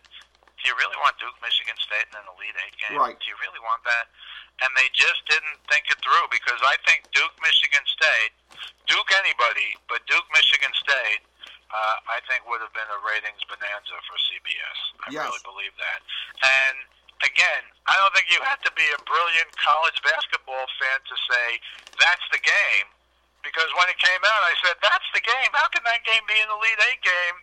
"Do 0.66 0.74
you 0.74 0.78
really 0.82 0.98
want 1.06 1.14
Duke, 1.22 1.38
Michigan 1.46 1.78
State 1.78 2.10
in 2.10 2.18
an 2.18 2.26
Elite 2.34 2.58
Eight 2.66 2.74
game? 2.82 2.98
Right. 2.98 3.14
Do 3.14 3.26
you 3.30 3.38
really 3.38 3.62
want 3.62 3.86
that?" 3.86 4.10
And 4.66 4.74
they 4.74 4.90
just 4.98 5.22
didn't 5.30 5.62
think 5.70 5.86
it 5.94 6.02
through 6.02 6.26
because 6.34 6.58
I 6.66 6.74
think 6.90 7.06
Duke, 7.14 7.36
Michigan 7.46 7.86
State, 7.86 8.34
Duke 8.90 9.12
anybody, 9.22 9.78
but 9.86 10.02
Duke, 10.10 10.26
Michigan 10.34 10.72
State, 10.80 11.22
uh, 11.70 11.96
I 12.10 12.18
think 12.26 12.48
would 12.50 12.64
have 12.66 12.72
been 12.74 12.88
a 12.90 13.00
ratings 13.06 13.44
bonanza 13.46 13.94
for 14.10 14.18
CBS. 14.32 14.80
I 15.06 15.08
Yes. 15.12 15.28
really 15.28 15.44
believe 15.46 15.76
that. 15.78 16.00
And 16.42 16.78
again, 17.28 17.64
I 17.86 17.94
don't 18.00 18.16
think 18.16 18.32
you 18.32 18.40
have 18.48 18.62
to 18.64 18.72
be 18.80 18.88
a 18.96 19.00
brilliant 19.04 19.52
college 19.60 20.00
basketball 20.02 20.66
fan 20.80 21.00
to 21.04 21.16
say 21.30 21.60
that's 22.00 22.24
the 22.32 22.40
game. 22.40 22.88
Because 23.44 23.70
when 23.78 23.86
it 23.94 24.00
came 24.02 24.24
out, 24.26 24.42
I 24.42 24.56
said, 24.66 24.74
that's 24.82 25.06
the 25.14 25.22
game. 25.22 25.52
How 25.54 25.68
can 25.70 25.84
that 25.86 26.02
game 26.04 26.24
be 26.26 26.40
an 26.42 26.50
Elite 26.50 26.82
Eight 26.90 27.02
game? 27.06 27.38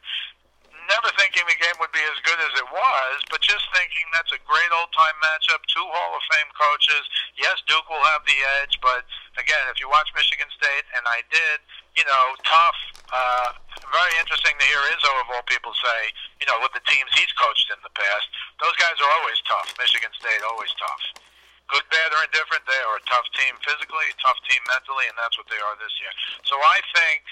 Never 0.92 1.08
thinking 1.16 1.48
the 1.48 1.56
game 1.56 1.72
would 1.80 1.94
be 1.96 2.04
as 2.04 2.20
good 2.20 2.36
as 2.36 2.52
it 2.60 2.68
was, 2.68 3.16
but 3.32 3.40
just 3.40 3.64
thinking 3.72 4.04
that's 4.12 4.28
a 4.36 4.40
great 4.44 4.68
old 4.76 4.92
time 4.92 5.16
matchup. 5.24 5.64
Two 5.64 5.88
Hall 5.88 6.12
of 6.12 6.20
Fame 6.28 6.52
coaches. 6.52 7.00
Yes, 7.40 7.64
Duke 7.64 7.88
will 7.88 8.04
have 8.12 8.20
the 8.28 8.36
edge, 8.60 8.76
but 8.84 9.08
again, 9.40 9.64
if 9.72 9.80
you 9.80 9.88
watch 9.88 10.12
Michigan 10.12 10.52
State, 10.52 10.84
and 10.92 11.00
I 11.08 11.24
did, 11.32 11.64
you 11.96 12.04
know, 12.04 12.36
tough. 12.44 12.76
Uh, 13.08 13.56
very 13.88 14.14
interesting 14.20 14.52
to 14.52 14.64
hear 14.68 14.84
Izzo 14.92 15.08
of 15.24 15.32
all 15.32 15.40
people 15.48 15.72
say, 15.80 16.12
you 16.44 16.46
know, 16.48 16.60
with 16.60 16.76
the 16.76 16.84
teams 16.84 17.08
he's 17.16 17.32
coached 17.40 17.72
in 17.72 17.80
the 17.80 17.92
past, 17.96 18.28
those 18.60 18.76
guys 18.76 18.96
are 19.00 19.12
always 19.24 19.40
tough. 19.48 19.72
Michigan 19.80 20.12
State 20.12 20.44
always 20.44 20.76
tough. 20.76 21.24
Good, 21.72 21.88
bad, 21.88 22.12
or 22.12 22.20
indifferent, 22.28 22.68
they 22.68 22.80
are 22.84 23.00
a 23.00 23.04
tough 23.08 23.24
team 23.32 23.56
physically, 23.64 24.12
tough 24.20 24.36
team 24.44 24.60
mentally, 24.68 25.08
and 25.08 25.16
that's 25.16 25.40
what 25.40 25.48
they 25.48 25.56
are 25.56 25.72
this 25.80 25.96
year. 26.04 26.12
So 26.44 26.60
I 26.60 26.84
think 26.92 27.24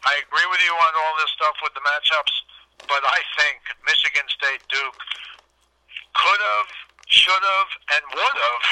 I 0.00 0.16
agree 0.24 0.48
with 0.48 0.64
you 0.64 0.72
on 0.72 0.92
all 0.96 1.14
this 1.20 1.30
stuff 1.36 1.60
with 1.60 1.76
the 1.76 1.84
matchups, 1.84 2.34
but 2.88 3.02
I 3.04 3.20
think 3.38 3.60
Michigan 3.86 4.26
State 4.28 4.62
Duke 4.70 4.98
could 6.14 6.40
have, 6.40 6.70
should 7.08 7.42
have, 7.42 7.70
and 7.96 8.02
would 8.12 8.36
have 8.36 8.64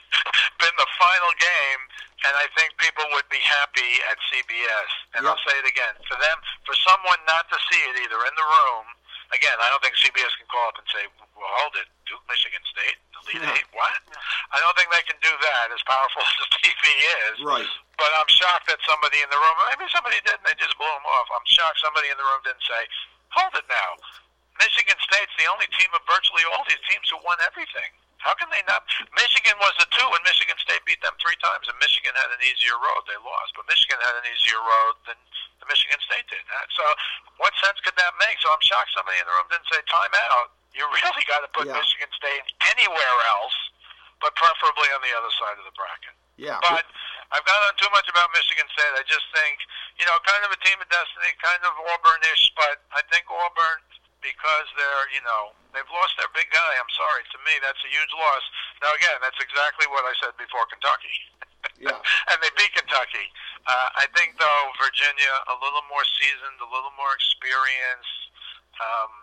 been 0.62 0.76
the 0.76 0.90
final 0.98 1.32
game, 1.38 1.82
and 2.26 2.34
I 2.36 2.46
think 2.58 2.76
people 2.76 3.04
would 3.16 3.28
be 3.32 3.40
happy 3.40 3.92
at 4.10 4.16
CBS. 4.28 4.90
And 5.16 5.24
yep. 5.24 5.32
I'll 5.32 5.42
say 5.46 5.56
it 5.58 5.66
again: 5.66 5.94
for 6.04 6.18
them, 6.20 6.36
for 6.66 6.74
someone 6.84 7.20
not 7.24 7.48
to 7.48 7.58
see 7.70 7.80
it 7.90 7.96
either 8.04 8.20
in 8.26 8.34
the 8.36 8.46
room. 8.46 8.86
Again, 9.30 9.54
I 9.62 9.70
don't 9.70 9.78
think 9.78 9.94
CBS 9.94 10.34
can 10.42 10.50
call 10.50 10.74
up 10.74 10.76
and 10.76 10.88
say, 10.90 11.06
"Well, 11.38 11.46
hold 11.62 11.78
it, 11.78 11.86
Duke, 12.02 12.22
Michigan 12.26 12.58
State, 12.66 12.98
Elite 13.22 13.46
yeah. 13.46 13.54
Eight, 13.54 13.68
what?" 13.70 14.02
I 14.50 14.58
don't 14.58 14.74
think 14.74 14.90
they 14.90 15.06
can 15.06 15.18
do 15.22 15.30
that. 15.30 15.70
As 15.70 15.78
powerful 15.86 16.18
as 16.26 16.34
the 16.42 16.48
TV 16.58 16.82
is, 17.30 17.38
right? 17.46 17.70
But 17.94 18.10
I'm 18.18 18.26
shocked 18.26 18.66
that 18.66 18.82
somebody 18.88 19.22
in 19.22 19.30
the 19.30 19.38
room, 19.38 19.54
maybe 19.70 19.86
somebody 19.94 20.18
did, 20.26 20.34
and 20.34 20.46
they 20.48 20.56
just 20.58 20.74
blew 20.74 20.90
them 20.90 21.06
off. 21.06 21.30
I'm 21.30 21.46
shocked 21.46 21.78
somebody 21.78 22.10
in 22.10 22.18
the 22.18 22.26
room 22.26 22.42
didn't 22.42 22.64
say, 22.66 22.82
"Hold 23.34 23.54
it 23.54 23.66
now." 23.68 23.96
Michigan 24.60 24.98
State's 25.00 25.32
the 25.40 25.48
only 25.48 25.64
team 25.72 25.88
of 25.96 26.04
virtually 26.04 26.44
all 26.52 26.60
these 26.68 26.82
teams 26.84 27.08
who 27.08 27.16
won 27.24 27.40
everything. 27.40 27.88
How 28.20 28.36
can 28.36 28.52
they 28.52 28.60
not? 28.68 28.84
Michigan 29.16 29.56
was 29.56 29.72
the 29.80 29.88
two, 29.88 30.04
and 30.04 30.20
Michigan 30.28 30.56
State 30.60 30.84
beat 30.84 31.00
them 31.00 31.16
three 31.16 31.36
times, 31.40 31.64
and 31.72 31.76
Michigan 31.80 32.12
had 32.12 32.28
an 32.28 32.40
easier 32.44 32.76
road. 32.76 33.08
They 33.08 33.16
lost, 33.16 33.56
but 33.56 33.64
Michigan 33.64 33.96
had 33.96 34.12
an 34.20 34.28
easier 34.28 34.60
road 34.60 35.00
than 35.08 35.16
the 35.64 35.66
Michigan 35.72 35.96
State 36.04 36.28
did. 36.28 36.44
Uh, 36.44 36.68
so, 36.76 36.84
what 37.40 37.56
sense 37.64 37.80
could 37.80 37.96
that 37.96 38.12
make? 38.20 38.36
So, 38.44 38.52
I'm 38.52 38.60
shocked 38.60 38.92
somebody 38.92 39.16
in 39.16 39.24
the 39.24 39.32
room 39.32 39.48
didn't 39.48 39.72
say 39.72 39.80
time 39.88 40.12
out. 40.36 40.52
You 40.76 40.84
really 40.92 41.24
got 41.32 41.40
to 41.40 41.50
put 41.56 41.64
yeah. 41.64 41.80
Michigan 41.80 42.12
State 42.12 42.44
anywhere 42.76 43.18
else, 43.40 43.56
but 44.20 44.36
preferably 44.36 44.92
on 44.92 45.00
the 45.00 45.16
other 45.16 45.32
side 45.40 45.56
of 45.56 45.64
the 45.64 45.72
bracket. 45.72 46.12
Yeah. 46.36 46.60
But 46.60 46.84
I've 47.32 47.44
gone 47.48 47.62
on 47.72 47.74
too 47.80 47.88
much 47.96 48.04
about 48.12 48.28
Michigan 48.36 48.68
State. 48.76 48.92
I 49.00 49.04
just 49.08 49.24
think, 49.32 49.64
you 50.00 50.08
know, 50.08 50.16
kind 50.24 50.40
of 50.48 50.50
a 50.50 50.58
team 50.64 50.80
of 50.80 50.88
destiny, 50.88 51.30
kind 51.44 51.60
of 51.60 51.76
Auburnish, 51.92 52.50
but 52.56 52.80
I 52.96 53.04
think 53.12 53.28
Auburn 53.28 53.84
because 54.24 54.66
they're, 54.76 55.06
you 55.12 55.20
know, 55.24 55.52
they've 55.76 55.88
lost 55.92 56.16
their 56.16 56.28
big 56.32 56.48
guy. 56.48 56.72
I'm 56.80 56.92
sorry. 56.96 57.24
To 57.36 57.38
me, 57.44 57.56
that's 57.60 57.80
a 57.84 57.90
huge 57.92 58.12
loss. 58.16 58.44
Now, 58.80 58.92
again, 58.96 59.16
that's 59.20 59.40
exactly 59.40 59.88
what 59.92 60.04
I 60.08 60.12
said 60.24 60.32
before 60.40 60.64
Kentucky. 60.72 61.12
Yeah. 61.76 61.92
and 61.92 62.36
they 62.44 62.52
beat 62.56 62.72
Kentucky. 62.76 63.28
Uh, 63.68 63.88
I 63.96 64.04
think, 64.12 64.36
though, 64.36 64.64
Virginia, 64.80 65.32
a 65.48 65.56
little 65.64 65.84
more 65.92 66.04
seasoned, 66.20 66.60
a 66.60 66.68
little 66.68 66.92
more 66.96 67.12
experienced, 67.12 68.20
um, 68.80 69.19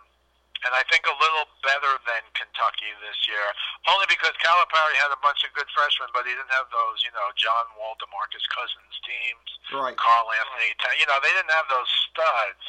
and 0.66 0.72
I 0.74 0.82
think 0.90 1.06
a 1.06 1.16
little 1.18 1.46
better 1.62 2.00
than 2.08 2.22
Kentucky 2.34 2.90
this 3.04 3.18
year. 3.30 3.46
Only 3.86 4.06
because 4.10 4.34
Calipari 4.42 4.96
had 4.98 5.14
a 5.14 5.20
bunch 5.22 5.46
of 5.46 5.54
good 5.54 5.68
freshmen, 5.70 6.10
but 6.10 6.26
he 6.26 6.34
didn't 6.34 6.50
have 6.54 6.66
those, 6.74 7.02
you 7.06 7.12
know, 7.14 7.30
John 7.38 7.66
Wall, 7.78 7.94
DeMarcus 8.02 8.42
Cousins 8.50 8.94
teams, 9.06 9.48
right. 9.70 9.94
Karl-Anthony. 9.94 10.74
You 10.98 11.06
know, 11.06 11.18
they 11.22 11.30
didn't 11.34 11.54
have 11.54 11.70
those 11.70 11.90
studs 12.10 12.62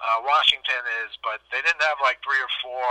uh, 0.00 0.18
Washington 0.24 0.80
is, 1.04 1.12
but 1.20 1.44
they 1.52 1.60
didn't 1.60 1.82
have 1.84 2.00
like 2.00 2.20
three 2.24 2.40
or 2.40 2.52
four. 2.64 2.88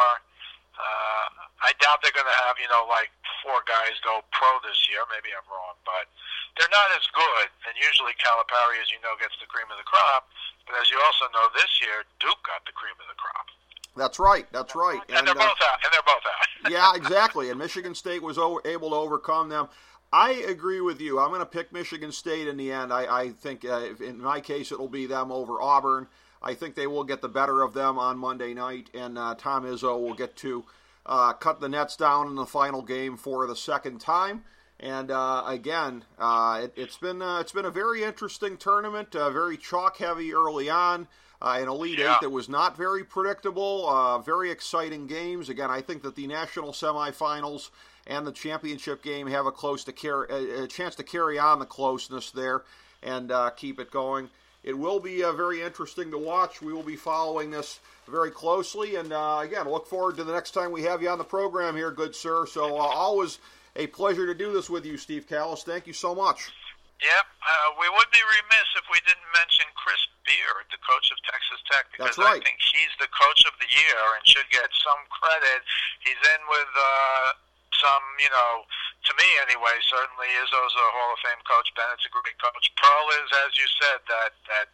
Uh, 0.80 1.26
I 1.60 1.76
doubt 1.84 2.00
they're 2.00 2.16
going 2.16 2.30
to 2.30 2.42
have, 2.48 2.56
you 2.62 2.70
know, 2.72 2.88
like 2.88 3.12
four 3.44 3.66
guys 3.68 4.00
go 4.00 4.24
pro 4.32 4.48
this 4.64 4.88
year. 4.88 5.04
Maybe 5.12 5.34
I'm 5.36 5.44
wrong, 5.50 5.76
but 5.84 6.08
they're 6.56 6.72
not 6.72 6.88
as 6.96 7.04
good. 7.12 7.52
And 7.68 7.76
usually 7.76 8.16
Calipari, 8.16 8.80
as 8.80 8.88
you 8.94 9.02
know, 9.04 9.18
gets 9.20 9.36
the 9.44 9.50
cream 9.50 9.68
of 9.68 9.76
the 9.76 9.88
crop. 9.90 10.32
But 10.70 10.80
as 10.80 10.88
you 10.88 11.02
also 11.04 11.28
know, 11.36 11.52
this 11.52 11.82
year 11.84 12.08
Duke 12.22 12.40
got 12.48 12.64
the 12.64 12.76
cream 12.78 12.96
of 13.02 13.10
the 13.12 13.18
crop. 13.20 13.52
That's 14.00 14.18
right. 14.18 14.48
That's 14.52 14.76
right. 14.76 15.00
And, 15.10 15.18
and 15.18 15.28
they're 15.28 15.36
uh, 15.36 15.48
both 15.48 15.58
out. 15.68 15.80
And 15.84 15.94
they're 15.94 16.02
both 16.06 16.24
out. 16.26 16.72
yeah, 16.72 16.96
exactly. 16.96 17.50
And 17.50 17.60
Michigan 17.60 17.94
State 17.94 18.24
was 18.24 18.38
able 18.38 18.90
to 18.90 18.96
overcome 18.96 19.50
them. 19.50 19.68
I 20.12 20.32
agree 20.32 20.82
with 20.82 21.00
you. 21.00 21.20
I'm 21.20 21.30
going 21.30 21.42
to 21.42 21.46
pick 21.46 21.72
Michigan 21.72 22.12
State 22.12 22.48
in 22.48 22.58
the 22.58 22.72
end. 22.72 22.92
I, 22.92 23.24
I 23.24 23.30
think, 23.30 23.64
uh, 23.64 23.90
in 24.00 24.20
my 24.20 24.42
case, 24.42 24.72
it'll 24.72 24.88
be 24.88 25.06
them 25.06 25.32
over 25.32 25.62
Auburn. 25.62 26.08
I 26.42 26.54
think 26.56 26.76
they 26.76 26.88
will 26.88 27.04
get 27.04 27.22
the 27.22 27.30
better 27.30 27.62
of 27.62 27.74
them 27.74 28.00
on 28.00 28.18
Monday 28.18 28.54
night, 28.54 28.90
and 28.94 29.18
uh, 29.18 29.36
Tom 29.38 29.66
Izzo 29.66 30.02
will 30.02 30.14
get 30.14 30.36
to 30.38 30.64
uh, 31.06 31.34
cut 31.34 31.60
the 31.60 31.70
nets 31.70 31.96
down 31.96 32.28
in 32.28 32.36
the 32.36 32.46
final 32.46 32.82
game 32.82 33.18
for 33.18 33.46
the 33.46 33.56
second 33.56 34.00
time. 34.00 34.44
And 34.80 35.12
uh, 35.12 35.44
again, 35.46 36.06
uh, 36.18 36.62
it, 36.64 36.78
has 36.78 36.96
been 36.96 37.22
uh, 37.22 37.40
it's 37.40 37.52
been 37.52 37.66
a 37.66 37.72
very 37.72 38.04
interesting 38.04 38.56
tournament, 38.56 39.14
uh, 39.14 39.30
very 39.30 39.58
chalk 39.58 39.98
heavy 39.98 40.34
early 40.34 40.70
on. 40.70 41.08
An 41.42 41.68
Elite 41.68 42.00
yeah. 42.00 42.16
Eight 42.16 42.22
that 42.22 42.30
was 42.30 42.50
not 42.50 42.76
very 42.76 43.04
predictable, 43.04 44.22
very 44.26 44.52
exciting 44.52 45.08
games. 45.08 45.50
Again, 45.50 45.72
I 45.72 45.82
think 45.82 46.04
that 46.04 46.16
the 46.16 46.28
national 46.28 46.72
semifinals 46.72 47.70
and 48.08 48.28
the 48.28 48.32
championship 48.32 49.04
game 49.04 49.28
have 49.28 49.46
a 49.46 49.52
close 49.52 49.84
to 49.86 49.94
carry 49.94 50.28
a 50.64 50.68
chance 50.68 50.96
to 50.96 51.04
carry 51.04 51.40
on 51.40 51.60
the 51.60 51.66
closeness 51.66 52.32
there 52.32 52.64
and 53.02 53.32
keep 53.56 53.80
it 53.80 53.92
going. 53.92 54.30
It 54.64 54.78
will 54.78 55.00
be 55.00 55.24
uh, 55.24 55.32
very 55.32 55.62
interesting 55.62 56.12
to 56.12 56.18
watch. 56.18 56.62
We 56.62 56.74
will 56.74 56.84
be 56.84 56.98
following 56.98 57.52
this 57.52 57.80
very 58.08 58.32
closely. 58.32 58.96
And 58.96 59.14
uh, 59.14 59.40
again, 59.42 59.70
look 59.70 59.88
forward 59.88 60.18
to 60.18 60.24
the 60.24 60.34
next 60.34 60.52
time 60.52 60.72
we 60.72 60.84
have 60.84 61.02
you 61.02 61.10
on 61.10 61.18
the 61.18 61.24
program 61.24 61.76
here, 61.76 61.92
good 61.92 62.16
sir. 62.16 62.46
So, 62.46 62.78
uh, 62.78 62.82
always 62.82 63.40
a 63.76 63.88
pleasure 63.88 64.26
to 64.26 64.36
do 64.36 64.52
this 64.52 64.70
with 64.70 64.86
you, 64.86 64.98
Steve 64.98 65.28
Kallas. 65.28 65.64
Thank 65.64 65.88
you 65.88 65.94
so 65.94 66.14
much. 66.14 66.52
Yep. 67.00 67.26
Uh, 67.40 67.80
we 67.80 67.88
would 67.88 68.12
be 68.12 68.20
remiss 68.20 68.68
if 68.76 68.84
we 68.92 69.00
didn't 69.08 69.32
mention 69.32 69.64
Chris 69.80 70.04
Beard, 70.28 70.68
the 70.68 70.82
coach 70.84 71.08
of 71.16 71.18
Texas 71.24 71.64
Tech, 71.72 71.88
because 71.96 72.20
right. 72.20 72.36
I 72.36 72.44
think 72.44 72.60
he's 72.60 72.92
the 73.00 73.08
coach 73.16 73.48
of 73.48 73.56
the 73.64 73.70
year 73.72 74.04
and 74.20 74.22
should 74.28 74.48
get 74.52 74.68
some 74.84 75.00
credit. 75.08 75.64
He's 76.04 76.20
in 76.20 76.42
with 76.52 76.72
uh, 76.76 77.40
some, 77.80 78.04
you 78.20 78.28
know, 78.28 78.68
to 79.08 79.12
me 79.16 79.30
anyway, 79.48 79.80
certainly 79.88 80.28
Izzo's 80.44 80.76
a 80.76 80.88
Hall 80.92 81.16
of 81.16 81.20
Fame 81.24 81.40
coach. 81.48 81.72
Bennett's 81.80 82.04
a 82.04 82.12
great 82.12 82.36
coach. 82.36 82.68
Pearl 82.76 83.08
is, 83.24 83.30
as 83.48 83.56
you 83.56 83.68
said, 83.80 84.04
that 84.12 84.36
that 84.52 84.68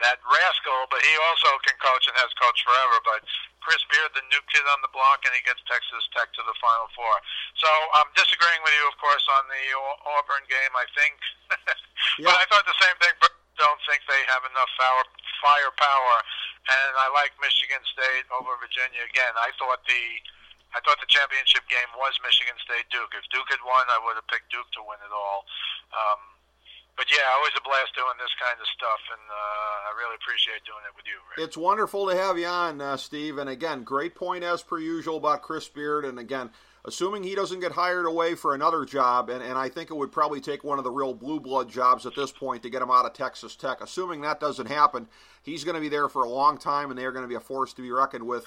that 0.00 0.18
rascal, 0.28 0.88
but 0.88 1.00
he 1.04 1.12
also 1.28 1.56
can 1.64 1.76
coach 1.80 2.08
and 2.08 2.16
has 2.16 2.32
coached 2.40 2.64
forever. 2.64 2.98
But 3.04 3.20
Chris 3.66 3.82
Beard, 3.90 4.14
the 4.14 4.22
new 4.30 4.38
kid 4.54 4.62
on 4.70 4.78
the 4.78 4.92
block, 4.94 5.26
and 5.26 5.34
he 5.34 5.42
gets 5.42 5.58
Texas 5.66 6.06
Tech 6.14 6.30
to 6.38 6.42
the 6.46 6.54
Final 6.62 6.86
Four. 6.94 7.14
So 7.58 7.66
I'm 7.98 8.06
disagreeing 8.14 8.62
with 8.62 8.70
you, 8.78 8.86
of 8.86 8.94
course, 9.02 9.26
on 9.34 9.42
the 9.50 9.64
Auburn 10.06 10.46
game. 10.46 10.70
I 10.78 10.86
think, 10.94 11.18
yeah. 12.22 12.30
but 12.30 12.38
I 12.38 12.46
thought 12.46 12.62
the 12.62 12.78
same 12.78 12.94
thing. 13.02 13.10
But 13.18 13.34
don't 13.58 13.82
think 13.90 14.06
they 14.06 14.22
have 14.30 14.46
enough 14.46 14.70
fire, 14.78 15.06
firepower, 15.42 16.16
and 16.70 16.92
I 16.94 17.10
like 17.10 17.34
Michigan 17.42 17.82
State 17.90 18.30
over 18.30 18.54
Virginia. 18.62 19.02
Again, 19.02 19.34
I 19.34 19.50
thought 19.58 19.82
the 19.90 20.04
I 20.76 20.78
thought 20.86 21.02
the 21.02 21.10
championship 21.10 21.66
game 21.66 21.90
was 21.98 22.14
Michigan 22.22 22.54
State 22.62 22.86
Duke. 22.94 23.10
If 23.18 23.26
Duke 23.34 23.50
had 23.50 23.64
won, 23.66 23.82
I 23.90 23.98
would 23.98 24.14
have 24.14 24.28
picked 24.30 24.52
Duke 24.54 24.70
to 24.78 24.82
win 24.86 25.00
it 25.02 25.10
all. 25.10 25.48
Um, 25.90 26.35
but 26.96 27.06
yeah, 27.10 27.22
always 27.36 27.52
a 27.56 27.62
blast 27.62 27.94
doing 27.94 28.16
this 28.18 28.32
kind 28.40 28.56
of 28.58 28.66
stuff, 28.72 29.00
and 29.12 29.20
uh, 29.28 29.88
I 29.88 29.90
really 30.00 30.16
appreciate 30.16 30.64
doing 30.64 30.80
it 30.88 30.96
with 30.96 31.04
you. 31.04 31.20
Rick. 31.28 31.46
It's 31.46 31.56
wonderful 31.56 32.08
to 32.08 32.16
have 32.16 32.38
you 32.38 32.46
on, 32.46 32.80
uh, 32.80 32.96
Steve. 32.96 33.36
And 33.38 33.50
again, 33.50 33.84
great 33.84 34.14
point 34.14 34.42
as 34.42 34.62
per 34.62 34.78
usual 34.78 35.18
about 35.18 35.42
Chris 35.42 35.68
Beard. 35.68 36.06
And 36.06 36.18
again, 36.18 36.50
assuming 36.86 37.22
he 37.22 37.34
doesn't 37.34 37.60
get 37.60 37.72
hired 37.72 38.06
away 38.06 38.34
for 38.34 38.54
another 38.54 38.86
job, 38.86 39.28
and, 39.28 39.42
and 39.42 39.58
I 39.58 39.68
think 39.68 39.90
it 39.90 39.96
would 39.96 40.10
probably 40.10 40.40
take 40.40 40.64
one 40.64 40.78
of 40.78 40.84
the 40.84 40.90
real 40.90 41.12
blue 41.12 41.38
blood 41.38 41.68
jobs 41.68 42.06
at 42.06 42.14
this 42.16 42.32
point 42.32 42.62
to 42.62 42.70
get 42.70 42.80
him 42.80 42.90
out 42.90 43.04
of 43.04 43.12
Texas 43.12 43.56
Tech. 43.56 43.82
Assuming 43.82 44.22
that 44.22 44.40
doesn't 44.40 44.66
happen, 44.66 45.06
he's 45.42 45.64
going 45.64 45.74
to 45.74 45.80
be 45.80 45.90
there 45.90 46.08
for 46.08 46.24
a 46.24 46.28
long 46.28 46.56
time, 46.56 46.90
and 46.90 46.98
they're 46.98 47.12
going 47.12 47.24
to 47.24 47.28
be 47.28 47.34
a 47.34 47.40
force 47.40 47.74
to 47.74 47.82
be 47.82 47.90
reckoned 47.90 48.26
with 48.26 48.46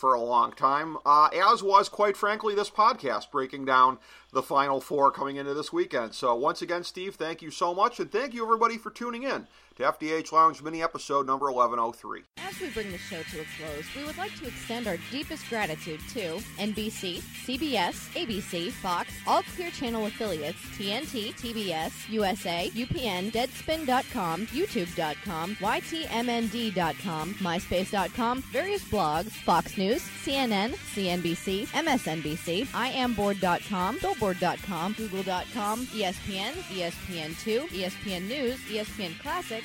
for 0.00 0.14
a 0.14 0.20
long 0.20 0.50
time, 0.52 0.96
uh, 1.04 1.28
as 1.52 1.62
was, 1.62 1.90
quite 1.90 2.16
frankly, 2.16 2.54
this 2.54 2.70
podcast 2.70 3.30
breaking 3.30 3.66
down 3.66 3.98
the 4.32 4.42
Final 4.42 4.80
Four 4.80 5.12
coming 5.12 5.36
into 5.36 5.52
this 5.52 5.74
weekend. 5.74 6.14
So, 6.14 6.34
once 6.34 6.62
again, 6.62 6.84
Steve, 6.84 7.16
thank 7.16 7.42
you 7.42 7.50
so 7.50 7.74
much, 7.74 8.00
and 8.00 8.10
thank 8.10 8.32
you 8.32 8.42
everybody 8.42 8.78
for 8.78 8.90
tuning 8.90 9.24
in 9.24 9.46
to 9.76 9.82
FDH 9.84 10.32
Lounge 10.32 10.62
Mini 10.62 10.82
Episode 10.82 11.26
number 11.26 11.46
1103. 11.50 12.22
As 12.38 12.60
we 12.60 12.68
bring 12.70 12.90
the 12.90 12.98
show 12.98 13.22
to 13.22 13.40
a 13.40 13.44
close, 13.56 13.84
we 13.96 14.04
would 14.04 14.18
like 14.18 14.34
to 14.36 14.46
extend 14.46 14.86
our 14.86 14.96
deepest 15.10 15.48
gratitude 15.48 16.00
to 16.12 16.36
NBC, 16.58 17.20
CBS, 17.46 18.12
ABC, 18.14 18.70
Fox, 18.70 19.10
all 19.26 19.42
Clear 19.54 19.70
Channel 19.70 20.06
affiliates, 20.06 20.58
TNT, 20.76 21.32
TBS, 21.34 22.10
USA, 22.10 22.70
UPN, 22.74 23.30
Deadspin.com, 23.30 24.46
YouTube.com, 24.48 25.56
YTMND.com, 25.56 27.34
MySpace.com, 27.34 28.42
various 28.52 28.84
blogs, 28.84 29.30
Fox 29.30 29.76
News, 29.78 30.02
CNN, 30.24 30.70
CNBC, 30.94 31.66
MSNBC, 31.68 32.66
IamBoard.com, 32.66 33.98
Billboard.com, 34.00 34.92
Google.com, 34.94 35.86
ESPN, 35.86 36.52
ESPN2, 36.74 37.68
ESPN 37.68 38.28
News, 38.28 38.58
ESPN 38.68 39.18
Classic, 39.20 39.64